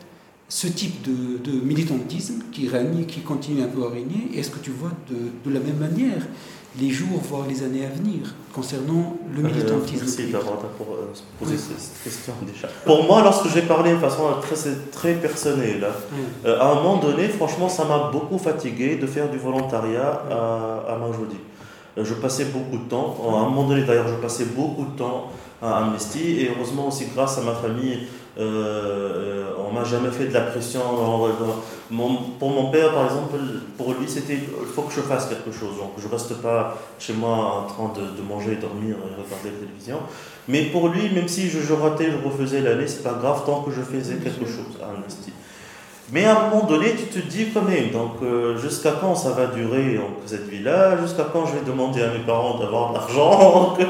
ce 0.48 0.66
type 0.68 1.02
de, 1.02 1.50
militantisme 1.60 2.42
qui 2.52 2.68
règne, 2.68 3.04
qui 3.06 3.20
continue 3.20 3.62
un 3.62 3.66
peu 3.66 3.84
à 3.84 3.90
régner? 3.90 4.30
Est-ce 4.36 4.50
que 4.50 4.58
tu 4.58 4.70
vois 4.70 4.92
de, 5.10 5.16
de, 5.44 5.54
la 5.54 5.60
même 5.60 5.78
manière 5.78 6.22
les 6.80 6.90
jours, 6.90 7.20
voire 7.28 7.46
les 7.46 7.62
années 7.62 7.84
à 7.84 7.88
venir, 7.88 8.34
concernant 8.54 9.16
le 9.34 9.44
euh, 9.44 9.48
militantisme 9.48 10.04
Merci 10.04 10.30
d'avoir 10.30 10.54
euh, 10.54 11.12
posé 11.38 11.56
cette 11.58 12.02
question 12.02 12.32
déjà. 12.46 12.68
Pour 12.86 13.04
moi, 13.04 13.22
lorsque 13.22 13.48
j'ai 13.48 13.62
parlé 13.62 13.92
de 13.92 13.98
façon 13.98 14.22
très, 14.40 14.56
très 14.90 15.14
personnelle, 15.14 15.86
euh, 16.46 16.58
à 16.58 16.72
un 16.72 16.74
moment 16.76 16.96
donné, 16.96 17.28
franchement, 17.28 17.68
ça 17.68 17.84
m'a 17.84 18.10
beaucoup 18.10 18.38
fatigué 18.38 18.96
de 18.96 19.06
faire 19.06 19.30
du 19.30 19.38
volontariat 19.38 20.22
à, 20.30 20.92
à 20.92 20.98
je 21.96 22.14
passais 22.14 22.46
beaucoup 22.46 22.82
de 22.82 22.88
temps. 22.88 23.16
À 23.22 23.40
un 23.40 23.48
moment 23.50 23.68
donné, 23.68 23.82
d'ailleurs, 23.82 24.08
je 24.08 24.14
passais 24.14 24.46
beaucoup 24.46 24.86
de 24.86 24.96
temps 24.96 25.30
à 25.60 25.78
Amnesty. 25.78 26.40
Et 26.40 26.50
heureusement 26.54 26.88
aussi, 26.88 27.06
grâce 27.14 27.36
à 27.38 27.42
ma 27.42 27.52
famille, 27.52 28.06
euh, 28.38 29.50
on 29.58 29.72
m'a 29.72 29.84
jamais 29.84 30.10
fait 30.10 30.26
de 30.26 30.34
la 30.34 30.42
pression. 30.42 30.80
pour 32.38 32.50
mon 32.50 32.70
père, 32.70 32.92
par 32.92 33.04
exemple, 33.04 33.36
pour 33.76 33.94
lui, 33.94 34.08
c'était 34.08 34.34
il 34.34 34.66
faut 34.74 34.82
que 34.82 34.94
je 34.94 35.00
fasse 35.00 35.26
quelque 35.26 35.52
chose. 35.52 35.76
Donc, 35.78 35.92
je 35.98 36.08
reste 36.08 36.34
pas 36.40 36.76
chez 36.98 37.12
moi 37.12 37.64
en 37.64 37.66
train 37.66 37.92
de, 37.94 38.16
de 38.16 38.22
manger, 38.26 38.56
dormir 38.56 38.96
et 38.96 39.22
regarder 39.22 39.50
la 39.50 39.66
télévision. 39.66 39.98
Mais 40.48 40.64
pour 40.64 40.88
lui, 40.88 41.10
même 41.10 41.28
si 41.28 41.48
je, 41.48 41.60
je 41.60 41.72
ratais, 41.72 42.10
je 42.10 42.28
refaisais 42.28 42.60
l'année, 42.60 42.86
c'est 42.86 43.02
pas 43.02 43.14
grave 43.14 43.42
tant 43.44 43.62
que 43.62 43.70
je 43.70 43.82
faisais 43.82 44.16
quelque 44.16 44.46
chose 44.46 44.78
à 44.82 44.90
Amnesty. 44.96 45.32
Mais 46.10 46.24
à 46.24 46.38
un 46.38 46.48
moment 46.50 46.66
donné, 46.66 46.94
tu 46.94 47.04
te 47.04 47.26
dis 47.26 47.46
même, 47.54 47.90
donc 47.90 48.16
euh, 48.22 48.58
jusqu'à 48.58 48.92
quand 49.00 49.14
ça 49.14 49.30
va 49.30 49.46
durer 49.46 49.94
donc, 49.94 50.16
cette 50.26 50.48
vie-là? 50.48 51.00
Jusqu'à 51.00 51.24
quand 51.32 51.46
je 51.46 51.54
vais 51.54 51.64
demander 51.64 52.02
à 52.02 52.08
mes 52.08 52.18
parents 52.18 52.58
d'avoir 52.58 52.90
de 52.90 52.94
l'argent? 52.94 53.76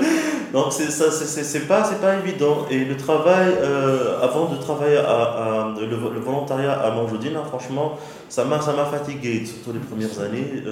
Donc 0.52 0.66
c'est 0.70 0.90
ça, 0.90 1.10
c'est 1.10 1.66
pas, 1.66 1.82
c'est 1.82 1.98
pas 1.98 2.16
évident. 2.16 2.66
Et 2.70 2.84
le 2.84 2.94
travail, 2.98 3.54
euh, 3.58 4.20
avant 4.22 4.50
de 4.50 4.56
travailler 4.56 4.98
à, 4.98 5.72
le, 5.80 6.20
volontariat 6.20 6.72
à 6.72 6.90
Manjoudine, 6.90 7.36
hein, 7.36 7.44
franchement, 7.48 7.96
ça 8.28 8.44
m'a, 8.44 8.60
ça 8.60 8.74
m'a 8.74 8.84
fatigué, 8.84 9.46
surtout 9.46 9.72
les 9.72 9.78
premières 9.78 10.20
années. 10.20 10.62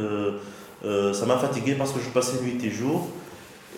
Euh, 0.84 1.12
ça 1.14 1.24
m'a 1.24 1.36
fatigué 1.36 1.76
parce 1.78 1.92
que 1.92 2.00
je 2.00 2.10
passais 2.10 2.42
nuit 2.42 2.58
et 2.62 2.70
jour. 2.70 3.08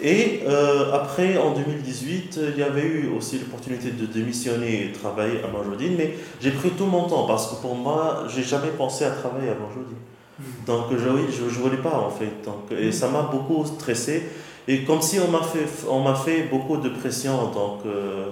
Et 0.00 0.40
euh, 0.46 0.92
après, 0.92 1.36
en 1.36 1.52
2018, 1.52 2.40
il 2.54 2.58
y 2.58 2.62
avait 2.62 2.82
eu 2.86 3.10
aussi 3.16 3.38
l'opportunité 3.38 3.90
de 3.90 4.06
démissionner 4.06 4.86
et 4.86 4.92
travailler 4.92 5.40
à 5.44 5.48
Manjodine, 5.48 5.94
mais 5.96 6.14
j'ai 6.40 6.50
pris 6.50 6.70
tout 6.70 6.86
mon 6.86 7.04
temps 7.04 7.26
parce 7.26 7.48
que 7.48 7.60
pour 7.60 7.74
moi, 7.74 8.24
j'ai 8.34 8.42
jamais 8.42 8.70
pensé 8.70 9.04
à 9.04 9.10
travailler 9.10 9.50
à 9.50 9.54
Manjodine. 9.54 9.96
Hmm. 10.38 10.64
Donc, 10.66 10.84
je, 10.90 11.08
oui, 11.08 11.22
je 11.30 11.44
ne 11.44 11.48
voulais 11.48 11.82
pas 11.82 11.98
en 11.98 12.10
fait. 12.10 12.44
Donc, 12.44 12.76
et 12.76 12.90
ça 12.90 13.08
m'a 13.08 13.22
beaucoup 13.22 13.64
stressé. 13.64 14.24
Et 14.68 14.84
comme 14.84 15.02
si 15.02 15.18
on 15.18 15.30
m'a 15.30 15.42
fait, 15.42 15.66
on 15.88 16.14
fait 16.14 16.44
beaucoup 16.44 16.76
de 16.76 16.88
pression, 16.88 17.50
donc 17.50 17.80
euh, 17.84 18.30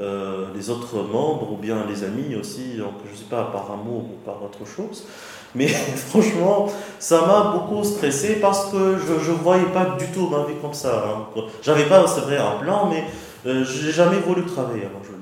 euh, 0.00 0.46
les 0.54 0.70
autres 0.70 1.02
membres 1.02 1.52
ou 1.52 1.56
bien 1.56 1.84
les 1.86 2.04
amis 2.04 2.34
aussi, 2.34 2.76
donc 2.78 2.94
je 3.06 3.12
ne 3.12 3.16
sais 3.16 3.28
pas, 3.28 3.44
par 3.44 3.70
amour 3.70 4.04
ou 4.04 4.24
par 4.24 4.42
autre 4.42 4.66
chose. 4.66 5.04
Mais 5.54 5.66
franchement, 6.08 6.68
ça 6.98 7.26
m'a 7.26 7.52
beaucoup 7.52 7.82
stressé 7.84 8.36
parce 8.40 8.70
que 8.70 8.96
je 8.98 9.30
ne 9.30 9.36
voyais 9.36 9.64
pas 9.64 9.96
du 9.98 10.06
tout 10.06 10.28
ma 10.28 10.44
vie 10.44 10.58
comme 10.60 10.74
ça. 10.74 11.04
Hein. 11.06 11.42
J'avais 11.62 11.84
pas, 11.84 12.06
c'est 12.06 12.20
vrai, 12.20 12.36
un 12.36 12.62
plan, 12.62 12.88
mais 12.90 13.04
euh, 13.46 13.64
je 13.64 13.86
n'ai 13.86 13.92
jamais 13.92 14.18
voulu 14.18 14.44
travailler 14.44 14.84
à 14.84 14.88
Manjodine. 14.88 15.20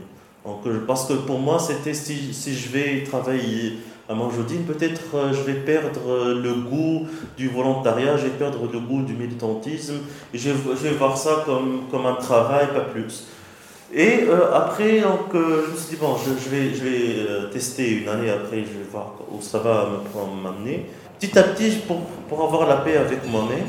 Euh, 0.66 0.84
parce 0.86 1.06
que 1.06 1.14
pour 1.14 1.38
moi, 1.38 1.58
c'était 1.58 1.94
si, 1.94 2.32
je 2.32 2.68
vais 2.68 3.04
travailler 3.04 3.78
à 4.08 4.14
Manjodine, 4.14 4.64
peut-être 4.64 5.02
euh, 5.14 5.32
je 5.32 5.42
vais 5.42 5.60
perdre 5.60 6.34
le 6.34 6.54
goût 6.54 7.06
du 7.36 7.48
volontariat, 7.48 8.16
je 8.16 8.24
vais 8.24 8.30
perdre 8.30 8.68
le 8.72 8.80
goût 8.80 9.02
du 9.02 9.12
militantisme, 9.12 9.96
je, 10.32 10.38
je 10.50 10.88
vais 10.88 10.94
voir 10.94 11.16
ça 11.16 11.44
comme 11.46 12.06
un 12.06 12.14
travail, 12.14 12.68
pas 12.68 12.80
plus. 12.80 13.26
Et 13.92 14.24
euh, 14.28 14.54
après, 14.54 15.00
donc, 15.00 15.34
euh, 15.34 15.64
je 15.66 15.72
me 15.72 15.76
suis 15.76 15.90
dit, 15.90 15.96
bon, 15.96 16.16
je, 16.16 16.50
vais, 16.50 16.74
je 16.74 16.84
vais 16.84 17.26
euh, 17.26 17.50
tester 17.50 17.90
une 17.92 18.08
année 18.08 18.28
après, 18.28 18.58
je 18.58 18.78
vais 18.78 18.86
voir 18.90 19.14
où 19.30 19.40
ça 19.40 19.58
va 19.60 19.88
m'amener. 20.42 20.90
Petit 21.18 21.38
à 21.38 21.42
petit, 21.42 21.70
pour, 21.86 22.00
pour 22.28 22.44
avoir 22.44 22.68
la 22.68 22.76
paix 22.76 22.98
avec 22.98 23.26
moi-même, 23.30 23.66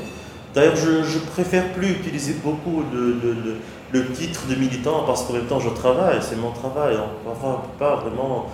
d'ailleurs, 0.54 0.76
je, 0.76 1.04
je 1.04 1.20
préfère 1.20 1.72
plus 1.72 1.92
utiliser 1.92 2.34
beaucoup 2.44 2.84
de, 2.94 3.16
le 3.92 4.12
titre 4.12 4.42
de 4.50 4.56
militant 4.56 5.04
parce 5.08 5.24
qu'en 5.24 5.34
même 5.34 5.46
temps, 5.46 5.60
je 5.60 5.70
travaille, 5.70 6.18
c'est 6.22 6.36
mon 6.36 6.52
travail. 6.52 6.98
On 6.98 7.30
ne 7.30 7.34
peut 7.34 7.70
pas 7.80 7.96
vraiment. 7.96 8.48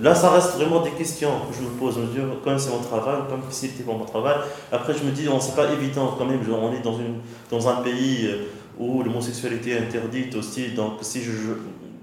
là, 0.00 0.14
ça 0.14 0.30
reste 0.30 0.54
vraiment 0.54 0.80
des 0.80 0.92
questions 0.92 1.30
que 1.50 1.56
je 1.56 1.62
me 1.62 1.70
pose. 1.70 1.96
Je 1.96 2.00
me 2.00 2.06
dis, 2.06 2.34
quand 2.44 2.56
c'est 2.58 2.70
mon 2.70 2.78
travail, 2.78 3.16
comme 3.28 3.42
c'était 3.50 3.82
pour 3.82 3.98
mon 3.98 4.04
travail. 4.04 4.36
Après, 4.70 4.94
je 4.94 5.02
me 5.02 5.10
dis, 5.10 5.28
c'est 5.40 5.56
pas 5.56 5.70
évident 5.72 6.14
quand 6.16 6.24
même. 6.24 6.40
On 6.48 6.72
est 6.72 6.82
dans, 6.82 6.96
une, 6.96 7.16
dans 7.50 7.68
un 7.68 7.82
pays 7.82 8.30
où 8.78 9.02
l'homosexualité 9.02 9.78
interdite 9.78 10.34
aussi. 10.34 10.70
Donc, 10.70 10.94
si 11.02 11.22
je, 11.22 11.32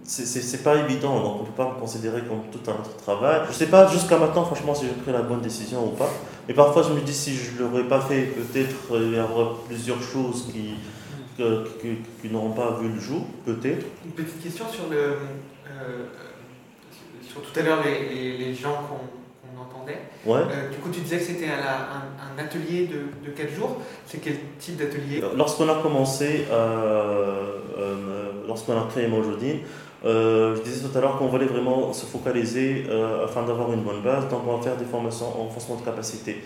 c'est 0.03 0.63
pas 0.63 0.75
évident, 0.77 1.21
donc 1.21 1.41
on 1.41 1.43
peut 1.43 1.51
pas 1.51 1.73
me 1.73 1.79
considérer 1.79 2.21
comme 2.21 2.41
tout 2.51 2.69
un 2.69 2.73
autre 2.73 2.95
travail. 2.97 3.41
Je 3.47 3.53
sais 3.53 3.67
pas 3.67 3.87
jusqu'à 3.87 4.17
maintenant, 4.17 4.45
franchement, 4.45 4.73
si 4.73 4.85
j'ai 4.85 4.93
pris 4.93 5.11
la 5.11 5.21
bonne 5.21 5.41
décision 5.41 5.85
ou 5.85 5.91
pas. 5.91 6.09
Mais 6.47 6.53
parfois, 6.53 6.83
je 6.83 6.93
me 6.93 7.01
dis, 7.01 7.13
si 7.13 7.35
je 7.35 7.61
l'aurais 7.61 7.87
pas 7.87 8.01
fait, 8.01 8.23
peut-être 8.23 8.75
il 8.95 9.13
y 9.13 9.19
aura 9.19 9.55
plusieurs 9.67 10.01
choses 10.01 10.51
qui, 10.51 10.75
qui, 11.41 12.29
n'auront 12.29 12.51
pas 12.51 12.77
vu 12.81 12.89
le 12.89 12.99
jour, 12.99 13.21
peut-être. 13.45 13.85
Une 14.05 14.11
petite 14.11 14.41
question 14.41 14.65
sur 14.67 14.89
le. 14.89 14.97
Euh, 14.97 16.05
sur 17.21 17.41
tout 17.43 17.59
à 17.59 17.61
l'heure, 17.61 17.83
les, 17.85 18.37
les, 18.37 18.55
gens 18.55 18.73
qu'on 18.89 19.18
Ouais. 20.25 20.39
Euh, 20.51 20.69
du 20.69 20.77
coup, 20.77 20.89
tu 20.91 21.01
disais 21.01 21.17
que 21.17 21.23
c'était 21.23 21.47
un, 21.47 22.41
atelier 22.41 22.87
de, 22.87 23.27
de 23.27 23.35
4 23.35 23.53
jours. 23.53 23.77
C'est 24.05 24.19
quel 24.19 24.35
type 24.59 24.77
d'atelier? 24.77 25.21
Euh, 25.23 25.29
Lorsqu'on 25.35 25.69
a 25.69 25.75
commencé, 25.75 26.45
euh, 26.51 27.45
lorsqu'on 28.47 28.73
a 28.73 28.87
créé 28.89 29.07
Mojodine, 29.07 29.59
je 30.03 30.61
disais 30.63 30.87
tout 30.87 30.97
à 30.97 31.01
l'heure 31.01 31.17
qu'on 31.17 31.27
voulait 31.27 31.45
vraiment 31.45 31.93
se 31.93 32.05
focaliser 32.05 32.85
afin 33.23 33.43
d'avoir 33.43 33.71
une 33.73 33.81
bonne 33.81 34.01
base, 34.01 34.27
donc 34.29 34.41
on 34.47 34.57
va 34.57 34.63
faire 34.63 34.77
des 34.77 34.85
formations 34.85 35.27
en 35.27 35.43
renforcement 35.43 35.75
de 35.75 35.83
capacité. 35.83 36.43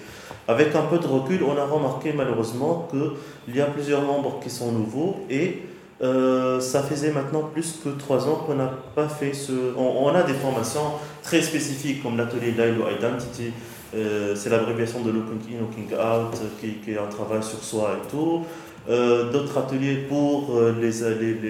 Avec 0.48 0.76
un 0.76 0.82
peu 0.84 0.98
de 0.98 1.08
recul, 1.08 1.44
on 1.44 1.58
a 1.58 1.66
remarqué 1.66 2.14
malheureusement 2.14 2.88
qu'il 2.90 3.56
y 3.56 3.62
a 3.62 3.66
plusieurs 3.66 4.02
membres 4.02 4.40
qui 4.42 4.50
sont 4.50 4.72
nouveaux 4.72 5.18
et 5.30 5.62
euh, 6.04 6.60
ça 6.60 6.84
faisait 6.84 7.12
maintenant 7.12 7.44
plus 7.44 7.80
que 7.82 7.90
trois 7.90 8.28
ans 8.28 8.44
qu'on 8.46 8.56
n'a 8.56 8.74
pas 8.94 9.08
fait 9.08 9.34
ce. 9.34 9.54
On, 9.78 10.10
a 10.10 10.24
des 10.24 10.34
formations 10.34 10.82
très 11.22 11.42
spécifiques 11.42 12.04
comme 12.04 12.18
l'atelier 12.18 12.52
Lilo 12.52 12.84
Identity, 12.90 13.54
euh, 13.96 14.36
c'est 14.36 14.50
l'abréviation 14.50 15.02
de 15.02 15.12
Looking 15.12 15.56
In, 15.56 15.62
Looking 15.62 15.94
Out, 15.94 16.38
qui, 16.60 16.92
est 16.92 16.98
un 16.98 17.08
travail 17.08 17.42
sur 17.42 17.64
soi 17.64 17.98
et 18.04 18.08
tout. 18.10 18.42
Euh, 18.90 19.32
d'autres 19.32 19.58
ateliers 19.58 19.96
pour 20.10 20.60
les, 20.82 20.92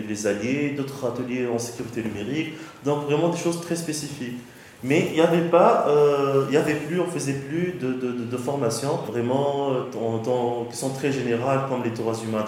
les 0.07 0.27
alliés, 0.27 0.75
d'autres 0.77 1.03
ateliers 1.07 1.47
en 1.47 1.57
sécurité 1.57 2.03
numérique. 2.03 2.53
Donc 2.85 3.05
vraiment 3.05 3.29
des 3.29 3.39
choses 3.39 3.59
très 3.59 3.75
spécifiques. 3.75 4.37
Mais 4.83 5.07
il 5.11 5.13
n'y 5.13 5.21
avait 5.21 5.47
pas, 5.49 5.85
euh, 5.87 6.45
il 6.49 6.53
y 6.53 6.57
avait 6.57 6.75
plus, 6.75 6.99
on 6.99 7.05
faisait 7.05 7.33
plus 7.33 7.75
de, 7.79 7.93
de, 7.93 8.11
de, 8.25 8.37
formations 8.37 8.99
vraiment 9.09 9.69
euh, 9.71 10.65
qui 10.69 10.75
sont 10.75 10.89
très 10.89 11.11
générales 11.11 11.61
comme 11.69 11.83
les 11.83 11.91
droits 11.91 12.13
humains. 12.13 12.43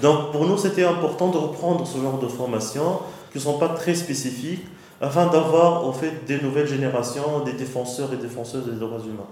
Donc 0.00 0.30
pour 0.30 0.46
nous, 0.46 0.56
c'était 0.56 0.84
important 0.84 1.30
de 1.30 1.38
reprendre 1.38 1.84
ce 1.84 1.98
genre 1.98 2.18
de 2.18 2.28
formations 2.28 3.00
qui 3.32 3.38
ne 3.38 3.42
sont 3.42 3.58
pas 3.58 3.70
très 3.70 3.94
spécifiques 3.94 4.64
afin 5.00 5.26
d'avoir 5.26 5.84
en 5.84 5.92
fait 5.92 6.24
des 6.26 6.40
nouvelles 6.40 6.68
générations, 6.68 7.40
des 7.44 7.54
défenseurs 7.54 8.12
et 8.12 8.16
défenseuses 8.16 8.66
des 8.66 8.78
droits 8.78 9.00
humains. 9.00 9.26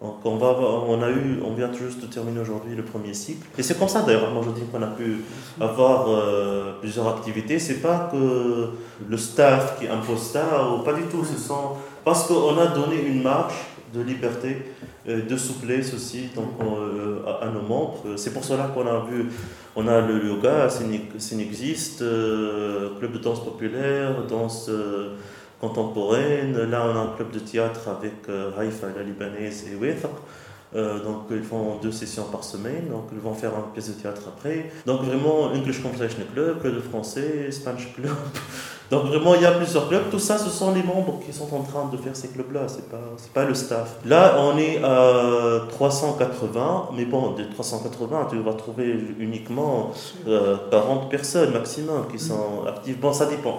Donc 0.00 0.16
on, 0.24 0.36
va, 0.36 0.56
on, 0.58 1.02
a 1.02 1.10
eu, 1.10 1.42
on 1.44 1.52
vient 1.52 1.70
juste 1.74 2.00
de 2.00 2.06
terminer 2.06 2.40
aujourd'hui 2.40 2.74
le 2.74 2.82
premier 2.82 3.12
cycle. 3.12 3.46
Et 3.58 3.62
c'est 3.62 3.78
comme 3.78 3.88
ça 3.88 4.00
d'ailleurs, 4.00 4.30
moi 4.30 4.42
je 4.46 4.58
dis 4.58 4.66
qu'on 4.72 4.80
a 4.80 4.86
pu 4.86 5.22
avoir 5.60 6.06
euh, 6.08 6.72
plusieurs 6.80 7.06
activités. 7.06 7.58
C'est 7.58 7.82
pas 7.82 8.08
que 8.10 8.70
le 9.06 9.16
staff 9.18 9.78
qui 9.78 9.86
impose 9.86 10.22
ça, 10.22 10.70
ou 10.72 10.82
pas 10.82 10.94
du 10.94 11.02
tout. 11.02 11.22
Ce 11.22 11.38
sont, 11.38 11.72
parce 12.04 12.26
qu'on 12.26 12.58
a 12.58 12.66
donné 12.66 13.02
une 13.06 13.22
marche 13.22 13.66
de 13.94 14.00
liberté, 14.02 14.56
euh, 15.08 15.26
de 15.26 15.36
souplesse 15.36 15.92
aussi 15.94 16.28
donc, 16.34 16.50
euh, 16.62 17.20
à, 17.40 17.48
nos 17.48 17.62
membres. 17.62 18.02
C'est 18.16 18.32
pour 18.32 18.44
cela 18.44 18.70
qu'on 18.74 18.86
a 18.86 19.00
vu, 19.00 19.26
on 19.74 19.88
a 19.88 20.00
le 20.00 20.24
yoga, 20.26 20.68
existe 21.40 21.98
club 21.98 23.12
de 23.12 23.18
danse 23.18 23.44
populaire, 23.44 24.24
danse 24.28 24.70
contemporaine. 25.60 26.56
Là, 26.70 26.84
on 26.86 26.96
a 26.96 27.00
un 27.00 27.16
club 27.16 27.30
de 27.30 27.38
théâtre 27.38 27.88
avec 27.88 28.28
euh, 28.28 28.50
la 28.96 29.02
libanaise, 29.02 29.66
et 29.70 29.76
Wethaq. 29.76 30.10
Euh, 30.76 31.02
donc 31.02 31.24
ils 31.32 31.42
font 31.42 31.78
deux 31.82 31.90
sessions 31.90 32.26
par 32.30 32.44
semaine, 32.44 32.88
donc 32.88 33.08
ils 33.12 33.18
vont 33.18 33.34
faire 33.34 33.50
une 33.56 33.72
pièce 33.72 33.88
de 33.88 34.00
théâtre 34.00 34.22
après. 34.28 34.70
Donc 34.86 35.02
vraiment 35.02 35.46
English 35.46 35.82
Conversation 35.82 36.22
Club, 36.32 36.60
club 36.60 36.76
de 36.76 36.80
français, 36.80 37.50
Spanish 37.50 37.92
Club. 37.94 38.12
Donc 38.90 39.04
vraiment 39.04 39.34
il 39.36 39.42
y 39.42 39.46
a 39.46 39.52
plusieurs 39.52 39.88
clubs. 39.88 40.10
Tout 40.10 40.18
ça, 40.18 40.36
ce 40.36 40.50
sont 40.50 40.74
les 40.74 40.82
membres 40.82 41.20
qui 41.24 41.32
sont 41.32 41.54
en 41.54 41.62
train 41.62 41.88
de 41.90 41.96
faire 41.96 42.16
ces 42.16 42.28
clubs-là. 42.28 42.62
C'est 42.66 42.90
pas 42.90 43.00
c'est 43.16 43.32
pas 43.32 43.44
le 43.44 43.54
staff. 43.54 43.96
Là 44.04 44.36
on 44.38 44.58
est 44.58 44.82
à 44.82 45.60
380, 45.68 46.90
mais 46.96 47.04
bon 47.04 47.32
de 47.32 47.44
380 47.44 48.28
tu 48.30 48.38
vas 48.40 48.54
trouver 48.54 48.98
uniquement 49.18 49.92
40 50.24 50.28
euh, 50.28 50.56
personnes 51.08 51.52
maximum 51.52 52.06
qui 52.10 52.18
sont 52.18 52.64
actives. 52.66 52.98
Bon 52.98 53.12
ça 53.12 53.26
dépend 53.26 53.58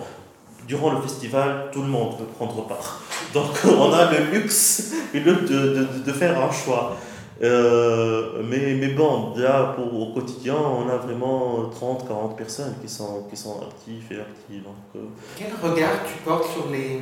durant 0.68 0.94
le 0.94 1.02
festival, 1.02 1.70
tout 1.72 1.82
le 1.82 1.88
monde 1.88 2.18
peut 2.18 2.26
prendre 2.38 2.68
part. 2.68 3.02
Donc 3.34 3.46
on 3.66 3.92
a 3.94 4.12
le 4.12 4.32
luxe, 4.32 4.94
de, 5.14 5.20
de, 5.20 5.88
de 6.06 6.12
faire 6.12 6.40
un 6.42 6.52
choix. 6.52 6.96
Euh, 7.44 8.44
mais, 8.48 8.76
mais 8.76 8.90
bon, 8.90 9.34
là, 9.36 9.74
pour, 9.76 10.00
au 10.00 10.14
quotidien, 10.14 10.56
on 10.56 10.88
a 10.90 10.98
vraiment 10.98 11.70
30, 11.70 12.08
40 12.08 12.38
personnes 12.38 12.76
qui 12.82 12.88
sont, 12.88 13.24
qui 13.30 13.36
sont 13.36 13.62
actives 13.62 14.06
et 14.12 14.22
actives. 14.22 14.64
Donc, 14.64 14.76
euh. 14.96 15.00
Quel 15.38 15.50
regard 15.62 16.04
tu 16.06 16.24
portes 16.24 16.52
sur 16.52 16.70
les, 16.72 17.02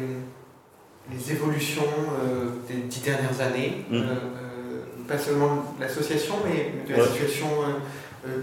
les 1.11 1.31
évolutions 1.31 1.81
euh, 2.23 2.51
des 2.67 2.87
dix 2.87 3.01
dernières 3.01 3.41
années? 3.41 3.85
Mmh. 3.89 3.99
Pas 5.07 5.17
seulement 5.17 5.55
de 5.75 5.81
l'association, 5.81 6.35
mais 6.45 6.87
de 6.87 6.95
la 6.95 7.03
situation 7.03 7.47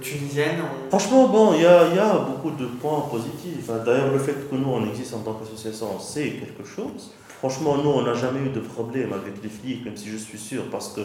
tunisienne 0.01 0.57
Franchement, 0.89 1.29
bon, 1.29 1.55
il 1.55 1.63
y 1.63 1.67
a, 1.67 1.95
y 1.95 1.99
a, 1.99 2.19
beaucoup 2.19 2.51
de 2.51 2.67
points 2.67 3.03
positifs. 3.09 3.69
D'ailleurs, 3.85 4.11
le 4.13 4.19
fait 4.19 4.51
que 4.51 4.57
nous, 4.57 4.69
on 4.69 4.85
existe 4.89 5.15
en 5.15 5.21
tant 5.21 5.35
qu'association, 5.35 6.01
c'est 6.01 6.31
quelque 6.31 6.65
chose. 6.65 7.13
Franchement, 7.39 7.77
nous, 7.79 7.91
on 7.91 8.03
n'a 8.03 8.15
jamais 8.15 8.41
eu 8.41 8.51
de 8.51 8.61
problème 8.61 9.13
avec 9.13 9.43
les 9.43 9.49
flics, 9.49 9.85
même 9.85 9.97
si 9.97 10.09
je 10.09 10.17
suis 10.17 10.39
sûr, 10.39 10.65
parce 10.71 10.93
que 10.93 11.03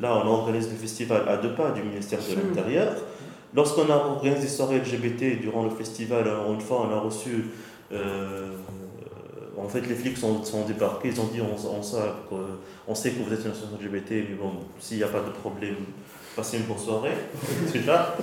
là, 0.00 0.20
on 0.24 0.28
organise 0.28 0.70
le 0.70 0.76
festival 0.76 1.28
à 1.28 1.36
deux 1.36 1.54
pas 1.54 1.70
du 1.70 1.82
ministère 1.82 2.18
de 2.18 2.34
hmm. 2.34 2.48
l'Intérieur. 2.48 2.92
Lorsqu'on 3.54 3.90
a 3.90 3.96
organisé 3.96 4.42
des 4.42 4.48
soirées 4.48 4.78
LGBT 4.78 5.40
durant 5.40 5.64
le 5.64 5.70
festival, 5.70 6.26
une 6.50 6.60
fois, 6.60 6.88
on 6.88 6.96
a 6.96 7.00
reçu. 7.00 7.46
Euh, 7.92 8.52
en 9.58 9.68
fait, 9.68 9.82
les 9.82 9.94
flics 9.94 10.16
sont, 10.16 10.42
sont, 10.42 10.64
débarqués, 10.64 11.08
ils 11.08 11.20
ont 11.20 11.26
dit 11.26 11.40
on, 11.40 11.68
on, 11.78 11.82
sait, 11.82 11.98
on 12.88 12.94
sait 12.94 13.10
que 13.10 13.22
vous 13.22 13.32
êtes 13.32 13.44
une 13.44 13.50
association 13.50 13.78
LGBT, 13.78 14.10
mais 14.30 14.36
bon, 14.40 14.52
s'il 14.80 14.96
n'y 14.96 15.02
a 15.02 15.08
pas 15.08 15.20
de 15.20 15.30
problème, 15.30 15.76
passez 16.34 16.56
une 16.56 16.64
bonne 16.64 16.78
soirée, 16.78 17.10
déjà. 17.72 18.16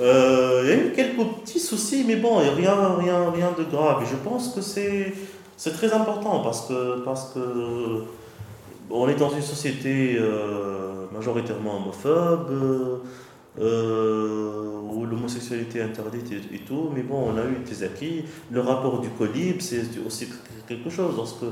Euh, 0.00 0.62
il 0.64 0.68
y 0.68 0.72
a 0.72 0.76
eu 0.76 0.92
quelques 0.92 1.24
petits 1.40 1.60
soucis, 1.60 2.04
mais 2.06 2.16
bon, 2.16 2.36
rien, 2.36 2.96
rien, 2.98 3.30
rien 3.30 3.54
de 3.56 3.64
grave. 3.64 4.02
Et 4.02 4.06
je 4.06 4.16
pense 4.16 4.48
que 4.48 4.60
c'est, 4.60 5.14
c'est 5.56 5.72
très 5.72 5.92
important 5.92 6.40
parce 6.40 6.68
que, 6.68 7.00
parce 7.04 7.32
que 7.32 8.04
on 8.90 9.08
est 9.08 9.16
dans 9.16 9.30
une 9.30 9.42
société 9.42 10.16
euh, 10.18 11.06
majoritairement 11.12 11.76
homophobe. 11.76 13.02
Euh, 13.58 14.80
où 14.92 15.06
l'homosexualité 15.06 15.78
est 15.78 15.82
interdite 15.82 16.30
et, 16.52 16.58
tout, 16.58 16.90
mais 16.94 17.02
bon, 17.02 17.32
on 17.32 17.38
a 17.38 17.44
eu 17.44 17.64
des 17.64 17.82
acquis. 17.84 18.24
Le 18.50 18.60
rapport 18.60 19.00
du 19.00 19.08
Colib, 19.10 19.60
c'est 19.60 19.82
aussi 20.06 20.28
quelque 20.68 20.90
chose. 20.90 21.14
Lorsque 21.16 21.44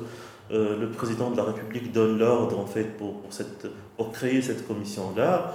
euh, 0.51 0.79
le 0.79 0.91
président 0.91 1.31
de 1.31 1.37
la 1.37 1.45
République 1.45 1.93
donne 1.93 2.19
l'ordre 2.19 2.59
en 2.59 2.67
fait 2.67 2.97
pour, 2.99 3.23
cette, 3.31 3.67
pour 3.97 4.13
créer 4.13 4.43
cette 4.43 4.67
commission-là, 4.67 5.55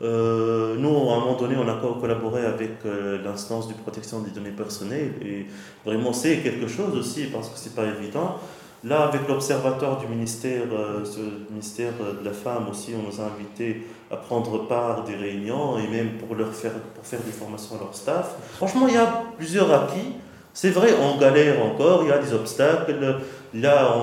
euh, 0.00 0.76
nous, 0.76 1.10
à 1.10 1.14
un 1.14 1.20
moment 1.20 1.36
donné, 1.36 1.56
on 1.56 1.68
a 1.68 1.80
collaboré 2.00 2.44
avec 2.44 2.84
l'instance 3.24 3.68
de 3.68 3.74
protection 3.74 4.20
des 4.20 4.30
données 4.30 4.50
personnelles 4.50 5.14
et 5.22 5.46
vraiment 5.84 6.12
c'est 6.12 6.38
quelque 6.38 6.68
chose 6.68 6.96
aussi 6.96 7.24
parce 7.26 7.48
que 7.48 7.58
c'est 7.58 7.74
pas 7.74 7.84
évident. 7.84 8.36
Là, 8.84 9.08
avec 9.08 9.26
l'observatoire 9.26 9.98
du 9.98 10.06
ministère, 10.06 10.62
euh, 10.72 11.04
ministère 11.50 11.94
de 11.98 12.24
la 12.24 12.32
Femme 12.32 12.68
aussi, 12.70 12.92
on 12.96 13.10
nous 13.10 13.20
a 13.20 13.24
invités 13.24 13.84
à 14.08 14.16
prendre 14.16 14.68
part 14.68 15.02
des 15.02 15.16
réunions 15.16 15.78
et 15.78 15.88
même 15.88 16.10
pour, 16.12 16.36
leur 16.36 16.52
faire, 16.52 16.74
pour 16.94 17.04
faire 17.04 17.20
des 17.22 17.32
formations 17.32 17.74
à 17.74 17.80
leur 17.80 17.94
staff. 17.94 18.36
Franchement, 18.54 18.86
il 18.86 18.94
y 18.94 18.98
a 18.98 19.24
plusieurs 19.36 19.72
acquis. 19.72 20.14
C'est 20.54 20.70
vrai, 20.70 20.90
on 21.02 21.18
galère 21.18 21.64
encore, 21.64 22.04
il 22.04 22.10
y 22.10 22.12
a 22.12 22.18
des 22.18 22.32
obstacles. 22.32 23.16
Là, 23.54 23.96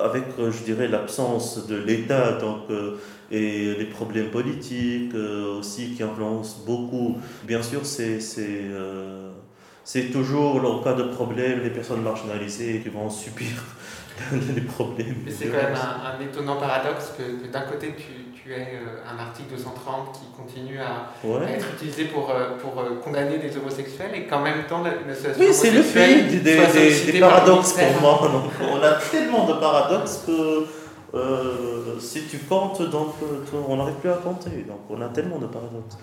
avec, 0.00 0.22
euh, 0.38 0.52
je 0.52 0.62
dirais, 0.62 0.86
l'absence 0.86 1.66
de 1.66 1.76
l'État 1.76 2.32
donc, 2.32 2.70
euh, 2.70 2.96
et 3.30 3.74
les 3.74 3.84
problèmes 3.86 4.30
politiques 4.30 5.14
aussi 5.14 5.92
qui 5.94 6.02
influencent 6.02 6.64
beaucoup, 6.66 7.16
bien 7.44 7.62
sûr, 7.62 7.84
c'est 7.86 8.18
c'est 9.92 10.12
toujours, 10.12 10.64
en 10.64 10.82
cas 10.84 10.92
de 10.92 11.02
problème, 11.02 11.64
les 11.64 11.70
personnes 11.70 12.02
marginalisées 12.02 12.80
qui 12.80 12.90
vont 12.90 13.10
subir 13.10 13.56
les 14.54 14.60
problèmes. 14.60 15.16
C'est 15.28 15.46
quand 15.46 15.56
même 15.56 15.74
un, 15.74 16.22
étonnant 16.22 16.56
paradoxe 16.56 17.12
que, 17.18 17.48
d'un 17.50 17.62
côté, 17.62 17.94
tu, 17.96 18.40
tu 18.40 18.52
aies 18.52 18.74
euh, 18.74 19.12
un 19.12 19.18
article 19.18 19.50
230 19.56 20.12
qui 20.12 20.26
continue 20.36 20.78
à, 20.78 21.10
être 21.48 21.66
utilisé 21.74 22.04
pour, 22.04 22.30
euh, 22.30 22.50
pour 22.58 22.80
euh, 22.80 23.00
condamner 23.02 23.38
des 23.38 23.56
homosexuels 23.56 24.14
et 24.14 24.26
qu'en 24.28 24.42
même 24.42 24.62
temps, 24.68 24.84
Oui, 25.38 25.48
c'est 25.52 25.72
le 25.72 25.82
fait 25.82 26.22
des, 26.22 26.38
des, 26.38 27.12
des 27.12 27.18
paradoxes 27.18 27.72
pour 27.72 28.00
moi. 28.00 28.30
on 28.72 28.82
a 28.82 28.92
tellement 29.10 29.46
de 29.46 29.54
paradoxes 29.54 30.22
que 30.24 30.66
si 31.98 32.22
tu 32.30 32.38
comptes, 32.38 32.82
donc, 32.90 33.14
on 33.68 33.76
n'arrive 33.76 33.96
plus 33.96 34.10
à 34.10 34.14
compter. 34.14 34.64
Donc, 34.68 34.80
on 34.88 35.00
a 35.00 35.08
tellement 35.08 35.38
de 35.38 35.46
paradoxes. 35.46 35.98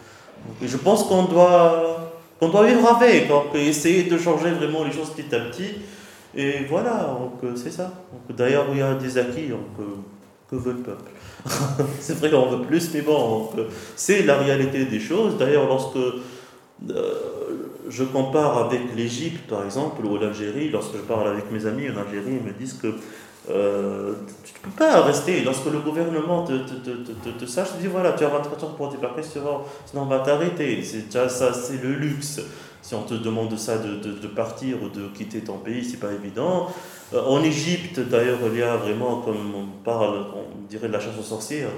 je 0.62 0.78
pense 0.78 1.04
qu'on 1.04 1.24
doit 1.24 2.14
qu'on 2.40 2.50
doit 2.50 2.68
vivre 2.68 2.88
avec, 2.88 3.28
donc 3.28 3.56
essayer 3.56 4.04
de 4.04 4.16
changer 4.16 4.52
vraiment 4.52 4.84
les 4.84 4.92
choses 4.92 5.10
petit 5.10 5.34
à 5.34 5.40
petit. 5.40 5.72
Et 6.36 6.66
voilà, 6.70 7.18
donc 7.20 7.56
c'est 7.56 7.72
ça. 7.72 7.92
D'ailleurs, 8.30 8.66
il 8.72 8.78
y 8.78 8.82
a 8.82 8.94
des 8.94 9.18
acquis, 9.18 9.48
donc, 9.48 9.66
que 10.50 10.56
veut 10.56 10.74
le 10.74 10.80
peuple? 10.80 11.12
C'est 12.00 12.18
vrai 12.18 12.32
qu'on 12.32 12.48
veut 12.48 12.66
plus, 12.66 12.94
mais 12.94 13.02
bon, 13.02 13.50
c'est 13.96 14.24
la 14.24 14.38
réalité 14.38 14.86
des 14.86 15.00
choses. 15.00 15.38
D'ailleurs, 15.38 15.68
lorsque 15.68 15.98
euh, 15.98 16.22
je 17.90 18.04
compare 18.04 18.58
avec 18.58 18.82
l'Égypte, 18.96 19.50
par 19.50 19.64
exemple, 19.64 20.06
ou 20.06 20.18
l'Algérie, 20.18 20.70
lorsque 20.70 20.96
je 20.96 21.02
parle 21.02 21.28
avec 21.28 21.52
mes 21.52 21.66
amis 21.66 21.90
en 21.90 21.98
Algérie, 21.98 22.40
ils 22.42 22.44
me 22.44 22.54
disent 22.54 22.74
que 22.74 22.96
euh, 23.50 24.14
tu 24.44 24.54
ne 24.54 24.60
peux 24.70 24.78
pas 24.78 25.02
rester. 25.02 25.42
Lorsque 25.44 25.66
le 25.66 25.80
gouvernement 25.80 26.44
te, 26.44 26.54
te, 26.54 26.90
te, 26.90 27.30
te, 27.30 27.46
sache, 27.46 27.74
te 27.74 27.82
dit 27.82 27.88
voilà, 27.88 28.14
tu 28.14 28.24
as 28.26 28.30
24 28.30 28.64
heures 28.64 28.76
pour 28.76 28.90
débarquer, 28.90 29.24
sinon 29.24 29.62
on 29.96 30.06
va 30.06 30.20
t'arrêter. 30.20 30.84
C'est 30.84 31.12
ça, 31.12 31.54
c'est 31.54 31.82
le 31.82 31.94
luxe. 31.94 32.42
Si 32.82 32.96
on 32.96 33.04
te 33.04 33.16
demande 33.16 33.58
ça 33.58 33.78
de, 33.80 33.96
de, 33.96 34.28
partir 34.28 34.78
ou 34.82 34.88
de 34.88 35.08
quitter 35.08 35.42
ton 35.42 35.58
pays, 35.58 35.84
c'est 35.84 36.00
pas 36.00 36.14
évident. 36.14 36.68
Euh, 37.14 37.22
en 37.22 37.44
Égypte, 37.44 38.00
d'ailleurs, 38.00 38.40
il 38.50 38.60
y 38.60 38.64
a 38.64 38.78
vraiment, 38.78 39.22
comme 39.22 39.54
on 39.56 39.84
parle, 39.84 40.26
on 40.34 40.68
dirait 40.70 40.88
de 40.88 40.94
la 40.94 41.00
chasse 41.02 41.18
aux 41.20 41.24
sorcières, 41.24 41.70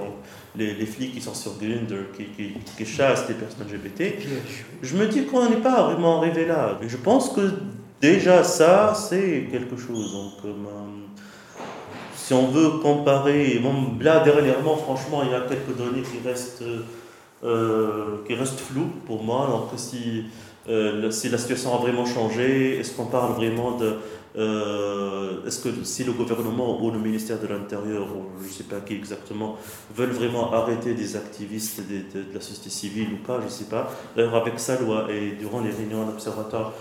les, 0.55 0.75
les, 0.75 0.85
flics 0.85 1.13
qui 1.13 1.21
sont 1.21 1.33
sur 1.33 1.57
Grindr, 1.57 2.11
qui, 2.15 2.25
qui, 2.25 2.53
qui, 2.77 2.85
chassent 2.85 3.27
les 3.27 3.33
personnes 3.33 3.65
LGBT. 3.71 4.19
Je 4.83 4.97
me 4.97 5.07
dis 5.07 5.25
qu'on 5.25 5.49
n'est 5.49 5.57
pas 5.57 5.83
vraiment 5.83 6.19
arrivé 6.19 6.45
là. 6.45 6.77
Je 6.85 6.97
pense 6.97 7.29
que 7.29 7.53
déjà 8.01 8.43
ça, 8.43 8.93
c'est 8.93 9.47
quelque 9.51 9.77
chose. 9.77 10.13
Donc, 10.13 10.33
euh, 10.45 10.53
si 12.29 12.35
on 12.35 12.45
veut 12.45 12.77
comparer, 12.77 13.59
là 14.01 14.19
dernièrement, 14.19 14.77
franchement, 14.77 15.23
il 15.23 15.31
y 15.31 15.33
a 15.33 15.41
quelques 15.41 15.75
données 15.75 16.03
qui 16.03 16.19
restent, 16.23 16.63
euh, 17.43 18.17
qui 18.27 18.35
restent 18.35 18.59
floues 18.59 18.91
pour 19.07 19.23
moi. 19.23 19.47
Donc, 19.49 19.79
si, 19.79 20.25
euh, 20.67 21.09
si 21.09 21.29
la 21.29 21.39
situation 21.39 21.73
a 21.73 21.77
vraiment 21.77 22.05
changé, 22.05 22.77
est-ce 22.77 22.91
qu'on 22.95 23.07
parle 23.07 23.33
vraiment 23.33 23.71
de. 23.77 23.95
Euh, 24.37 25.43
est-ce 25.47 25.59
que 25.59 25.69
si 25.83 26.03
le 26.03 26.11
gouvernement 26.11 26.79
ou 26.79 26.91
le 26.91 26.99
ministère 26.99 27.39
de 27.39 27.47
l'Intérieur, 27.47 28.03
ou 28.15 28.25
je 28.43 28.47
ne 28.47 28.53
sais 28.53 28.63
pas 28.65 28.79
qui 28.79 28.93
exactement, 28.93 29.57
veulent 29.95 30.11
vraiment 30.11 30.53
arrêter 30.53 30.93
des 30.93 31.15
activistes 31.15 31.81
de, 31.89 32.19
de 32.19 32.31
la 32.35 32.41
société 32.41 32.69
civile 32.69 33.07
ou 33.13 33.25
pas, 33.25 33.39
je 33.39 33.45
ne 33.45 33.49
sais 33.49 33.69
pas. 33.71 33.91
D'ailleurs, 34.15 34.35
avec 34.35 34.59
sa 34.59 34.79
loi 34.79 35.07
et 35.09 35.31
durant 35.31 35.61
les 35.61 35.71
réunions 35.71 36.03
à 36.03 36.05
l'Observatoire, 36.05 36.73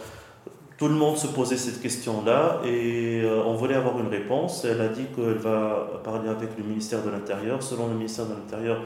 tout 0.78 0.86
le 0.86 0.94
monde 0.94 1.18
se 1.18 1.26
posait 1.26 1.56
cette 1.56 1.82
question-là 1.82 2.60
et 2.64 3.20
euh, 3.24 3.42
on 3.44 3.54
voulait 3.54 3.74
avoir 3.74 3.98
une 3.98 4.06
réponse. 4.06 4.64
Elle 4.64 4.80
a 4.80 4.88
dit 4.88 5.06
qu'elle 5.14 5.38
va 5.38 6.00
parler 6.04 6.28
avec 6.28 6.50
le 6.56 6.62
ministère 6.62 7.02
de 7.02 7.10
l'Intérieur. 7.10 7.60
Selon 7.64 7.88
le 7.88 7.94
ministère 7.94 8.26
de 8.26 8.34
l'Intérieur, 8.34 8.80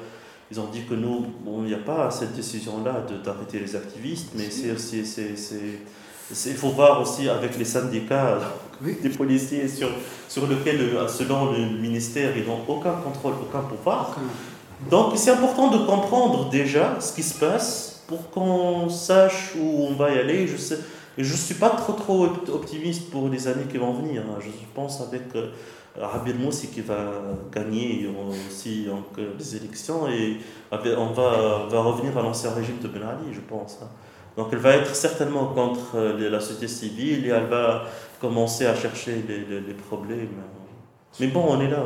ils 0.51 0.59
ont 0.59 0.68
dit 0.72 0.84
que 0.88 0.95
nous, 0.95 1.26
il 1.47 1.64
n'y 1.64 1.74
a 1.74 1.78
pas 1.78 2.11
cette 2.11 2.34
décision-là 2.34 3.05
d'arrêter 3.22 3.59
les 3.59 3.76
activistes, 3.76 4.32
mais 4.34 4.49
c'est 4.51 6.47
il 6.47 6.55
faut 6.55 6.70
voir 6.70 6.99
aussi 7.03 7.28
avec 7.28 7.59
les 7.59 7.64
syndicats 7.66 8.38
des 8.80 9.11
policiers 9.11 9.68
sur, 9.68 9.88
sur 10.28 10.47
lesquels, 10.47 10.80
euh, 10.80 11.07
selon 11.09 11.53
le 11.53 11.78
ministère, 11.78 12.34
ils 12.34 12.47
n'ont 12.47 12.61
aucun 12.68 12.93
contrôle, 12.93 13.34
aucun 13.43 13.61
pouvoir. 13.61 14.16
Donc 14.90 15.12
c'est 15.16 15.30
important 15.30 15.70
de 15.70 15.84
comprendre 15.84 16.49
déjà 16.49 16.97
ce 17.01 17.12
qui 17.14 17.22
se 17.22 17.38
passe 17.38 18.03
pour 18.07 18.30
qu'on 18.30 18.88
sache 18.88 19.53
où 19.61 19.86
on 19.88 19.95
va 19.95 20.11
y 20.11 20.18
aller. 20.18 20.47
Je 20.47 20.57
sais, 20.57 20.78
je 21.19 21.33
ne 21.33 21.37
suis 21.37 21.55
pas 21.55 21.71
trop, 21.71 21.93
trop 21.93 22.25
optimiste 22.25 23.11
pour 23.11 23.29
les 23.29 23.47
années 23.49 23.67
qui 23.71 23.79
vont 23.79 23.93
venir. 23.93 24.23
Hein. 24.23 24.39
Je 24.41 24.49
pense 24.75 25.01
avec 25.01 25.23
euh, 25.35 25.51
Rabi 25.99 26.33
Moussi 26.35 26.69
qui 26.69 26.81
va 26.81 27.13
gagner 27.53 28.09
aussi 28.47 28.85
donc, 28.85 29.05
les 29.39 29.57
élections 29.57 30.09
et 30.09 30.39
on 30.71 31.07
va, 31.13 31.83
revenir 31.83 32.17
à 32.17 32.23
l'ancien 32.23 32.53
régime 32.53 32.79
de 32.83 32.89
Ben 32.89 33.03
Ali, 33.03 33.33
je 33.33 33.41
pense. 33.41 33.79
Hein. 33.83 33.89
Donc 34.37 34.49
elle 34.53 34.59
va 34.59 34.77
être 34.77 34.95
certainement 34.95 35.47
contre 35.49 35.97
euh, 35.97 36.31
la 36.31 36.41
société 36.41 36.69
civile 36.69 37.27
et 37.27 37.31
elle 37.31 37.47
va 37.47 37.85
commencer 38.21 38.67
à 38.67 38.75
chercher 38.75 39.23
les, 39.29 39.61
les, 39.61 39.75
problèmes. 39.75 40.29
Mais 41.21 41.27
bon, 41.27 41.45
on 41.49 41.61
est 41.61 41.69
là. 41.69 41.85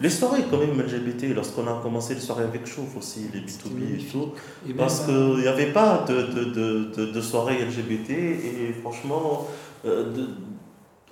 Les 0.00 0.08
soirées, 0.08 0.44
quand 0.50 0.56
même, 0.56 0.80
LGBT, 0.80 1.34
lorsqu'on 1.34 1.66
a 1.66 1.78
commencé 1.82 2.14
les 2.14 2.20
soirées 2.20 2.44
avec 2.44 2.66
Chouf 2.66 2.96
aussi, 2.96 3.26
les 3.34 3.40
B2B 3.40 4.00
et 4.00 4.04
tout, 4.10 4.30
parce 4.78 5.04
qu'il 5.04 5.42
n'y 5.42 5.46
avait 5.46 5.72
pas 5.72 6.04
de, 6.08 6.22
de, 6.22 6.44
de, 6.84 7.06
de, 7.12 7.20
soirées 7.20 7.58
LGBT 7.58 8.10
et 8.10 8.72
franchement, 8.80 9.46
euh, 9.84 10.26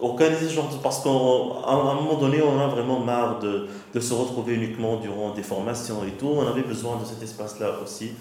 organiser 0.00 0.48
genre, 0.48 0.70
parce 0.82 1.02
qu'à 1.02 1.10
un 1.10 1.94
moment 1.94 2.18
donné, 2.18 2.40
on 2.40 2.58
a 2.58 2.68
vraiment 2.68 3.00
marre 3.00 3.40
de, 3.40 3.66
de 3.92 4.00
se 4.00 4.14
retrouver 4.14 4.54
uniquement 4.54 4.96
durant 4.96 5.34
des 5.34 5.42
formations 5.42 6.04
et 6.04 6.12
tout, 6.12 6.28
on 6.28 6.46
avait 6.46 6.62
besoin 6.62 6.96
de 6.96 7.04
cet 7.04 7.22
espace-là 7.22 7.72
aussi, 7.82 8.12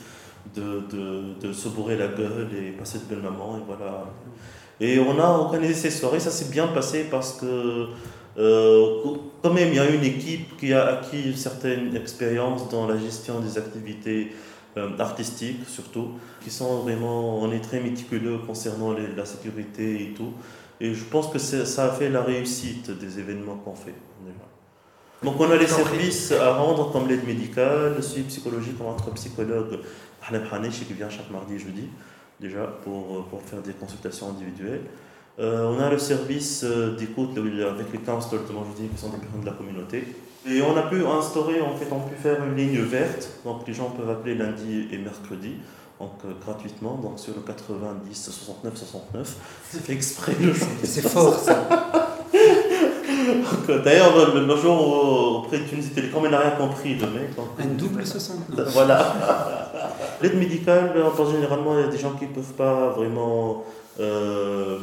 de, 0.53 0.83
de, 0.91 1.47
de 1.47 1.53
se 1.53 1.69
bourrer 1.69 1.97
la 1.97 2.07
gueule 2.07 2.49
et 2.57 2.71
passer 2.71 2.99
de 2.99 3.03
belles 3.05 3.23
moments 3.23 3.57
et 3.57 3.61
voilà. 3.65 4.05
Et 4.79 4.99
on 4.99 5.19
a 5.19 5.27
organisé 5.27 5.73
ces 5.73 5.91
soirées, 5.91 6.19
ça 6.19 6.29
s'est 6.29 6.51
bien 6.51 6.67
passé 6.67 7.07
parce 7.09 7.33
que 7.33 7.87
euh, 8.37 9.01
quand 9.41 9.53
même, 9.53 9.69
il 9.69 9.75
y 9.75 9.79
a 9.79 9.89
une 9.89 10.03
équipe 10.03 10.57
qui 10.57 10.73
a 10.73 10.85
acquis 10.85 11.23
une 11.23 11.35
certaine 11.35 11.95
expérience 11.95 12.69
dans 12.69 12.87
la 12.87 12.97
gestion 12.97 13.39
des 13.39 13.57
activités 13.57 14.31
euh, 14.77 14.89
artistiques, 14.99 15.67
surtout, 15.67 16.11
qui 16.43 16.51
sont 16.51 16.81
vraiment, 16.81 17.39
on 17.39 17.51
est 17.51 17.61
très 17.61 17.79
méticuleux 17.79 18.37
concernant 18.45 18.93
la 18.93 19.25
sécurité 19.25 20.03
et 20.03 20.13
tout. 20.13 20.33
Et 20.79 20.93
je 20.93 21.03
pense 21.03 21.29
que 21.29 21.39
ça 21.39 21.85
a 21.85 21.89
fait 21.89 22.09
la 22.09 22.21
réussite 22.21 22.91
des 22.91 23.19
événements 23.19 23.55
qu'on 23.55 23.73
fait. 23.73 23.95
Donc 25.23 25.39
on 25.39 25.49
a 25.49 25.55
les 25.55 25.65
services 25.65 26.31
à 26.31 26.53
rendre 26.53 26.91
comme 26.91 27.07
l'aide 27.07 27.25
médicale, 27.25 27.95
le 27.95 28.01
suivi 28.03 28.27
psychologique 28.27 28.77
comme 28.77 28.85
entre 28.85 29.11
psychologue 29.15 29.79
Halem 30.27 30.43
Hanesh 30.51 30.85
qui 30.85 30.93
vient 30.93 31.09
chaque 31.09 31.31
mardi 31.31 31.55
et 31.55 31.59
jeudi 31.59 31.89
déjà 32.39 32.67
pour, 32.83 33.25
pour 33.25 33.41
faire 33.41 33.63
des 33.63 33.73
consultations 33.73 34.29
individuelles. 34.29 34.83
On 35.39 35.79
a 35.79 35.89
le 35.89 35.99
service 35.99 36.63
d'écoute 36.97 37.37
avec 37.37 37.91
les 37.93 37.99
counselors 37.99 38.43
de 38.47 38.53
Moujdi 38.53 38.87
qui 38.87 38.99
sont 38.99 39.09
des 39.09 39.17
personnes 39.17 39.41
de 39.41 39.45
la 39.45 39.51
communauté. 39.51 40.15
Et 40.49 40.61
on 40.61 40.77
a 40.77 40.83
pu 40.83 41.05
instaurer, 41.05 41.61
en 41.61 41.75
fait, 41.75 41.87
on 41.91 41.97
a 41.97 42.09
pu 42.09 42.15
faire 42.15 42.43
une 42.43 42.55
ligne 42.55 42.79
verte, 42.79 43.29
donc 43.43 43.67
les 43.67 43.73
gens 43.73 43.89
peuvent 43.89 44.09
appeler 44.09 44.35
lundi 44.35 44.87
et 44.91 44.97
mercredi, 44.97 45.55
donc 45.99 46.11
gratuitement, 46.43 46.95
donc 46.95 47.19
sur 47.19 47.33
le 47.35 47.41
90 47.41 48.13
69 48.13 48.77
69. 48.77 49.35
C'est 49.69 49.81
fait 49.81 49.93
exprès 49.93 50.35
le 50.39 50.53
C'est 50.83 51.07
fort 51.07 51.35
ça 51.35 51.67
D'ailleurs, 53.83 54.33
le, 54.33 54.55
jour 54.55 55.43
auprès 55.43 55.59
de 55.59 55.63
Tunisie 55.65 55.89
Télécom, 55.89 56.23
il 56.25 56.31
n'a 56.31 56.39
rien 56.39 56.51
compris 56.51 56.95
de 56.95 57.05
mec. 57.05 57.29
Un 57.59 57.65
double 57.65 58.05
69. 58.05 58.69
Voilà. 58.73 59.15
L'aide 60.21 60.37
médicale, 60.37 60.93
généralement, 61.31 61.77
il 61.77 61.81
y 61.81 61.87
a 61.87 61.87
des 61.87 61.97
gens 61.97 62.13
qui 62.13 62.25
ne 62.25 62.33
peuvent 62.33 62.53
pas 62.53 62.89
vraiment 62.89 63.63
euh, 63.99 64.79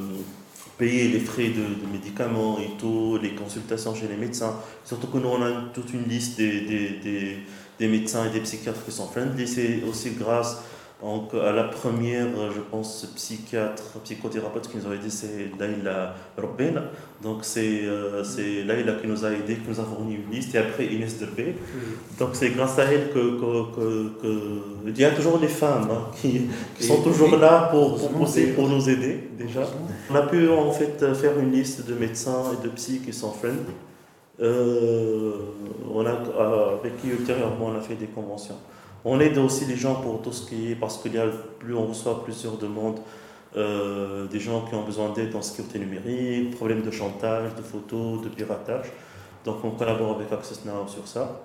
payer 0.78 1.08
les 1.08 1.20
frais 1.20 1.48
de, 1.48 1.92
médicaments 1.92 2.58
et 2.58 2.76
tout, 2.78 3.18
les 3.22 3.34
consultations 3.34 3.94
chez 3.94 4.08
les 4.08 4.16
médecins. 4.16 4.56
Surtout 4.84 5.06
que 5.06 5.18
nous, 5.18 5.28
on 5.28 5.42
a 5.42 5.50
toute 5.72 5.92
une 5.92 6.04
liste 6.04 6.38
des, 6.38 7.38
médecins 7.80 8.26
et 8.26 8.30
des 8.30 8.40
psychiatres 8.40 8.84
qui 8.84 8.92
sont 8.92 9.06
friendly. 9.06 9.46
C'est 9.46 9.82
aussi 9.88 10.10
grâce 10.12 10.58
donc, 11.04 11.34
à 11.34 11.52
la 11.52 11.64
première, 11.64 12.28
je 12.54 12.60
pense, 12.60 13.04
psychiatre, 13.14 14.00
psychothérapeute 14.04 14.68
qui 14.68 14.78
nous 14.78 14.90
a 14.90 14.94
aidé, 14.94 15.10
c'est 15.10 15.50
Laila 15.60 16.14
Robben. 16.40 16.80
Donc, 17.22 17.40
c'est 17.42 17.80
euh, 17.84 18.22
Laila 18.64 18.94
qui 18.94 19.06
nous 19.06 19.22
a 19.22 19.30
aidé, 19.30 19.56
qui 19.56 19.68
nous 19.68 19.78
a 19.78 19.84
fourni 19.84 20.14
une 20.14 20.34
liste, 20.34 20.54
et 20.54 20.58
après 20.58 20.86
Inès 20.86 21.18
Derbé. 21.18 21.56
Donc, 22.18 22.30
c'est 22.32 22.48
grâce 22.50 22.78
à 22.78 22.84
elle 22.84 23.10
que, 23.10 23.38
que, 23.38 24.22
que, 24.22 24.28
Il 24.86 24.98
y 24.98 25.04
a 25.04 25.10
toujours 25.10 25.38
les 25.38 25.48
femmes 25.48 25.90
hein, 25.92 26.10
qui, 26.22 26.48
qui 26.74 26.84
sont 26.84 27.02
toujours 27.02 27.36
là 27.36 27.68
pour, 27.70 27.98
pour, 28.08 28.26
pour 28.56 28.68
nous 28.70 28.88
aider, 28.88 29.28
déjà. 29.36 29.60
On 30.10 30.14
a 30.14 30.22
pu, 30.22 30.48
en 30.48 30.72
fait, 30.72 31.14
faire 31.14 31.38
une 31.38 31.52
liste 31.52 31.86
de 31.86 31.94
médecins 31.94 32.44
et 32.54 32.64
de 32.64 32.70
psy 32.70 33.02
qui 33.04 33.12
sont 33.12 33.30
friendly. 33.30 33.74
Euh, 34.40 35.34
on 35.92 36.06
a, 36.06 36.12
avec 36.80 36.96
qui, 37.02 37.08
ultérieurement, 37.08 37.66
on 37.74 37.76
a 37.76 37.82
fait 37.82 37.96
des 37.96 38.06
conventions. 38.06 38.56
On 39.04 39.20
aide 39.20 39.36
aussi 39.36 39.66
les 39.66 39.76
gens 39.76 39.96
pour 39.96 40.22
tout 40.22 40.32
ce 40.32 40.48
qui 40.48 40.72
est, 40.72 40.74
parce 40.74 40.96
qu'il 40.98 41.12
plus, 41.58 41.74
on 41.74 41.86
reçoit 41.86 42.24
plusieurs 42.24 42.56
demandes, 42.56 43.00
euh, 43.56 44.26
des 44.26 44.40
gens 44.40 44.62
qui 44.62 44.74
ont 44.74 44.82
besoin 44.82 45.10
d'aide 45.10 45.34
en 45.36 45.42
sécurité 45.42 45.78
numérique, 45.78 46.56
problèmes 46.56 46.82
de 46.82 46.90
chantage, 46.90 47.54
de 47.54 47.62
photos, 47.62 48.22
de 48.22 48.28
piratage. 48.28 48.86
Donc 49.44 49.56
on 49.62 49.72
collabore 49.72 50.16
avec 50.16 50.32
Access 50.32 50.64
Now 50.64 50.88
sur 50.88 51.06
ça. 51.06 51.42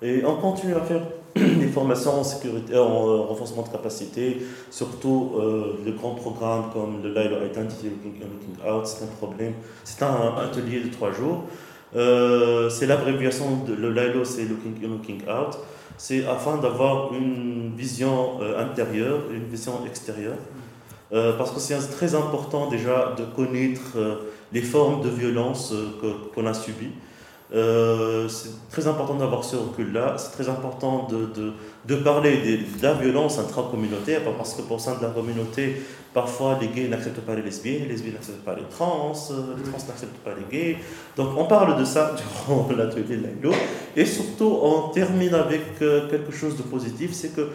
Et 0.00 0.24
on 0.24 0.36
continue 0.36 0.74
à 0.74 0.80
faire 0.80 1.02
des 1.34 1.66
formations 1.66 2.20
en 2.20 2.24
sécurité, 2.24 2.78
en 2.78 3.08
euh, 3.08 3.20
renforcement 3.22 3.62
de 3.62 3.68
capacité, 3.68 4.38
surtout 4.70 5.32
euh, 5.34 5.80
de 5.84 5.90
grands 5.90 6.14
programmes 6.14 6.70
comme 6.72 7.02
le 7.02 7.08
Lilo 7.08 7.44
Identity 7.44 7.88
Looking, 7.90 8.72
Out, 8.72 8.86
c'est 8.86 9.04
un 9.04 9.08
problème. 9.18 9.54
C'est 9.82 10.02
un 10.04 10.36
atelier 10.38 10.80
de 10.80 10.90
trois 10.90 11.10
jours. 11.10 11.44
c'est 11.92 12.86
l'abréviation 12.86 13.64
de 13.66 13.74
le 13.74 13.90
Lilo, 13.90 14.24
c'est 14.24 14.44
looking, 14.44 14.80
looking 14.80 15.22
Out 15.28 15.58
c'est 15.98 16.26
afin 16.26 16.56
d'avoir 16.56 17.12
une 17.14 17.72
vision 17.76 18.40
euh, 18.40 18.62
intérieure 18.62 19.20
une 19.30 19.44
vision 19.44 19.84
extérieure. 19.86 20.38
Euh, 21.12 21.36
parce 21.36 21.50
que 21.50 21.58
c'est 21.58 21.76
très 21.90 22.14
important 22.14 22.68
déjà 22.68 23.14
de 23.18 23.24
connaître 23.24 23.96
euh, 23.96 24.14
les 24.52 24.62
formes 24.62 25.02
de 25.02 25.08
violence 25.08 25.74
qu'on 26.34 26.46
a 26.46 26.54
subies. 26.54 26.92
C'est 27.52 28.70
très 28.70 28.86
important 28.86 29.14
d'avoir 29.14 29.44
ce 29.44 29.56
recul-là. 29.56 30.16
C'est 30.18 30.30
très 30.32 30.48
important 30.48 31.08
de, 31.08 31.26
de, 31.26 31.52
de 31.86 31.96
parler 31.96 32.36
de, 32.36 32.82
la 32.82 32.94
violence 32.94 33.38
intracommunautaire, 33.38 34.20
parce 34.36 34.54
que 34.54 34.62
pour 34.62 34.80
sein 34.80 34.96
de 34.96 35.02
la 35.02 35.10
communauté, 35.10 35.76
Parfois, 36.12 36.58
les 36.60 36.66
gays 36.68 36.88
n'acceptent 36.88 37.20
pas 37.20 37.36
les 37.36 37.42
lesbiennes, 37.42 37.82
les 37.82 37.88
lesbiennes 37.88 38.14
n'acceptent 38.14 38.44
pas 38.44 38.56
les 38.56 38.64
trans, 38.68 39.12
euh, 39.30 39.54
les 39.56 39.62
trans 39.62 39.78
n'acceptent 39.86 40.18
pas 40.24 40.32
les 40.34 40.56
gays. 40.56 40.76
Donc, 41.16 41.28
on 41.36 41.44
parle 41.44 41.78
de 41.78 41.84
ça 41.84 42.16
durant 42.46 42.68
l'atelier 42.76 43.18
de 43.18 43.22
l'Aïlo. 43.22 43.52
Et 43.94 44.04
surtout, 44.04 44.58
on 44.60 44.88
termine 44.88 45.34
avec 45.34 45.62
euh, 45.82 46.10
quelque 46.10 46.32
chose 46.32 46.56
de 46.56 46.62
positif 46.62 47.12
c'est 47.12 47.34
que 47.34 47.42
euh, 47.42 47.46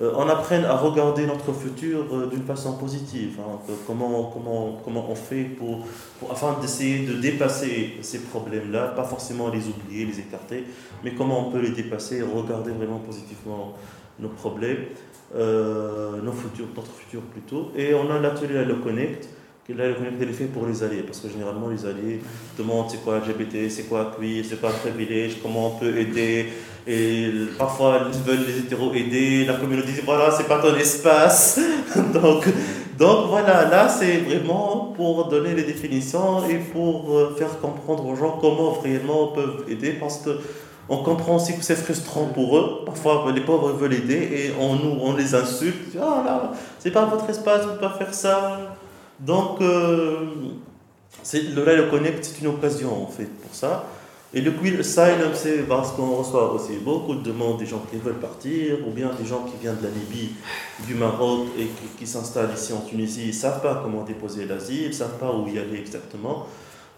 on 0.00 0.28
apprenne 0.28 0.64
à 0.64 0.76
regarder 0.76 1.26
notre 1.26 1.52
futur 1.52 2.28
d'une 2.28 2.42
façon 2.42 2.76
positive. 2.76 3.38
Hein. 3.38 3.58
comment, 3.86 4.32
comment, 4.32 5.06
on 5.08 5.14
fait 5.14 5.44
pour, 5.44 5.86
afin 6.30 6.58
d'essayer 6.60 7.06
de 7.06 7.14
dépasser 7.14 7.98
ces 8.02 8.20
problèmes-là, 8.20 8.88
pas 8.88 9.04
forcément 9.04 9.48
les 9.48 9.68
oublier, 9.68 10.04
les 10.04 10.18
écarter, 10.18 10.64
mais 11.04 11.12
comment 11.14 11.46
on 11.46 11.52
peut 11.52 11.60
les 11.60 11.70
dépasser 11.70 12.22
regarder 12.22 12.72
vraiment 12.72 12.98
positivement 12.98 13.74
nos 14.18 14.28
problèmes. 14.28 14.86
Euh, 15.34 16.20
notre 16.20 16.42
futur 16.42 17.22
plutôt. 17.22 17.72
Et 17.74 17.94
on 17.94 18.10
a 18.10 18.18
l'atelier 18.18 18.66
Le 18.66 18.74
Connect, 18.74 19.26
qui 19.64 19.72
est 19.72 20.32
fait 20.32 20.44
pour 20.44 20.66
les 20.66 20.82
alliés, 20.82 21.02
parce 21.02 21.20
que 21.20 21.28
généralement 21.30 21.68
les 21.68 21.86
alliés 21.86 22.20
demandent 22.58 22.90
c'est 22.90 23.02
quoi 23.02 23.18
LGBT, 23.18 23.70
c'est 23.70 23.84
quoi 23.84 24.14
QI, 24.18 24.44
c'est 24.44 24.60
quoi 24.60 24.70
privilège, 24.70 25.38
comment 25.42 25.68
on 25.68 25.78
peut 25.78 25.96
aider. 25.96 26.48
Et 26.86 27.30
parfois 27.58 28.00
ils 28.12 28.20
veulent 28.20 28.46
les 28.46 28.58
hétéros 28.58 28.92
aider, 28.94 29.44
la 29.44 29.54
communauté 29.54 29.92
dit 29.92 30.00
voilà, 30.04 30.30
c'est 30.30 30.48
pas 30.48 30.58
ton 30.58 30.74
espace. 30.74 31.60
donc, 32.12 32.44
donc 32.98 33.28
voilà, 33.28 33.68
là 33.68 33.88
c'est 33.88 34.18
vraiment 34.18 34.92
pour 34.96 35.28
donner 35.28 35.54
les 35.54 35.62
définitions 35.62 36.44
et 36.48 36.56
pour 36.56 37.16
euh, 37.16 37.34
faire 37.38 37.60
comprendre 37.60 38.06
aux 38.06 38.16
gens 38.16 38.38
comment 38.40 38.72
réellement 38.72 39.30
on 39.30 39.34
peut 39.34 39.64
aider, 39.68 39.92
parce 39.92 40.18
que 40.18 40.30
on 40.88 41.02
comprend 41.02 41.36
aussi 41.36 41.56
que 41.56 41.62
c'est 41.62 41.76
frustrant 41.76 42.26
pour 42.26 42.58
eux. 42.58 42.80
Parfois, 42.84 43.24
les 43.34 43.40
pauvres 43.40 43.72
veulent 43.72 43.94
aider 43.94 44.14
et 44.14 44.52
on, 44.60 44.74
nous, 44.74 44.98
on 45.00 45.14
les 45.14 45.34
insulte. 45.34 45.96
Ah 45.96 46.22
là, 46.24 46.52
c'est 46.78 46.90
pas 46.90 47.04
votre 47.04 47.30
espace, 47.30 47.62
vous 47.62 47.68
pouvez 47.68 47.80
pas 47.80 47.94
faire 47.96 48.12
ça. 48.12 48.58
Donc, 49.20 49.60
euh, 49.60 50.26
le 51.34 51.76
le 51.76 51.90
Connect, 51.90 52.24
c'est 52.24 52.40
une 52.40 52.48
occasion 52.48 53.04
en 53.04 53.06
fait 53.06 53.30
pour 53.40 53.54
ça. 53.54 53.84
Et 54.34 54.40
le 54.40 54.52
Queer 54.52 54.80
Asylum, 54.80 55.32
c'est 55.34 55.68
parce 55.68 55.92
qu'on 55.92 56.16
reçoit 56.16 56.54
aussi 56.54 56.78
beaucoup 56.78 57.14
de 57.14 57.22
demandes 57.22 57.58
des 57.58 57.66
gens 57.66 57.84
qui 57.90 57.98
veulent 57.98 58.18
partir, 58.18 58.78
ou 58.86 58.90
bien 58.90 59.10
des 59.18 59.26
gens 59.26 59.44
qui 59.44 59.52
viennent 59.60 59.76
de 59.76 59.82
la 59.82 59.90
Libye, 59.90 60.30
du 60.86 60.94
Maroc 60.94 61.48
et 61.58 61.66
qui, 61.98 62.06
s'installent 62.06 62.54
ici 62.54 62.72
en 62.72 62.80
Tunisie, 62.80 63.24
ils 63.24 63.28
ne 63.28 63.32
savent 63.32 63.60
pas 63.60 63.80
comment 63.82 64.04
déposer 64.04 64.46
l'asile, 64.46 64.84
ils 64.84 64.88
ne 64.88 64.92
savent 64.92 65.18
pas 65.18 65.30
où 65.30 65.46
y 65.48 65.58
aller 65.58 65.78
exactement. 65.78 66.46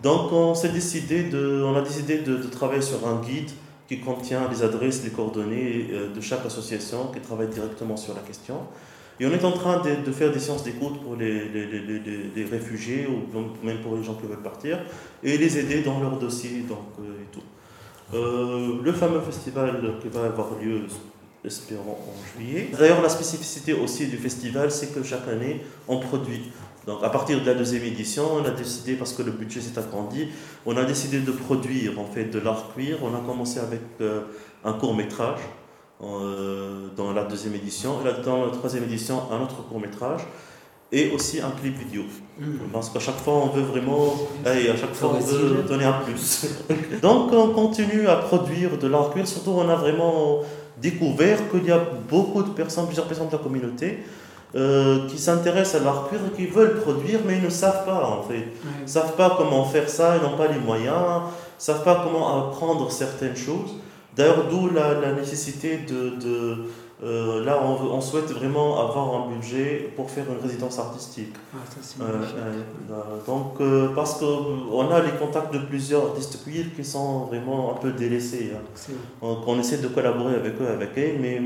Donc 0.01 0.33
on 0.33 0.55
s'est 0.55 0.69
décidé 0.69 1.25
de, 1.25 1.63
on 1.65 1.75
a 1.75 1.83
décidé 1.83 2.19
de 2.19 2.37
travailler 2.45 2.83
sur 2.83 3.07
un 3.07 3.21
guide 3.21 3.51
qui 3.89 3.99
contient 3.99 4.49
les 4.49 4.63
adresses, 4.63 5.03
les 5.03 5.11
coordonnées 5.11 5.89
euh, 5.91 6.15
de 6.15 6.21
chaque 6.21 6.47
association 6.47 7.09
qui 7.13 7.21
travaille 7.21 7.49
directement 7.49 7.97
sur 7.97 8.15
la 8.15 8.21
question. 8.21 8.61
Et 9.21 9.27
on 9.27 9.31
est 9.31 9.45
en 9.45 9.53
train 9.53 9.81
de, 9.81 10.13
faire 10.13 10.33
des 10.33 10.41
séances 10.41 10.65
d'écoute 10.65 11.01
pour 11.01 11.15
les, 11.15 11.49
les, 11.49 11.67
les, 11.67 12.01
les, 12.35 12.45
réfugiés 12.45 13.07
ou 13.07 13.65
même 13.65 13.79
pour 13.79 13.97
les 13.97 14.03
gens 14.03 14.15
qui 14.15 14.27
veulent 14.27 14.43
partir 14.43 14.79
et 15.23 15.37
les 15.37 15.59
aider 15.59 15.83
dans 15.83 16.01
leur 16.01 16.19
dossier 16.19 16.65
donc, 16.69 16.79
euh, 16.99 17.23
et 17.23 17.33
tout. 17.33 17.43
Euh, 18.13 18.83
le 18.83 18.93
fameux 18.93 19.21
festival 19.21 19.81
qui 20.03 20.09
va 20.09 20.25
avoir 20.25 20.59
lieu, 20.61 20.83
espérons, 21.45 21.93
en 21.93 22.39
juillet. 22.39 22.71
D'ailleurs, 22.77 23.03
la 23.03 23.09
spécificité 23.09 23.73
aussi 23.73 24.09
du 24.09 24.17
festival, 24.17 24.71
c'est 24.71 24.93
que 24.93 25.03
chaque 25.05 25.29
année, 25.29 25.61
on 25.87 25.99
produit. 25.99 26.51
Donc 26.87 27.03
à 27.03 27.09
partir 27.09 27.41
de 27.41 27.47
la 27.47 27.55
deuxième 27.55 27.85
édition, 27.85 28.25
on 28.35 28.45
a 28.45 28.51
décidé, 28.51 28.95
parce 28.95 29.13
que 29.15 29.23
le 29.23 29.31
budget 29.31 29.61
s'est 29.61 29.79
agrandi, 29.79 30.29
on 30.67 30.77
a 30.77 30.85
décidé 30.85 31.21
de 31.21 31.33
produire 31.33 31.99
en 31.99 32.05
fait 32.05 32.25
de 32.25 32.39
l'art 32.39 32.75
cuir. 32.75 32.99
On 33.03 33.15
a 33.15 33.21
commencé 33.25 33.59
avec 33.59 33.81
euh, 34.01 34.23
un 34.65 34.75
court 34.75 34.95
métrage 34.95 35.41
euh, 36.05 36.89
dans 36.97 37.13
la 37.13 37.25
deuxième 37.25 37.55
édition, 37.55 38.01
et 38.01 38.05
là, 38.05 38.13
dans 38.25 38.47
la 38.47 38.53
troisième 38.53 38.85
édition, 38.85 39.23
un 39.31 39.43
autre 39.43 39.63
court 39.69 39.81
métrage 39.81 40.23
et 40.93 41.11
aussi 41.11 41.41
un 41.41 41.51
clip 41.51 41.77
vidéo. 41.77 42.03
Mmh. 42.39 42.45
Parce 42.73 42.89
qu'à 42.91 43.01
chaque 43.01 43.17
fois, 43.17 43.35
on 43.35 43.49
veut 43.49 43.63
vraiment, 43.63 44.15
à 44.45 44.77
chaque 44.77 44.95
fois, 44.95 45.17
on 45.17 45.21
veut 45.21 45.63
donner 45.67 45.85
un 45.85 46.01
plus. 46.05 46.47
Donc, 47.03 47.33
on 47.33 47.49
continue 47.49 48.07
à 48.07 48.17
produire 48.17 48.79
de 48.79 48.87
l'art 48.87 49.11
cuir. 49.11 49.27
Surtout, 49.27 49.51
on 49.51 49.69
a 49.69 49.75
vraiment 49.75 50.43
découvert 50.81 51.51
qu'il 51.51 51.65
y 51.65 51.73
a 51.73 51.81
beaucoup 52.09 52.43
de 52.43 52.51
personnes, 52.51 52.87
plusieurs 52.87 53.07
personnes 53.07 53.29
de 53.29 53.33
la 53.33 53.39
communauté, 53.39 54.05
euh, 54.55 55.09
qui 55.09 55.19
s'intéressent 55.19 55.81
à 55.81 55.85
l'art 55.85 56.09
cuir 56.09 56.21
et 56.29 56.37
qui 56.37 56.47
veulent 56.47 56.81
produire, 56.81 57.21
mais 57.27 57.39
ils 57.39 57.43
ne 57.43 57.51
savent 57.51 57.85
pas 57.85 58.07
en 58.07 58.23
fait. 58.23 58.45
Ils 58.65 58.83
ne 58.83 58.87
savent 58.87 59.17
pas 59.17 59.35
comment 59.37 59.65
faire 59.65 59.89
ça, 59.89 60.17
ils 60.17 60.23
n'ont 60.23 60.37
pas 60.37 60.47
les 60.47 60.61
moyens, 60.61 60.95
ils 60.95 61.59
ne 61.59 61.75
savent 61.75 61.83
pas 61.83 62.03
comment 62.05 62.51
apprendre 62.51 62.91
certaines 62.93 63.35
choses. 63.37 63.75
D'ailleurs, 64.17 64.49
d'où 64.51 64.71
la, 64.71 65.01
la, 65.01 65.13
nécessité 65.13 65.79
de... 65.79 66.11
de 66.21 66.57
euh, 67.03 67.45
là, 67.45 67.61
on, 67.63 67.97
on, 67.97 68.01
souhaite 68.01 68.31
vraiment 68.31 68.81
avoir 68.81 69.15
un 69.15 69.29
budget 69.29 69.93
pour 69.95 70.09
faire 70.11 70.25
une 70.31 70.43
résidence 70.43 70.79
artistique. 70.79 71.35
Ah, 71.53 71.59
euh, 72.01 72.53
donc, 73.27 73.59
parce 73.95 74.15
qu'on 74.21 74.91
a 74.91 75.01
les 75.01 75.11
contacts 75.11 75.53
de 75.53 75.59
plusieurs 75.59 76.07
artistes 76.07 76.39
qui 76.75 76.85
sont 76.85 77.25
vraiment 77.25 77.73
un 77.73 77.75
peu 77.75 77.91
délaissés. 77.91 78.53
Hein. 78.55 78.93
On, 79.21 79.37
on, 79.47 79.59
essaie 79.59 79.79
de 79.79 79.89
collaborer 79.89 80.37
avec 80.37 80.55
eux, 80.63 80.69
avec 80.69 80.97
eux, 80.97 81.19
mais 81.21 81.43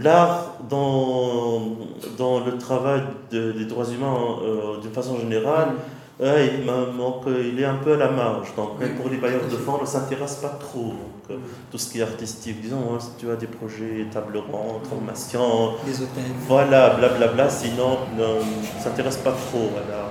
l'art 0.00 0.54
dans, 0.68 1.76
dans 2.16 2.44
le 2.44 2.56
travail 2.58 3.02
des 3.30 3.64
droits 3.64 3.86
humains 3.86 4.38
euh, 4.42 4.80
d'une 4.80 4.92
façon 4.92 5.18
générale, 5.18 5.70
mm. 5.70 5.78
Il, 6.20 7.60
est 7.60 7.64
un 7.64 7.74
peu 7.74 7.94
à 7.94 7.96
la 7.96 8.10
marge. 8.10 8.54
Donc, 8.56 8.78
pour 8.96 9.10
les 9.10 9.16
bailleurs 9.16 9.46
de 9.50 9.56
fonds, 9.56 9.76
on 9.78 9.82
ne 9.82 9.86
s'intéresse 9.86 10.36
pas 10.36 10.56
trop. 10.60 10.88
Donc, 10.88 11.30
euh, 11.30 11.36
tout 11.70 11.78
ce 11.78 11.90
qui 11.90 11.98
est 11.98 12.02
artistique, 12.02 12.60
disons, 12.60 12.94
hein, 12.94 12.98
si 13.00 13.10
tu 13.18 13.30
as 13.30 13.36
des 13.36 13.46
projets, 13.46 14.06
table 14.12 14.38
ronde, 14.38 14.86
formation, 14.88 15.72
les 15.86 15.94
hôtels. 15.94 16.24
Voilà, 16.46 16.90
blablabla, 16.90 17.26
bla, 17.26 17.28
bla, 17.28 17.50
sinon, 17.50 17.98
on 18.16 18.20
ne 18.20 18.82
s'intéresse 18.82 19.16
pas 19.18 19.32
trop 19.32 19.70
à 19.76 19.90
l'art. 19.90 20.10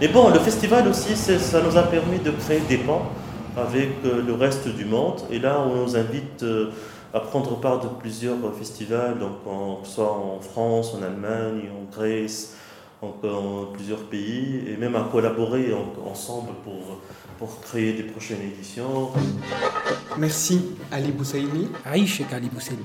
Mais 0.00 0.08
bon, 0.08 0.30
le 0.30 0.38
festival 0.38 0.88
aussi, 0.88 1.14
ça 1.14 1.60
nous 1.60 1.76
a 1.76 1.82
permis 1.82 2.18
de 2.18 2.30
créer 2.30 2.60
des 2.60 2.78
ponts 2.78 3.02
avec 3.56 3.90
euh, 4.06 4.22
le 4.26 4.32
reste 4.32 4.68
du 4.68 4.86
monde. 4.86 5.20
Et 5.30 5.38
là, 5.38 5.60
on 5.60 5.82
nous 5.82 5.96
invite 5.96 6.42
euh, 6.42 6.70
à 7.12 7.20
prendre 7.20 7.60
part 7.60 7.80
de 7.80 7.88
plusieurs 7.88 8.36
festivals, 8.58 9.18
donc 9.18 9.32
soit 9.84 10.10
en 10.10 10.40
France, 10.40 10.94
en 10.94 11.02
Allemagne, 11.02 11.68
en 11.70 11.94
Grèce, 11.94 12.56
en, 13.02 13.66
plusieurs 13.72 14.04
pays, 14.04 14.62
et 14.68 14.76
même 14.76 14.94
à 14.96 15.08
collaborer 15.10 15.74
ensemble 16.04 16.52
pour, 16.64 17.00
pour 17.38 17.60
créer 17.60 17.94
des 17.94 18.02
prochaines 18.02 18.42
éditions. 18.42 19.10
Merci 20.18 20.76
Ali 20.92 21.12
Boussaïli. 21.12 21.68
Aïchek 21.84 22.32
Ali 22.32 22.48
Boussaïli. 22.48 22.82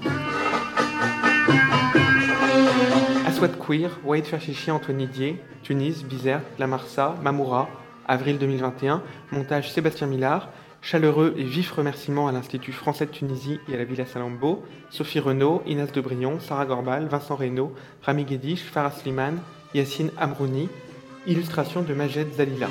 Aswad 3.28 3.58
Queer, 3.60 3.90
Wade 4.06 4.26
Ferchichi, 4.26 4.72
Antoine 4.72 5.06
Dier, 5.08 5.42
Tunis, 5.64 6.04
Bizerte, 6.06 6.46
La 6.58 6.68
Marsa, 6.68 7.16
Mamoura, 7.22 7.68
avril 8.08 8.38
2021, 8.38 9.02
montage 9.32 9.72
Sébastien 9.74 10.08
Millard, 10.08 10.50
chaleureux 10.82 11.34
et 11.36 11.44
vif 11.44 11.72
remerciements 11.72 12.28
à 12.28 12.32
l'Institut 12.32 12.72
français 12.72 13.08
de 13.08 13.12
Tunisie 13.12 13.60
et 13.68 13.74
à 13.74 13.78
la 13.78 13.84
Villa 13.84 14.06
Salambo, 14.06 14.64
Sophie 14.90 15.20
Renaud, 15.20 15.64
Inès 15.66 15.92
Debrion, 15.92 16.40
Sarah 16.40 16.66
Gorbal, 16.66 17.08
Vincent 17.08 17.36
Reynaud, 17.36 17.74
Rami 18.04 18.24
Guédiche, 18.24 18.64
Farah 18.64 18.92
Slimane, 18.92 19.40
Yassine 19.76 20.12
Amrouni, 20.16 20.70
illustration 21.28 21.82
de 21.82 21.94
Majed 21.94 22.34
Zalila. 22.38 22.70